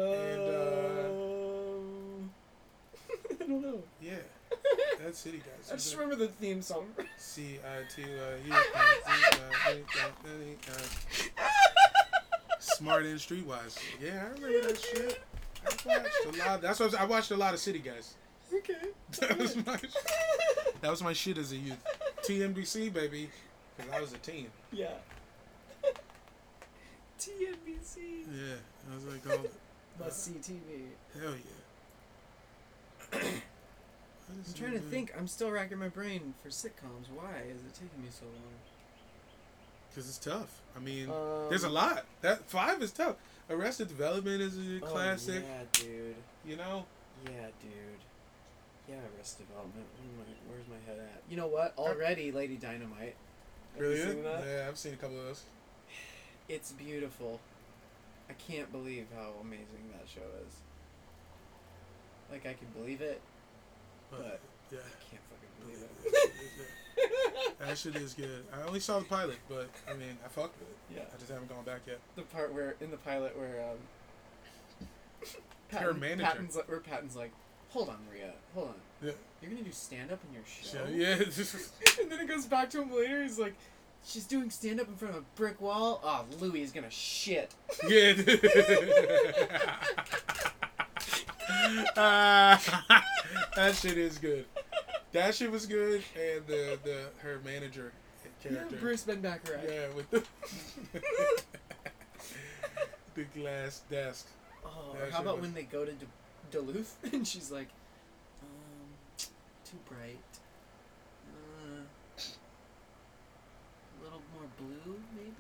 [3.31, 3.83] I don't know.
[4.03, 4.15] Yeah,
[5.03, 5.71] that's City Guys.
[5.73, 6.87] I just remember the theme song.
[7.17, 8.53] C I T uh, U.
[12.65, 13.79] Smart and streetwise.
[14.03, 15.21] Yeah, I remember that shit.
[15.67, 16.63] I watched a lot.
[16.63, 18.15] That's what I, was, I watched a lot of City Guys.
[18.53, 18.75] okay.
[19.21, 19.79] That was my
[20.81, 21.83] that was my shit as a youth.
[22.27, 23.29] TNBC baby,
[23.77, 24.49] because I was a teen.
[24.73, 24.89] Yeah.
[27.21, 27.97] TNBC.
[28.33, 28.55] Yeah,
[28.91, 29.47] I was like, oh,
[30.03, 30.87] Must see TV.
[31.21, 31.35] hell
[33.13, 33.19] yeah.
[34.31, 35.13] I'm trying to think.
[35.19, 37.09] I'm still racking my brain for sitcoms.
[37.15, 38.55] Why is it taking me so long?
[39.95, 40.61] Because it's tough.
[40.77, 42.05] I mean, Um, there's a lot.
[42.23, 43.15] That five is tough.
[43.49, 45.45] Arrested Development is a oh, classic.
[45.47, 46.17] yeah, dude.
[46.45, 46.85] You know,
[47.25, 48.01] Yeah, dude.
[48.89, 49.87] Yeah, Arrested Development.
[49.97, 51.23] Where am I- Where's my head at?
[51.31, 51.75] You know what?
[51.79, 53.15] Already, Lady Dynamite.
[53.75, 54.01] Have really?
[54.01, 54.45] seen that?
[54.45, 55.43] Yeah, I've seen a couple of those.
[56.49, 57.41] It's beautiful.
[58.29, 60.55] I can't believe how amazing that show is.
[62.31, 63.21] Like I can believe it,
[64.11, 64.41] but
[64.71, 64.79] yeah.
[64.79, 65.83] I can't fucking believe
[66.63, 66.69] it.
[67.61, 68.45] That shit is good.
[68.53, 70.77] I only saw the pilot, but I mean, I fucked with it.
[70.97, 71.03] Yeah.
[71.15, 71.99] I just haven't gone back yet.
[72.17, 73.79] The part where in the pilot where um
[75.71, 76.23] Her manager.
[76.25, 77.33] Patton's, where Patton's like,
[77.71, 78.75] hold on, Maria, hold on.
[79.03, 79.13] Yeah.
[79.43, 80.79] You're gonna do stand up in your show?
[80.79, 81.15] So, yeah.
[82.03, 83.23] and then it goes back to him later.
[83.23, 83.55] He's like,
[84.05, 86.01] she's doing stand up in front of a brick wall.
[86.05, 87.55] Oh, Louis is gonna shit.
[87.89, 88.15] yeah.
[91.97, 92.61] Ah,
[93.57, 94.45] that shit is good.
[95.15, 97.93] That shit was good, and the the her manager
[98.43, 98.67] character.
[98.75, 99.61] Yeah, Bruce Ben-Bacharach.
[99.63, 99.71] Right?
[99.73, 100.23] Yeah, with the
[103.15, 104.27] the glass desk.
[104.67, 106.07] Oh, That how about was- when they go to D-
[106.51, 107.69] Duluth and she's like,
[108.43, 109.27] um,
[109.65, 110.19] too bright.
[111.29, 111.85] Uh,
[112.19, 115.31] a little more blue, maybe.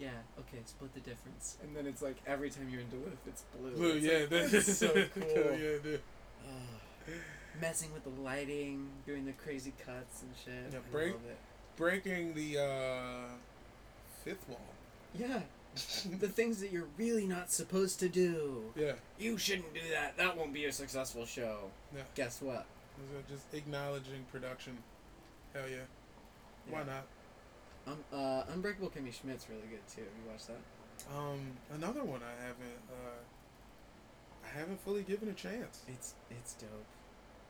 [0.00, 0.10] Yeah.
[0.40, 0.58] Okay.
[0.64, 1.56] Split the difference.
[1.62, 3.70] And then it's like every time you're in Duluth, it's blue.
[3.72, 5.52] Blue, It's yeah, like, that's that's so cool.
[5.52, 6.00] yeah, dude.
[6.44, 7.14] Ugh.
[7.60, 10.72] Messing with the lighting, doing the crazy cuts and shit.
[10.72, 11.14] Yeah, break-
[11.76, 13.28] Breaking the uh,
[14.24, 14.60] fifth wall.
[15.18, 15.40] Yeah,
[16.20, 18.64] the things that you're really not supposed to do.
[18.76, 20.16] Yeah, You shouldn't do that.
[20.18, 21.70] That won't be a successful show.
[21.94, 22.02] Yeah.
[22.14, 22.66] Guess what?
[23.28, 24.76] Just acknowledging production.
[25.54, 25.78] Hell yeah.
[26.70, 27.06] Why not?
[27.86, 30.02] Um, uh, Unbreakable Kimmy Schmidt's really good too.
[30.02, 31.16] Have you watched that?
[31.16, 31.40] Um,
[31.74, 35.80] another one I haven't uh, I haven't fully given a chance.
[35.88, 36.68] It's it's dope.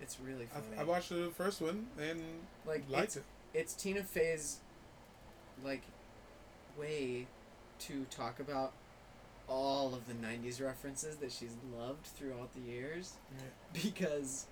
[0.02, 0.64] It's really funny.
[0.76, 2.20] I, I watched the first one and
[2.66, 3.24] like liked it's, it.
[3.54, 4.58] it's Tina Fey's
[5.64, 5.82] like
[6.78, 7.26] way
[7.80, 8.72] to talk about
[9.48, 13.80] all of the 90s references that she's loved throughout the years Yeah.
[13.82, 14.46] because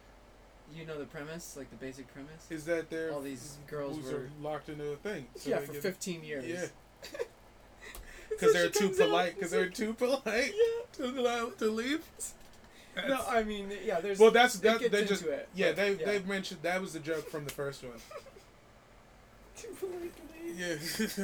[0.77, 4.19] you know the premise like the basic premise Is that they're All these girls were-
[4.19, 5.27] are locked into a thing?
[5.37, 6.67] so yeah for get- 15 years Yeah,
[8.31, 9.35] So because they're too polite.
[9.35, 12.03] Because it's they're too polite yeah to allow to leave.
[13.09, 14.81] No i mean yeah there's well, that's that.
[14.91, 15.69] They just into it, yeah.
[15.69, 17.93] but, They they mentioned that was the joke from the first one.
[20.57, 20.77] Yeah.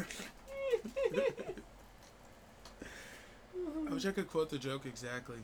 [3.88, 5.38] I wish I could quote the joke exactly.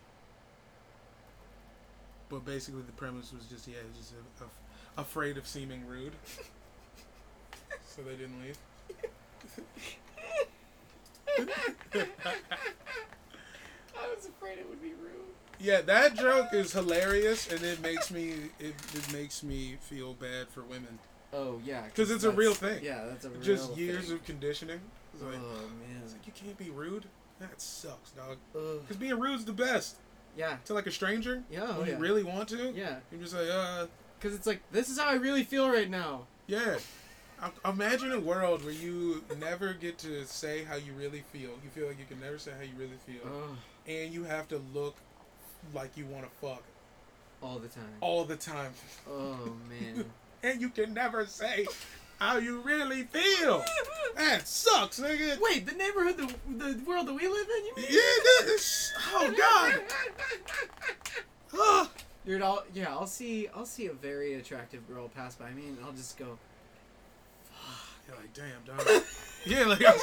[2.29, 6.13] But basically, the premise was just yeah, just a, a, afraid of seeming rude,
[7.87, 8.59] so they didn't leave.
[13.95, 18.11] i was afraid it would be rude Yeah, that joke is hilarious, and it makes
[18.11, 20.99] me it, it makes me feel bad for women
[21.33, 22.83] oh yeah, because it's a real thing.
[22.83, 23.47] yeah that's a real thing.
[23.47, 24.17] just years thing.
[24.17, 24.81] of conditioning.
[25.15, 27.07] It's oh man it's like you can't be rude.
[27.39, 28.37] That sucks, dog.
[28.53, 29.97] Because being rude's the best
[30.37, 32.73] yeah to like a stranger yeah oh, when yeah you really want to.
[32.75, 33.87] yeah You're just like, uh,
[34.19, 36.77] because it's like this is how i really feel right now yeah.
[37.65, 41.51] Imagine a world where you never get to say how you really feel.
[41.65, 43.57] You feel like you can never say how you really feel, Ugh.
[43.89, 44.95] and you have to look
[45.75, 46.63] like you want to fuck
[47.43, 48.73] all the time all the time,
[49.09, 50.05] oh man
[50.43, 51.67] and you can never say
[52.19, 53.65] how you really feel.
[54.17, 55.39] That sucks, nigga.
[55.41, 56.33] Wait, the neighborhood, the,
[56.65, 57.87] the world that we live in, you mean?
[57.91, 58.93] Yeah, this.
[59.13, 59.33] Oh
[61.53, 61.89] God.
[62.27, 65.79] Dude, I'll yeah, I'll see I'll see a very attractive girl pass by me, and
[65.85, 66.39] I'll just go.
[68.07, 69.03] You're like, damn, dog.
[69.47, 69.95] yeah, like I'm,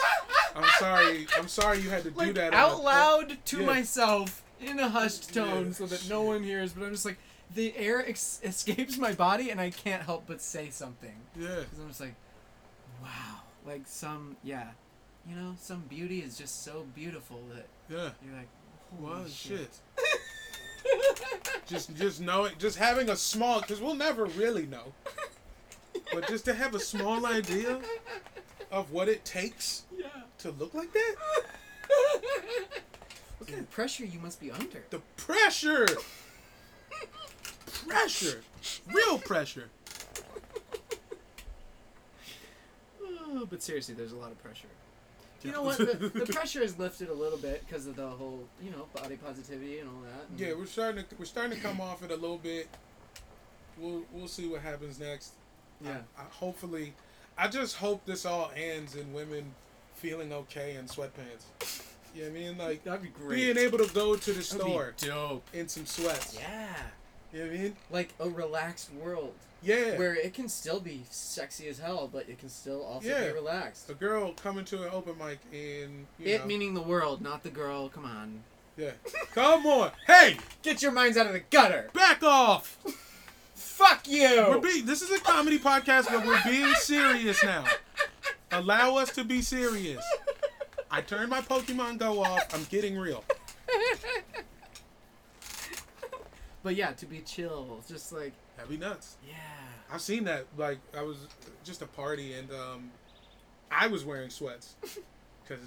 [0.63, 1.27] I'm sorry.
[1.37, 3.65] I'm sorry you had to do Like that out a- loud to Yeah.
[3.65, 6.73] myself in a hushed tone, so that no one hears.
[6.73, 7.17] But I'm just like,
[7.55, 11.15] the air ex- escapes my body, and I can't help but say something.
[11.37, 11.47] Yeah.
[11.59, 12.15] Because I'm just like,
[13.01, 14.67] wow, like some yeah,
[15.27, 18.09] you know, some beauty is just so beautiful that Yeah.
[18.25, 18.49] you're like,
[19.01, 19.59] holy shit.
[19.59, 19.79] shit?
[21.67, 24.93] Just, just knowing, just having a small, because we'll never really know,
[26.13, 27.79] but just to have a small idea
[28.71, 30.07] of what it takes Yeah.
[30.39, 31.15] to look like that.
[33.39, 34.83] What kind of pressure you must be under?
[34.89, 35.87] The pressure,
[37.87, 38.41] pressure,
[38.93, 39.69] real pressure.
[43.01, 44.67] Oh, but seriously, there's a lot of pressure.
[45.43, 45.77] You know what?
[45.77, 49.15] The, the pressure is lifted a little bit because of the whole, you know, body
[49.15, 50.25] positivity and all that.
[50.29, 52.67] and- Yeah, we're starting to we're starting to come off it a little bit.
[53.77, 55.31] We'll we'll see what happens next.
[55.81, 55.99] yeah.
[56.17, 56.93] I, hopefully,
[57.37, 59.53] I just hope this all ends in women
[59.95, 61.83] feeling okay in sweatpants.
[62.15, 62.57] You know what I mean?
[62.57, 63.35] Like That'd be great.
[63.35, 65.43] being able to go to the store dope.
[65.53, 66.37] in some sweats.
[66.39, 66.67] Yeah.
[67.33, 67.75] You know what I mean?
[67.91, 69.97] Like a relaxed world Yeah.
[69.97, 73.27] where it can still be sexy as hell, but it can still also Yeah.
[73.27, 73.89] be relaxed.
[73.89, 77.49] a girl coming to an open mic in It know, meaning the world, not the
[77.49, 77.89] girl.
[77.89, 78.43] Come on.
[78.77, 78.91] yeah.
[79.33, 81.89] Come on, hey, Get your minds out of the gutter.
[81.93, 82.77] back off.
[83.55, 84.45] Fuck you.
[84.49, 87.65] We're being this is a comedy podcast, but we're being serious now.
[88.51, 90.03] Allow us to be serious.
[90.91, 92.53] I turned my Pokemon Go off.
[92.53, 93.23] I'm getting real.
[96.61, 99.15] But yeah, to be chill, just like That'd be nuts.
[99.25, 99.35] yeah.
[99.91, 100.45] I've seen that.
[100.57, 101.27] Like I was
[101.63, 102.91] just a party and um,
[103.71, 104.75] I was wearing sweats
[105.47, 105.63] because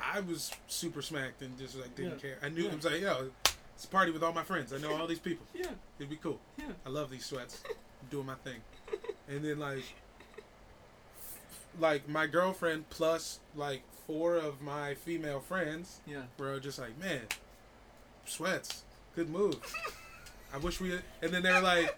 [0.00, 2.30] I was super smacked and just like didn't Yeah.
[2.30, 2.38] care.
[2.42, 2.70] I knew Yeah.
[2.70, 3.30] it was like yo,
[3.74, 4.72] it's a party with all my friends.
[4.72, 5.44] I know all these people.
[5.54, 5.66] Yeah.
[5.98, 6.38] It'd be cool.
[6.58, 6.66] Yeah.
[6.86, 7.62] I love these sweats.
[7.68, 8.60] I'm doing my thing.
[9.28, 9.82] And then like
[11.80, 16.22] like my girlfriend plus like four of my female friends Yeah.
[16.38, 17.22] were just like, Man,
[18.24, 18.82] sweats.
[19.14, 19.56] Good move.
[20.54, 21.96] I wish we had, and then they were like,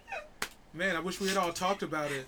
[0.74, 2.26] Man, I wish we had all talked about it.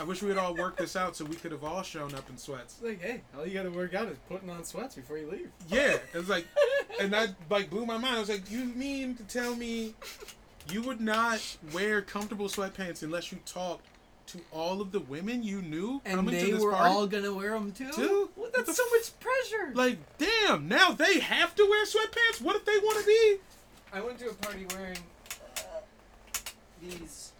[0.00, 2.28] I wish we had all worked this out so we could have all shown up
[2.30, 2.76] in sweats.
[2.82, 5.50] Like, hey, all you gotta work out is putting on sweats before you leave.
[5.68, 5.96] Yeah.
[6.12, 6.46] It was like
[7.00, 8.16] and that like blew my mind.
[8.16, 9.94] I was like, You mean to tell me
[10.70, 11.40] you would not
[11.72, 13.84] wear comfortable sweatpants unless you talked
[14.32, 16.94] to all of the women you knew And coming they to this were party?
[16.94, 17.90] all gonna wear them too.
[17.92, 18.30] Too?
[18.36, 19.72] Well, What the that's so f- much pressure.
[19.74, 22.40] like, damn, now they have to wear sweatpants?
[22.42, 23.36] What if they want to be?
[23.92, 24.98] I went to a party wearing
[25.58, 25.60] uh,
[26.82, 27.32] these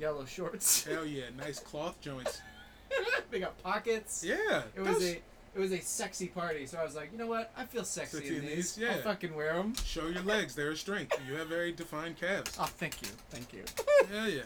[0.00, 0.84] yellow shorts.
[0.88, 2.40] Hell yeah, nice cloth joints.
[3.30, 4.24] they got pockets.
[4.26, 4.62] Yeah.
[4.74, 5.20] It was a
[5.54, 7.50] it was a sexy party, so I was like, you know what?
[7.56, 8.74] I feel sexy, Sexy in in these.
[8.74, 8.92] these, yeah.
[8.96, 9.74] I'll fucking wear them.
[9.86, 11.18] Show your legs, they're a strength.
[11.26, 12.54] You have very defined calves.
[12.60, 13.64] Oh, thank you, thank you.
[14.14, 14.42] Hell yeah.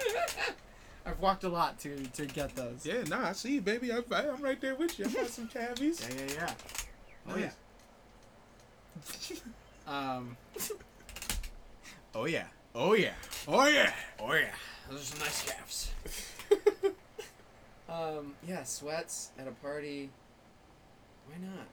[1.06, 2.84] I've walked a lot to to get those.
[2.84, 3.92] Yeah, nah, I see you, baby.
[3.92, 5.06] I'm, I'm right there with you.
[5.06, 5.80] I got some calves.
[5.80, 6.34] yeah, yeah.
[6.34, 6.52] yeah.
[7.28, 7.52] Oh Nice.
[9.30, 9.38] yeah.
[9.86, 10.36] Um.
[12.14, 12.44] oh yeah.
[12.74, 13.14] Oh yeah.
[13.48, 13.92] Oh, yeah.
[14.20, 14.50] Oh yeah.
[14.88, 15.92] Those are some nice calves.
[17.88, 18.34] um.
[18.46, 18.62] Yeah.
[18.64, 20.10] Sweats at a party.
[21.26, 21.66] Why not?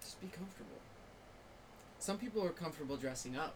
[0.00, 0.70] Just be comfortable.
[1.98, 3.54] Some people are comfortable dressing up.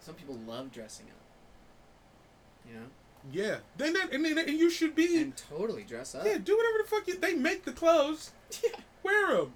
[0.00, 2.68] Some people love dressing up.
[2.68, 2.86] You know,
[3.30, 3.56] Yeah.
[3.76, 5.20] Then that, and then and you should be.
[5.20, 6.24] and totally dress up.
[6.26, 7.18] Yeah, do whatever the fuck you.
[7.18, 8.32] They make the clothes.
[8.62, 8.70] Yeah.
[9.02, 9.52] Wear them.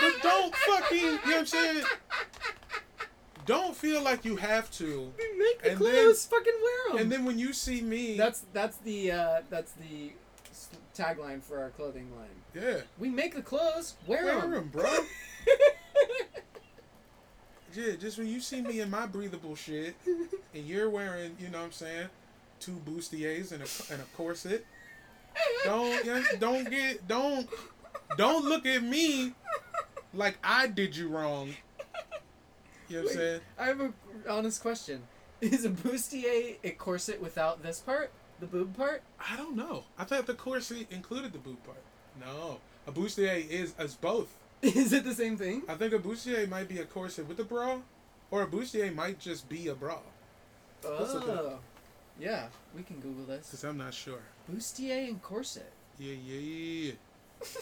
[0.00, 0.98] But don't fucking.
[0.98, 1.84] You know what I'm saying?
[3.46, 5.10] Don't feel like you have to.
[5.38, 6.26] Make the And then- clothes.
[6.26, 7.02] fucking wear them.
[7.02, 8.16] And then when you see me.
[8.18, 10.12] That's that's the uh, that's the
[10.94, 12.28] tagline for our clothing line.
[12.54, 12.80] Yeah.
[12.98, 14.50] We make the clothes, wear, Wear them.
[14.50, 14.84] them, bro.
[17.74, 19.94] Yeah, just when you see me in my breathable shit,
[20.54, 22.08] and you're wearing, you know what I'm saying,
[22.60, 24.64] two bustiers and a, and a corset,
[25.64, 27.48] don't don't get don't
[28.16, 29.34] don't look at me
[30.14, 31.54] like I did you wrong.
[32.88, 33.40] You know what I'm saying?
[33.58, 33.92] I have a
[34.28, 35.02] honest question:
[35.40, 38.10] Is a bustier a corset without this part,
[38.40, 39.02] the boob part?
[39.20, 39.84] I don't know.
[39.98, 41.82] I thought the corset included the boob part.
[42.18, 44.34] No, a bustier is as both.
[44.62, 45.62] Is it the same thing?
[45.68, 47.78] I think a bustier might be a corset with a bra,
[48.30, 49.98] or a bustier might just be a bra.
[50.82, 51.44] Let's look it up.
[51.44, 51.58] Oh,
[52.18, 52.46] yeah.
[52.76, 53.50] We can Google this.
[53.50, 54.20] Cause I'm not sure.
[54.50, 55.72] Bustier and corset.
[55.98, 56.92] Yeah, yeah, yeah.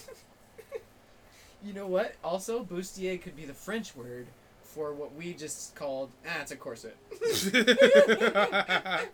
[1.65, 2.15] You know what?
[2.23, 4.27] Also, bustier could be the French word
[4.63, 6.11] for what we just called.
[6.25, 6.97] Ah, it's a corset.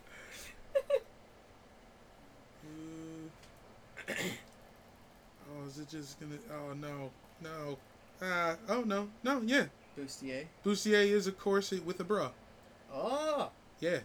[4.09, 4.13] Uh,
[5.63, 6.35] oh, is it just gonna?
[6.53, 7.11] Oh no,
[7.41, 7.79] no.
[8.21, 9.41] Uh, oh no, no.
[9.47, 9.67] Yeah,
[9.99, 10.45] bustier.
[10.65, 12.31] bustier is a corset with a bra.
[12.93, 13.51] Oh.
[13.81, 14.01] Yeah,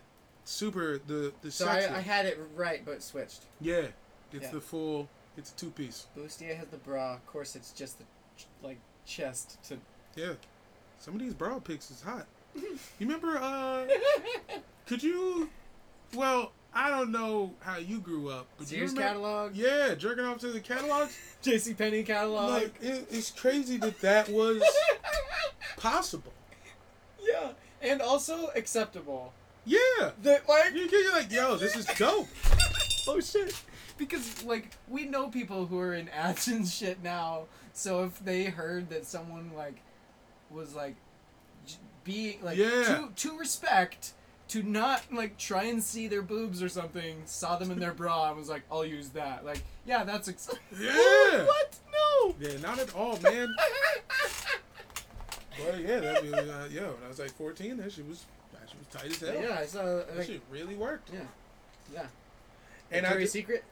[0.47, 0.99] super.
[1.05, 1.67] The the So.
[1.67, 3.41] I, I had it right, but switched.
[3.61, 3.87] yeah,
[4.31, 4.51] it's Yeah.
[4.51, 5.09] the full.
[5.37, 6.07] It's a two piece.
[6.17, 7.13] Bustier has the bra.
[7.13, 8.05] Of course, it's just the
[8.37, 9.77] ch- like chest to.
[10.15, 10.33] Yeah,
[10.99, 12.25] some of these bra pics is hot.
[12.55, 12.69] You
[13.01, 13.37] remember?
[13.37, 13.85] Uh,
[14.87, 15.49] could you?
[16.15, 19.09] Well, I don't know how you grew up, but do you Sears remember?
[19.09, 19.55] catalog.
[19.55, 21.15] Yeah, jerking off to the catalogs.
[21.43, 21.73] J.C.
[21.75, 22.49] Penney catalog.
[22.63, 24.63] like it, it's crazy that that was
[25.77, 26.33] possible.
[27.21, 27.51] yeah,
[27.81, 29.33] and also acceptable.
[29.67, 32.27] Yeah, That like you you're like, yo, this is dope.
[33.07, 33.53] oh shit,
[33.97, 37.43] because like we know people who are in ads and shit now.
[37.73, 39.81] So if they heard that someone like
[40.49, 40.95] was like
[42.03, 42.83] being like Yeah.
[42.83, 44.13] to to respect.
[44.51, 48.29] To not like try and see their boobs or something, saw them in their bra
[48.29, 50.49] and was like, "I'll use that." Like, yeah, that's ex-
[50.79, 51.43] Yeah.
[51.43, 51.75] what?
[51.91, 52.33] No.
[52.39, 53.53] Yeah, not at all, man.
[55.59, 58.23] But yeah, that was, uh, yo, when I was like 14, that shit was
[58.91, 59.41] tight as hell.
[59.41, 59.83] Yeah, I saw.
[59.83, 61.09] That Like, shit really worked.
[61.13, 61.19] yeah,
[61.93, 62.05] yeah.
[62.91, 63.63] And I Victoria's Secret.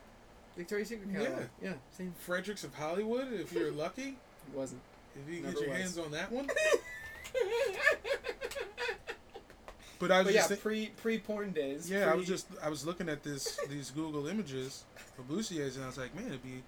[0.58, 1.44] Victoria's Secret catalog.
[1.62, 2.14] Yeah, same.
[2.20, 4.18] Fredericks of Hollywood, if you're lucky,
[4.54, 4.82] It wasn't.
[5.16, 5.80] if you Never get your was.
[5.80, 6.48] hands on that one.
[9.98, 11.90] But I was but yeah, just pre pre porn days.
[11.90, 14.84] Yeah, I was just I was looking at this these Google images
[15.18, 16.64] of Bousier's and I was like, man, it'd be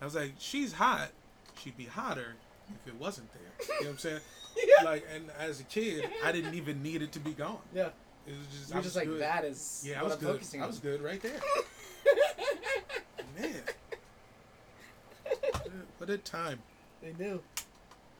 [0.00, 1.10] I was like, she's hot.
[1.58, 2.34] She'd be hotter
[2.74, 3.42] if it wasn't there.
[3.60, 4.20] You know what I'm saying?
[4.56, 4.84] yeah.
[4.84, 7.58] Like and as a kid, I didn't even need it to be gone.
[7.74, 7.88] yeah.
[8.26, 9.20] It was just I You're was just like good.
[9.22, 9.84] that is.
[9.86, 10.42] Yeah, I was I'm good.
[10.60, 11.40] I was good right there.
[13.38, 13.62] Man.
[15.96, 16.58] What a time.
[17.02, 17.40] They knew.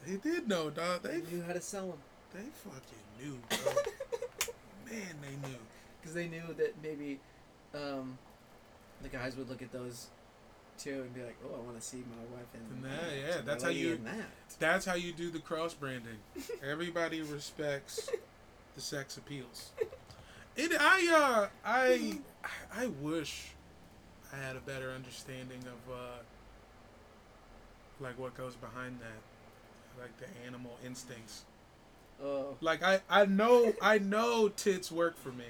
[0.06, 1.02] They did know, dog.
[1.02, 1.98] They They knew how to sell them
[2.34, 2.80] they fucking
[3.20, 3.72] knew, bro.
[4.90, 5.56] Man, they knew.
[6.00, 7.18] because they knew that maybe
[7.74, 8.18] um,
[9.02, 10.08] the guys would look at those
[10.78, 13.16] too and be like, "Oh, I want to see my wife in Nah, that.
[13.16, 14.26] yeah, So that's how you- that."
[14.58, 16.18] That's how you do the cross branding.
[16.62, 18.10] Everybody respects
[18.74, 19.70] the sex appeals.
[20.56, 22.18] It I uh I
[22.74, 23.48] I wish
[24.32, 25.96] I had a better understanding of uh
[28.00, 30.00] like what goes behind that.
[30.00, 31.42] Like the animal instincts.
[32.22, 35.44] Oh, Like I I know I know tits work for me,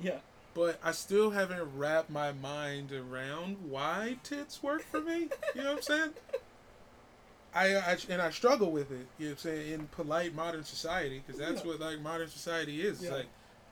[0.00, 0.18] yeah.
[0.54, 5.28] But I still haven't wrapped my mind around why tits work for me.
[5.54, 6.10] You know what I'm saying?
[7.54, 9.06] I, I and I struggle with it.
[9.18, 11.70] You know what I'm saying in polite modern society because that's Yeah.
[11.72, 13.02] what like modern society is.
[13.02, 13.26] It's like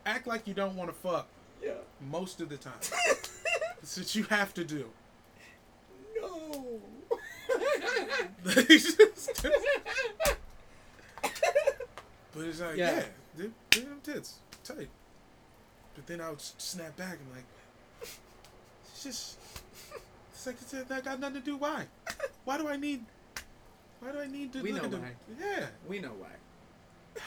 [0.07, 1.27] act like you don't want to fuck
[1.63, 1.73] Yeah.
[2.11, 2.75] most of the time.
[3.83, 4.91] It's what you have to do.
[6.21, 6.81] no.
[12.33, 13.05] But it's like Yeah.
[13.37, 14.89] yeah, them tits tight.
[16.01, 18.09] But then I would snap back and like,
[18.87, 19.37] it's just
[20.33, 21.59] it's like it's, that got nothing to do.
[21.59, 21.85] Why?
[22.47, 23.05] Why do I need?
[24.01, 25.03] Why do I need to We know at them?
[25.03, 25.11] why.
[25.39, 25.67] Yeah.
[25.87, 27.23] We know why.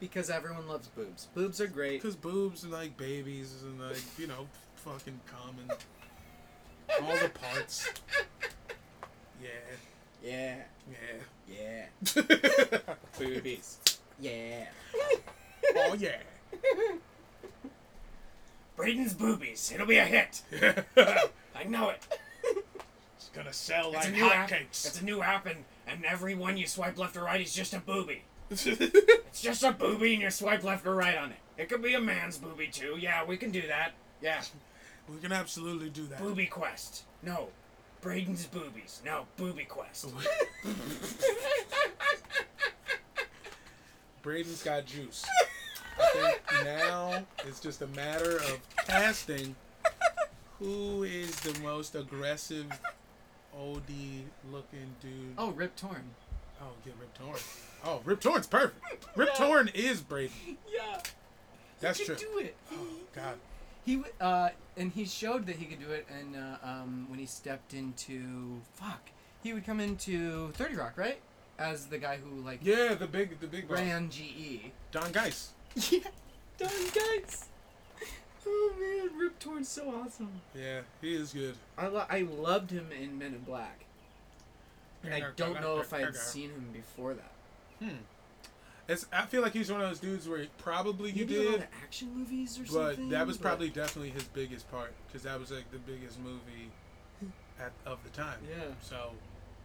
[0.00, 1.28] Because everyone loves boobs.
[1.34, 2.02] Boobs are great.
[2.02, 5.70] Because boobs and like babies and like you know fucking common
[7.00, 7.88] all the parts.
[9.40, 9.50] Yeah,
[10.20, 10.56] Yeah.
[11.48, 11.86] yeah.
[12.02, 12.94] Yeah.
[13.18, 13.78] Boobies.
[14.18, 14.64] Yeah.
[15.76, 16.16] oh yeah.
[18.76, 19.72] Braden's boobies.
[19.74, 20.42] It'll be a hit.
[21.54, 22.06] I know it.
[23.16, 24.48] It's gonna sell It's like new app.
[24.50, 24.86] hotcakes.
[24.86, 27.72] It's a new app, and, and every one you swipe left or right is just
[27.74, 28.22] a booby.
[28.50, 31.36] It's just a booby, and you swipe left or right on it.
[31.58, 32.96] It could be a man's booby too.
[32.98, 33.92] Yeah, we can do that.
[34.22, 34.40] Yeah,
[35.12, 36.18] We can absolutely do that.
[36.18, 37.02] booby quest.
[37.22, 37.48] No,
[38.00, 39.02] Braden's boobies.
[39.04, 40.06] No, booby quest.
[44.22, 45.24] Braden's got juice.
[45.98, 49.54] I think now it's just a matter of casting
[50.58, 52.66] who is the most aggressive
[53.58, 53.82] OD
[54.52, 55.34] looking dude.
[55.38, 56.02] Oh, Rip Torn.
[56.60, 57.38] Oh, get Rip Torn.
[57.84, 58.82] Oh, Rip Torn's perfect.
[59.16, 60.32] Rip Torn is Braden.
[60.72, 61.00] Yeah.
[61.80, 62.14] That's he true.
[62.14, 62.56] could do it.
[62.72, 62.76] Oh
[63.14, 63.34] God.
[63.84, 67.26] He uh, and he showed that he could do it, and uh, um, when he
[67.26, 69.10] stepped into fuck,
[69.42, 71.18] he would come into Thirty Rock, right?
[71.58, 73.78] As the guy who like Yeah, the big, the big boss.
[74.10, 74.72] GE.
[74.90, 75.50] Don Geiss.
[75.90, 75.98] Yeah,
[76.58, 77.46] Don Geiss.
[78.46, 80.40] Oh man, Rip Torn's so awesome.
[80.54, 81.54] Yeah, he is good.
[81.76, 83.84] I lo- I loved him in Men in Black,
[85.04, 87.32] and I don't know if I had seen him before that.
[87.80, 87.96] Hmm.
[88.88, 89.04] It's.
[89.12, 91.60] I feel like he's one of those dudes where probably you Maybe a lot did,
[91.62, 93.08] of action movies or but something.
[93.10, 96.18] But that was but- probably definitely his biggest part because that was like the biggest
[96.20, 96.70] movie
[97.60, 98.38] at of the time.
[98.48, 98.64] yeah.
[98.80, 99.10] So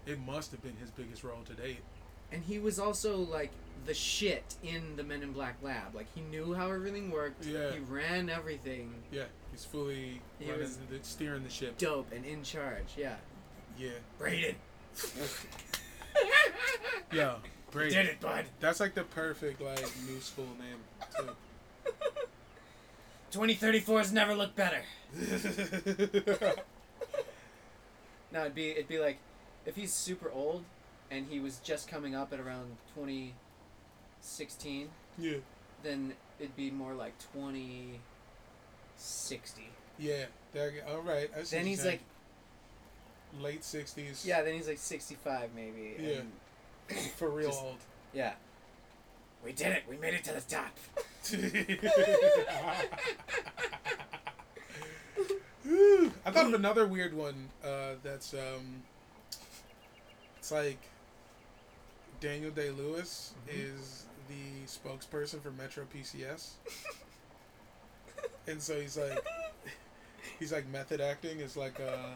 [0.08, 1.82] it must have been his biggest role to date.
[2.32, 3.52] And he was also like
[3.86, 5.94] the shit in the Men in Black lab.
[5.96, 7.46] Like he knew how everything worked.
[7.46, 7.72] Yeah.
[7.72, 8.94] He ran everything.
[9.12, 11.78] Yeah, he's fully He running was- the, steering the ship.
[11.78, 12.86] Dope and in charge.
[12.98, 13.16] Yeah.
[13.78, 13.90] Yeah,
[14.20, 14.56] Braden,
[17.12, 17.42] yeah, you
[17.72, 17.92] great.
[17.94, 18.46] did it, bud.
[18.60, 20.78] That's like the perfect like new school name.
[21.18, 21.30] Too.
[23.40, 24.82] 2034's never looked better.
[28.34, 29.18] No, it'd be it'd be like
[29.66, 30.64] if he's super old
[31.12, 34.90] and he was just coming up at around 2016,
[35.20, 35.38] yeah,
[35.84, 39.70] then it'd be more like 2060.
[40.00, 40.26] yeah.
[40.54, 41.30] That, all right.
[41.38, 42.02] I see Then he's you're like
[43.40, 44.26] late sixties.
[44.26, 45.96] yeah, then he's like 65 maybe.
[45.98, 46.22] Yeah.
[46.90, 47.78] and- for real Just- old.
[48.14, 48.34] yeah.
[49.46, 49.84] We did it.
[49.90, 50.78] We made it to the top.
[56.26, 57.48] I thought of another weird one.
[57.64, 58.84] Uh, that's um,
[60.38, 60.80] it's like
[62.22, 63.60] Daniel Day Lewis mm-hmm.
[63.60, 66.52] is the spokesperson for Metro PCS,
[68.48, 69.26] and so he's like,
[70.40, 72.14] he's like method acting as like a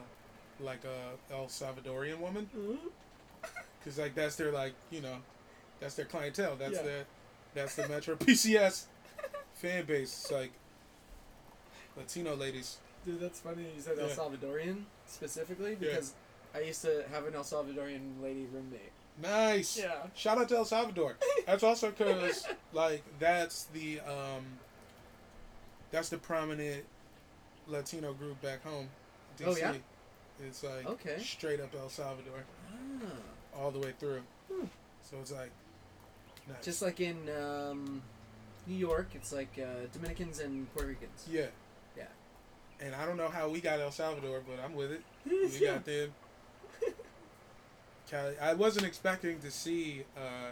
[0.62, 2.88] like a El Salvadorian woman, mm-hmm.
[3.80, 5.18] because like that's their like you know,
[5.80, 6.56] that's their clientele.
[6.56, 6.84] That's Yeah.
[6.84, 7.06] their
[7.56, 8.86] that's the Metro PCS
[9.56, 10.22] fan base.
[10.22, 10.52] It's like
[11.98, 12.78] Latino ladies.
[13.06, 13.64] Dude, that's funny.
[13.76, 15.78] You said El Salvadorian specifically Yeah.
[15.80, 16.14] because
[16.54, 18.92] I used to have an El Salvadorian lady roommate.
[19.22, 19.78] Nice.
[19.78, 19.96] Yeah.
[20.16, 21.16] Shout out to El Salvador.
[21.46, 24.44] That's also because like that's the um
[25.92, 26.84] that's the prominent
[27.68, 28.90] Latino group back home.
[29.40, 29.48] DC.
[29.48, 29.74] Oh, yeah?
[30.46, 31.18] It's like Okay.
[31.22, 33.58] straight up El Salvador Ah.
[33.58, 34.22] all the way through.
[34.52, 34.66] Hmm.
[35.10, 35.52] So it's like
[36.48, 36.64] nice.
[36.64, 38.02] Just like in um,
[38.68, 41.26] New York, it's like uh, Dominicans and Puerto Ricans.
[41.32, 41.48] yeah.
[41.98, 42.04] Yeah.
[42.82, 45.02] And I don't know how we got El Salvador, but I'm with it.
[45.26, 46.14] We got them.
[48.10, 48.36] Cali.
[48.40, 50.52] I wasn't expecting to see uh,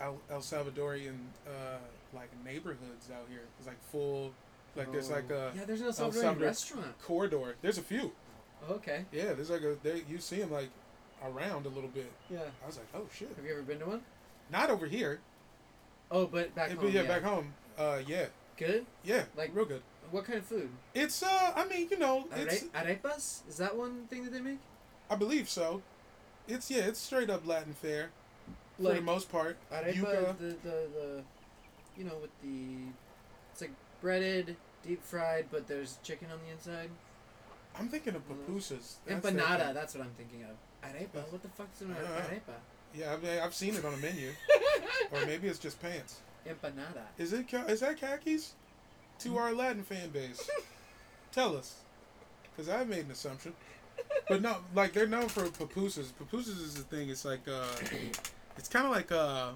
[0.00, 1.16] El, El Salvadorian
[1.46, 1.78] uh,
[2.14, 3.42] like neighborhoods out here.
[3.58, 4.32] It's like full,
[4.76, 5.64] like there's like a yeah.
[5.66, 6.98] There's no El Salvadorian Salvador- restaurant.
[7.02, 7.54] corridor.
[7.62, 8.12] There's a few.
[8.68, 9.04] Oh, okay.
[9.12, 10.68] Yeah, there's like a they, you see them like
[11.24, 12.10] around a little bit.
[12.30, 12.38] Yeah.
[12.62, 13.30] I was like, oh shit.
[13.36, 14.00] Have you ever been to one?
[14.50, 15.20] Not over here.
[16.10, 16.84] Oh, but back Yeah, home.
[16.84, 17.08] but yeah, yeah.
[17.08, 17.52] back home.
[17.78, 18.26] Uh, yeah,
[18.56, 18.84] Good.
[19.04, 19.82] yeah, Like- real good.
[20.10, 20.68] What kind of food?
[20.92, 23.48] It's uh, I mean, you know, it's Are- arepas?
[23.48, 24.58] Is that one thing that they make?
[25.10, 25.82] I believe so.
[26.48, 28.10] It's yeah, it's straight up Latin fare
[28.80, 29.56] for the most part.
[29.72, 31.22] arepa, the, the the,
[31.98, 32.92] you know, with the,
[33.52, 34.56] it's like breaded,
[34.86, 36.90] deep fried, but there's chicken on the inside.
[37.78, 38.94] I'm thinking of pupusas.
[39.06, 39.58] That's Empanada.
[39.58, 39.74] that.
[39.74, 40.88] That's what I'm thinking of.
[40.88, 41.30] Arepa.
[41.30, 42.54] What the fuck's an I don't arepa?
[42.94, 44.30] Yeah, I've, I've seen it on a menu,
[45.12, 46.20] or maybe it's just pants.
[46.48, 47.04] Empanada.
[47.18, 48.52] Is it is that khakis?
[49.20, 49.36] To hmm?
[49.36, 50.48] our Latin fan base,
[51.32, 51.76] tell us,
[52.44, 53.52] because I made an assumption.
[54.28, 56.12] But no, like they're known for pupusas.
[56.12, 57.10] Pupusas is the thing.
[57.10, 57.64] It's like uh,
[58.56, 59.54] it's kind of like a,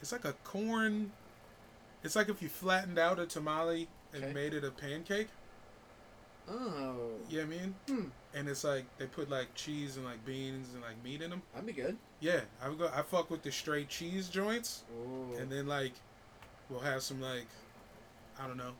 [0.00, 1.10] it's like a corn.
[2.04, 4.32] It's like if you flattened out a tamale and Okay.
[4.32, 5.28] made it a pancake.
[6.48, 7.10] Oh.
[7.28, 7.74] You know I mean?
[7.88, 8.04] Hmm.
[8.34, 11.42] And it's like they put like cheese and like beans and like meat in them.
[11.52, 11.96] That'd be good.
[12.20, 12.88] Yeah, I would go.
[12.94, 15.36] I fuck with the straight cheese joints, Oh.
[15.38, 15.92] and then like
[16.70, 17.46] we'll have some like
[18.38, 18.72] I don't know,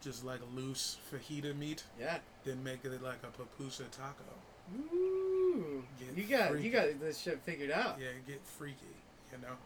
[0.00, 1.84] just like loose fajita meat.
[1.98, 2.18] yeah.
[2.44, 4.24] Then make it like a pupusa taco.
[4.94, 5.82] Ooh.
[5.98, 6.64] Get You got freaky.
[6.66, 7.98] you got this shit figured out.
[8.00, 8.76] Yeah, get freaky.
[9.32, 9.56] You know,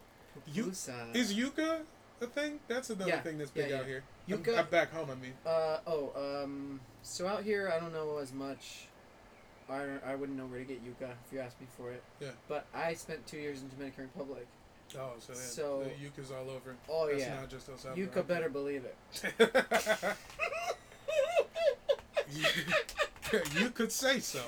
[0.52, 1.80] You- is yuca
[2.20, 2.60] a thing?
[2.68, 3.78] That's another Yeah, thing that's yeah, big yeah.
[3.78, 4.02] out here.
[4.28, 5.08] Yuca- I'm, I'm back home.
[5.10, 6.12] I mean, Uh oh
[6.44, 8.86] um so out here I don't know as much.
[9.68, 12.02] I I wouldn't know where to get yuca if you asked me for it.
[12.20, 12.28] Yeah.
[12.48, 14.46] But I spent two years in Dominican Republic.
[14.98, 16.76] Oh, so, that, So- the yuca's all over.
[16.88, 17.34] Oh That's yeah.
[17.40, 18.06] not just El Salvador.
[18.22, 18.96] Yuca better believe it.
[23.58, 24.40] you could say so.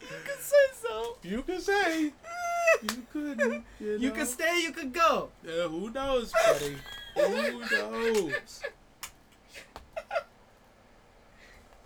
[0.00, 1.16] you can say so.
[1.22, 2.12] You could say.
[2.82, 3.64] You couldn't.
[3.78, 4.14] You, You know?
[4.14, 4.62] can stay.
[4.62, 5.28] You could go.
[5.44, 6.76] Yeah, who knows, buddy?
[7.14, 8.60] who knows?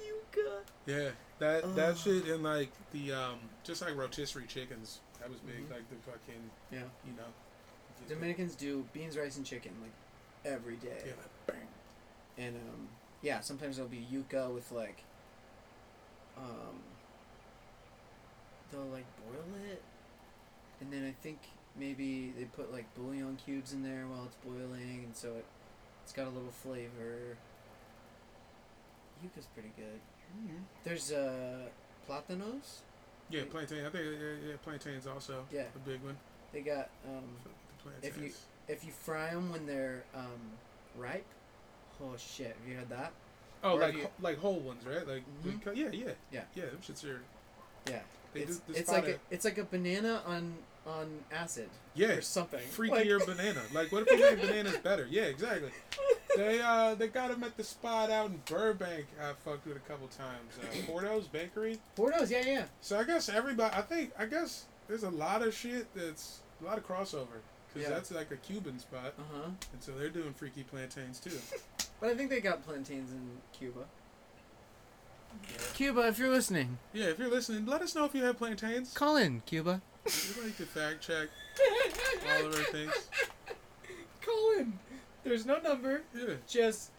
[0.01, 0.47] Yuca.
[0.87, 1.75] Yeah, that Ugh.
[1.75, 5.01] that shit and like the um, just like rotisserie chickens.
[5.21, 5.67] That was big.
[5.69, 5.71] Mhm.
[5.71, 6.83] Like the fucking, Yeah.
[7.07, 7.25] you know.
[8.09, 9.93] Dominicans do beans, rice, and chicken like
[10.53, 11.03] every day.
[11.07, 11.69] Yeah, like bang.
[12.37, 12.89] And um,
[13.23, 15.03] yeah, sometimes there'll be yuca with like,
[16.37, 16.83] um,
[18.71, 19.83] they'll like boil it,
[20.81, 21.39] and then I think
[21.79, 25.45] maybe they put like bouillon cubes in there while it's boiling, and so it
[26.03, 27.39] it's got a little flavor.
[29.25, 30.01] Yuca's pretty good.
[30.85, 31.69] There's uh,
[32.09, 32.81] platanos.
[33.31, 33.87] Yeah, Like- plantain.
[33.87, 35.65] I think yeah, yeah, plantains also Yeah.
[35.75, 36.17] a big one.
[36.53, 37.25] They got um,
[38.01, 38.33] The If you-
[38.69, 40.53] if you fry them when they're um,
[40.97, 41.27] ripe.
[42.03, 42.57] Oh shit!
[42.59, 43.13] Have you had that?
[43.63, 45.07] oh, or like you- ho- like whole ones, right?
[45.07, 45.63] Like we Mhm.
[45.65, 46.45] cut- yeah, yeah, Yeah.
[46.55, 46.67] yeah.
[46.67, 47.21] Them shits are
[47.89, 48.01] Yeah.
[48.33, 48.73] they it's do.
[48.75, 50.55] it's like a, at- it's like a banana on
[50.87, 52.61] on acid yeah, or something.
[52.69, 53.63] freakier banana.
[53.73, 55.07] Like what if we made bananas better?
[55.11, 55.71] Yeah, exactly.
[56.37, 59.07] They uh they got them at the spot out in Burbank.
[59.21, 60.59] I fucked with a couple times.
[60.61, 61.79] Uh, Porto's Bakery.
[61.97, 62.65] Portos, yeah, yeah.
[62.81, 63.75] So I guess everybody.
[63.77, 67.41] I think I guess there's a lot of shit that's a lot of crossover
[67.73, 67.95] because Yeah.
[67.95, 69.51] that's like a Cuban spot, Uh huh.
[69.73, 71.31] and so they're doing freaky plantains too.
[72.01, 73.21] But I think they got plantains in
[73.57, 73.81] Cuba.
[75.75, 78.93] Cuba, if you're listening, Yeah, if you're listening, let us know if you have plantains.
[78.93, 79.81] call in, Cuba.
[80.05, 81.29] We'd like to fact check
[82.37, 82.93] all of our things.
[84.21, 84.79] Call in.
[85.25, 86.03] There's no number.
[86.15, 86.91] Yeah, Just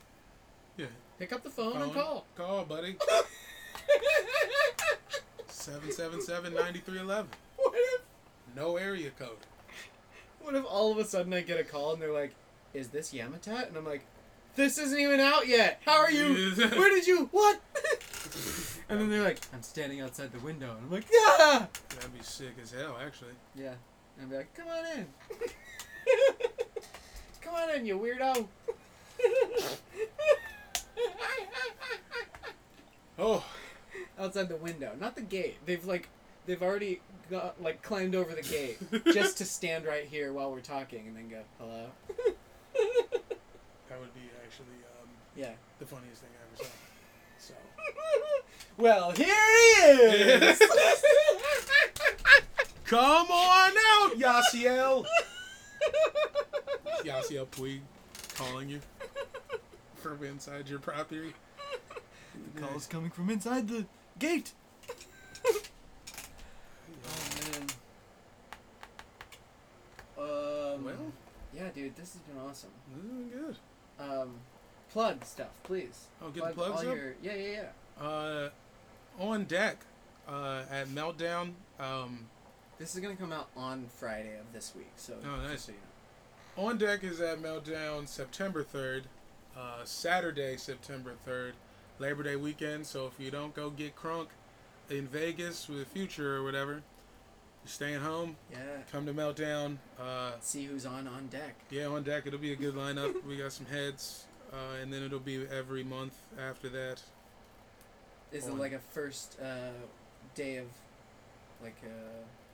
[0.77, 0.87] yeah.
[1.19, 2.25] pick up the phone, and call.
[2.35, 2.97] Call, buddy.
[5.47, 7.27] 777 9311.
[7.57, 8.01] What if
[8.55, 9.37] No area code.
[10.41, 12.33] what if all of a sudden I get a call and they're like,
[12.73, 14.05] "Is this Yamatat?" And I'm like,
[14.55, 15.81] "This isn't even out yet.
[15.85, 16.51] How are you?
[16.55, 17.29] Where did you?
[17.31, 17.59] What?"
[18.89, 22.23] and then they're like, "I'm standing outside the window," and I'm like, "Yeah." That'd be
[22.23, 23.33] sick as hell, actually.
[23.55, 23.73] Yeah.
[24.19, 25.07] And I'd be like, "Come on in."
[27.85, 28.47] Come you weirdo.
[33.19, 33.45] Oh,
[34.17, 35.57] outside the window, not the gate.
[35.67, 36.09] They've like
[36.47, 38.79] they've already got like climbed over the gate
[39.13, 41.85] just to stand right here while we're talking and then go hello.
[42.07, 44.65] that would be actually
[45.01, 45.51] um, Yeah.
[45.79, 46.69] the funniest thing I ever saw.
[47.39, 47.53] So.
[48.77, 49.91] Well, here he
[50.45, 50.59] is.
[52.85, 55.05] Come on out, Yasiel.
[57.05, 57.79] Yasiel Puig
[58.35, 58.81] calling you
[59.95, 61.33] from inside your property.
[62.55, 63.85] the call is coming from inside the
[64.19, 64.51] gate.
[65.47, 65.61] oh
[67.51, 67.67] man.
[70.17, 70.83] Um.
[70.85, 71.11] Well,
[71.55, 72.71] Yeah, dude, this has been awesome.
[72.97, 73.55] mm, good.
[73.99, 74.35] Um,
[74.91, 76.07] plug stuff, please.
[76.21, 76.95] Oh, get plug the plugs all up.
[76.97, 77.61] your yeah yeah
[77.99, 78.03] yeah.
[78.05, 78.49] Uh,
[79.19, 79.77] on deck,
[80.27, 81.51] uh, at Meltdown.
[81.79, 82.25] Um,
[82.77, 85.61] This is gonna come out on Friday of this week, so Oh, just nice.
[85.61, 85.83] so you know.
[86.57, 89.03] On deck is at Meltdown September third,
[89.57, 91.53] uh, Saturday September third,
[91.99, 92.85] Labor Day weekend.
[92.85, 94.27] So if you don't go get crunk
[94.89, 96.81] in Vegas with Future or whatever, you're
[97.65, 98.35] staying home.
[98.51, 98.57] Yeah.
[98.91, 99.77] Come to Meltdown.
[99.99, 101.55] Uh, See who's on on deck.
[101.69, 102.27] yeah, on deck.
[102.27, 103.23] It'll be a good lineup.
[103.25, 107.01] we got some heads, uh, and then it'll be every month after that.
[108.31, 109.71] Is it like a first uh,
[110.33, 110.65] day of,
[111.63, 112.44] like a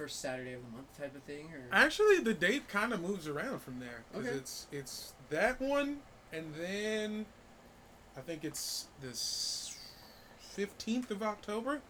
[0.00, 1.60] first Saturday of the month type of thing, or?
[1.70, 4.02] Actually, the date kind of moves around from there.
[4.12, 4.36] 'cause Okay.
[4.36, 6.00] It's it's that one,
[6.32, 7.26] and then
[8.16, 9.76] I think it's this
[10.38, 11.82] fifteenth of October,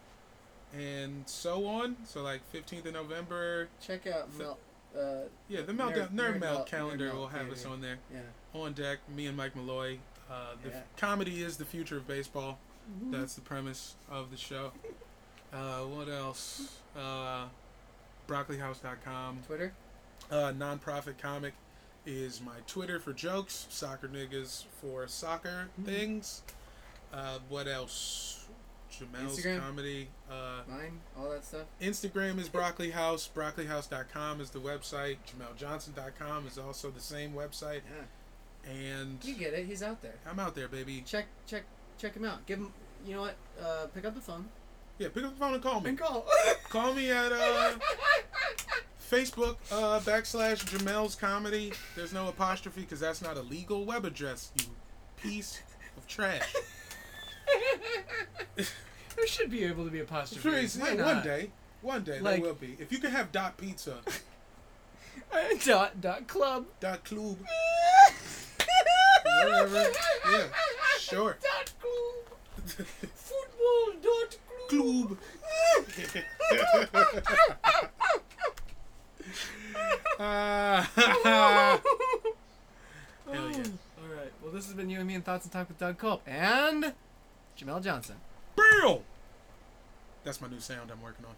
[0.73, 1.95] and so on.
[2.05, 3.69] So like fifteenth of November.
[3.81, 4.59] Check out F- Mel.
[4.93, 7.65] Uh, Yeah, the Meltdown Nerd, Nerd Melt Melt- calendar Nerd Melt, will have yeah, us
[7.65, 7.99] on there.
[8.13, 8.19] yeah.
[8.53, 9.99] On deck, me and Mike Malloy.
[10.29, 10.75] Uh, the Yeah.
[10.79, 12.59] f- comedy is the future of baseball.
[13.03, 14.73] That's the premise of the show.
[15.53, 16.77] Uh, what else?
[16.93, 17.47] Uh,
[18.27, 19.39] broccolihouse.com.
[19.47, 19.73] Twitter.
[20.29, 21.53] Uh, nonprofit comic
[22.05, 25.85] is my Twitter for jokes, soccer niggas for soccer Mhm.
[25.85, 26.41] things.
[27.13, 28.47] Uh, what else?
[28.91, 29.59] Jamel's Instagram?
[29.59, 30.09] comedy.
[30.29, 30.99] Uh, Mine.
[31.17, 31.65] All that stuff.
[31.81, 33.29] Instagram is Broccoli House.
[33.33, 35.17] BroccoliHouse.com is the website.
[35.27, 37.81] JamelJohnson.com is also the same website.
[38.65, 38.71] Yeah.
[38.71, 39.65] And You get it.
[39.65, 40.15] He's out there.
[40.25, 41.01] I'm out there, baby.
[41.05, 41.63] Check check
[41.97, 42.45] check him out.
[42.45, 42.73] Give him.
[43.05, 43.35] You know what?
[43.59, 44.49] Uh, pick up the phone
[45.01, 45.89] Yeah, pick up the phone and call me.
[45.89, 46.27] and call.
[46.69, 47.71] Call me at uh,
[49.09, 51.73] Facebook uh, backslash Jamel's Comedy.
[51.95, 54.65] There's no apostrophe because that's not a legal web address, you
[55.19, 55.59] piece
[55.97, 56.53] of trash.
[58.55, 60.67] there should be able to be apostrophe.
[60.77, 61.49] Yeah, one day.
[61.81, 62.77] One day Like- there will be.
[62.79, 63.97] If you can have dot pizza,
[65.65, 66.67] dot dot club.
[66.79, 67.37] dot club,
[69.25, 69.83] whatever.
[70.31, 70.43] Yeah,
[70.99, 71.37] sure.
[71.41, 72.87] Dot club.
[73.15, 74.37] Football dot
[74.71, 75.17] Club.
[80.17, 80.85] Hell
[83.27, 83.65] yeah.
[83.97, 84.31] All right.
[84.41, 86.93] Well, this has been you and me and thoughts and talk with Doug Culp and
[87.59, 88.15] Jamel Johnson.
[88.55, 89.03] Bill!
[90.23, 91.35] That's my new sound I'm working on.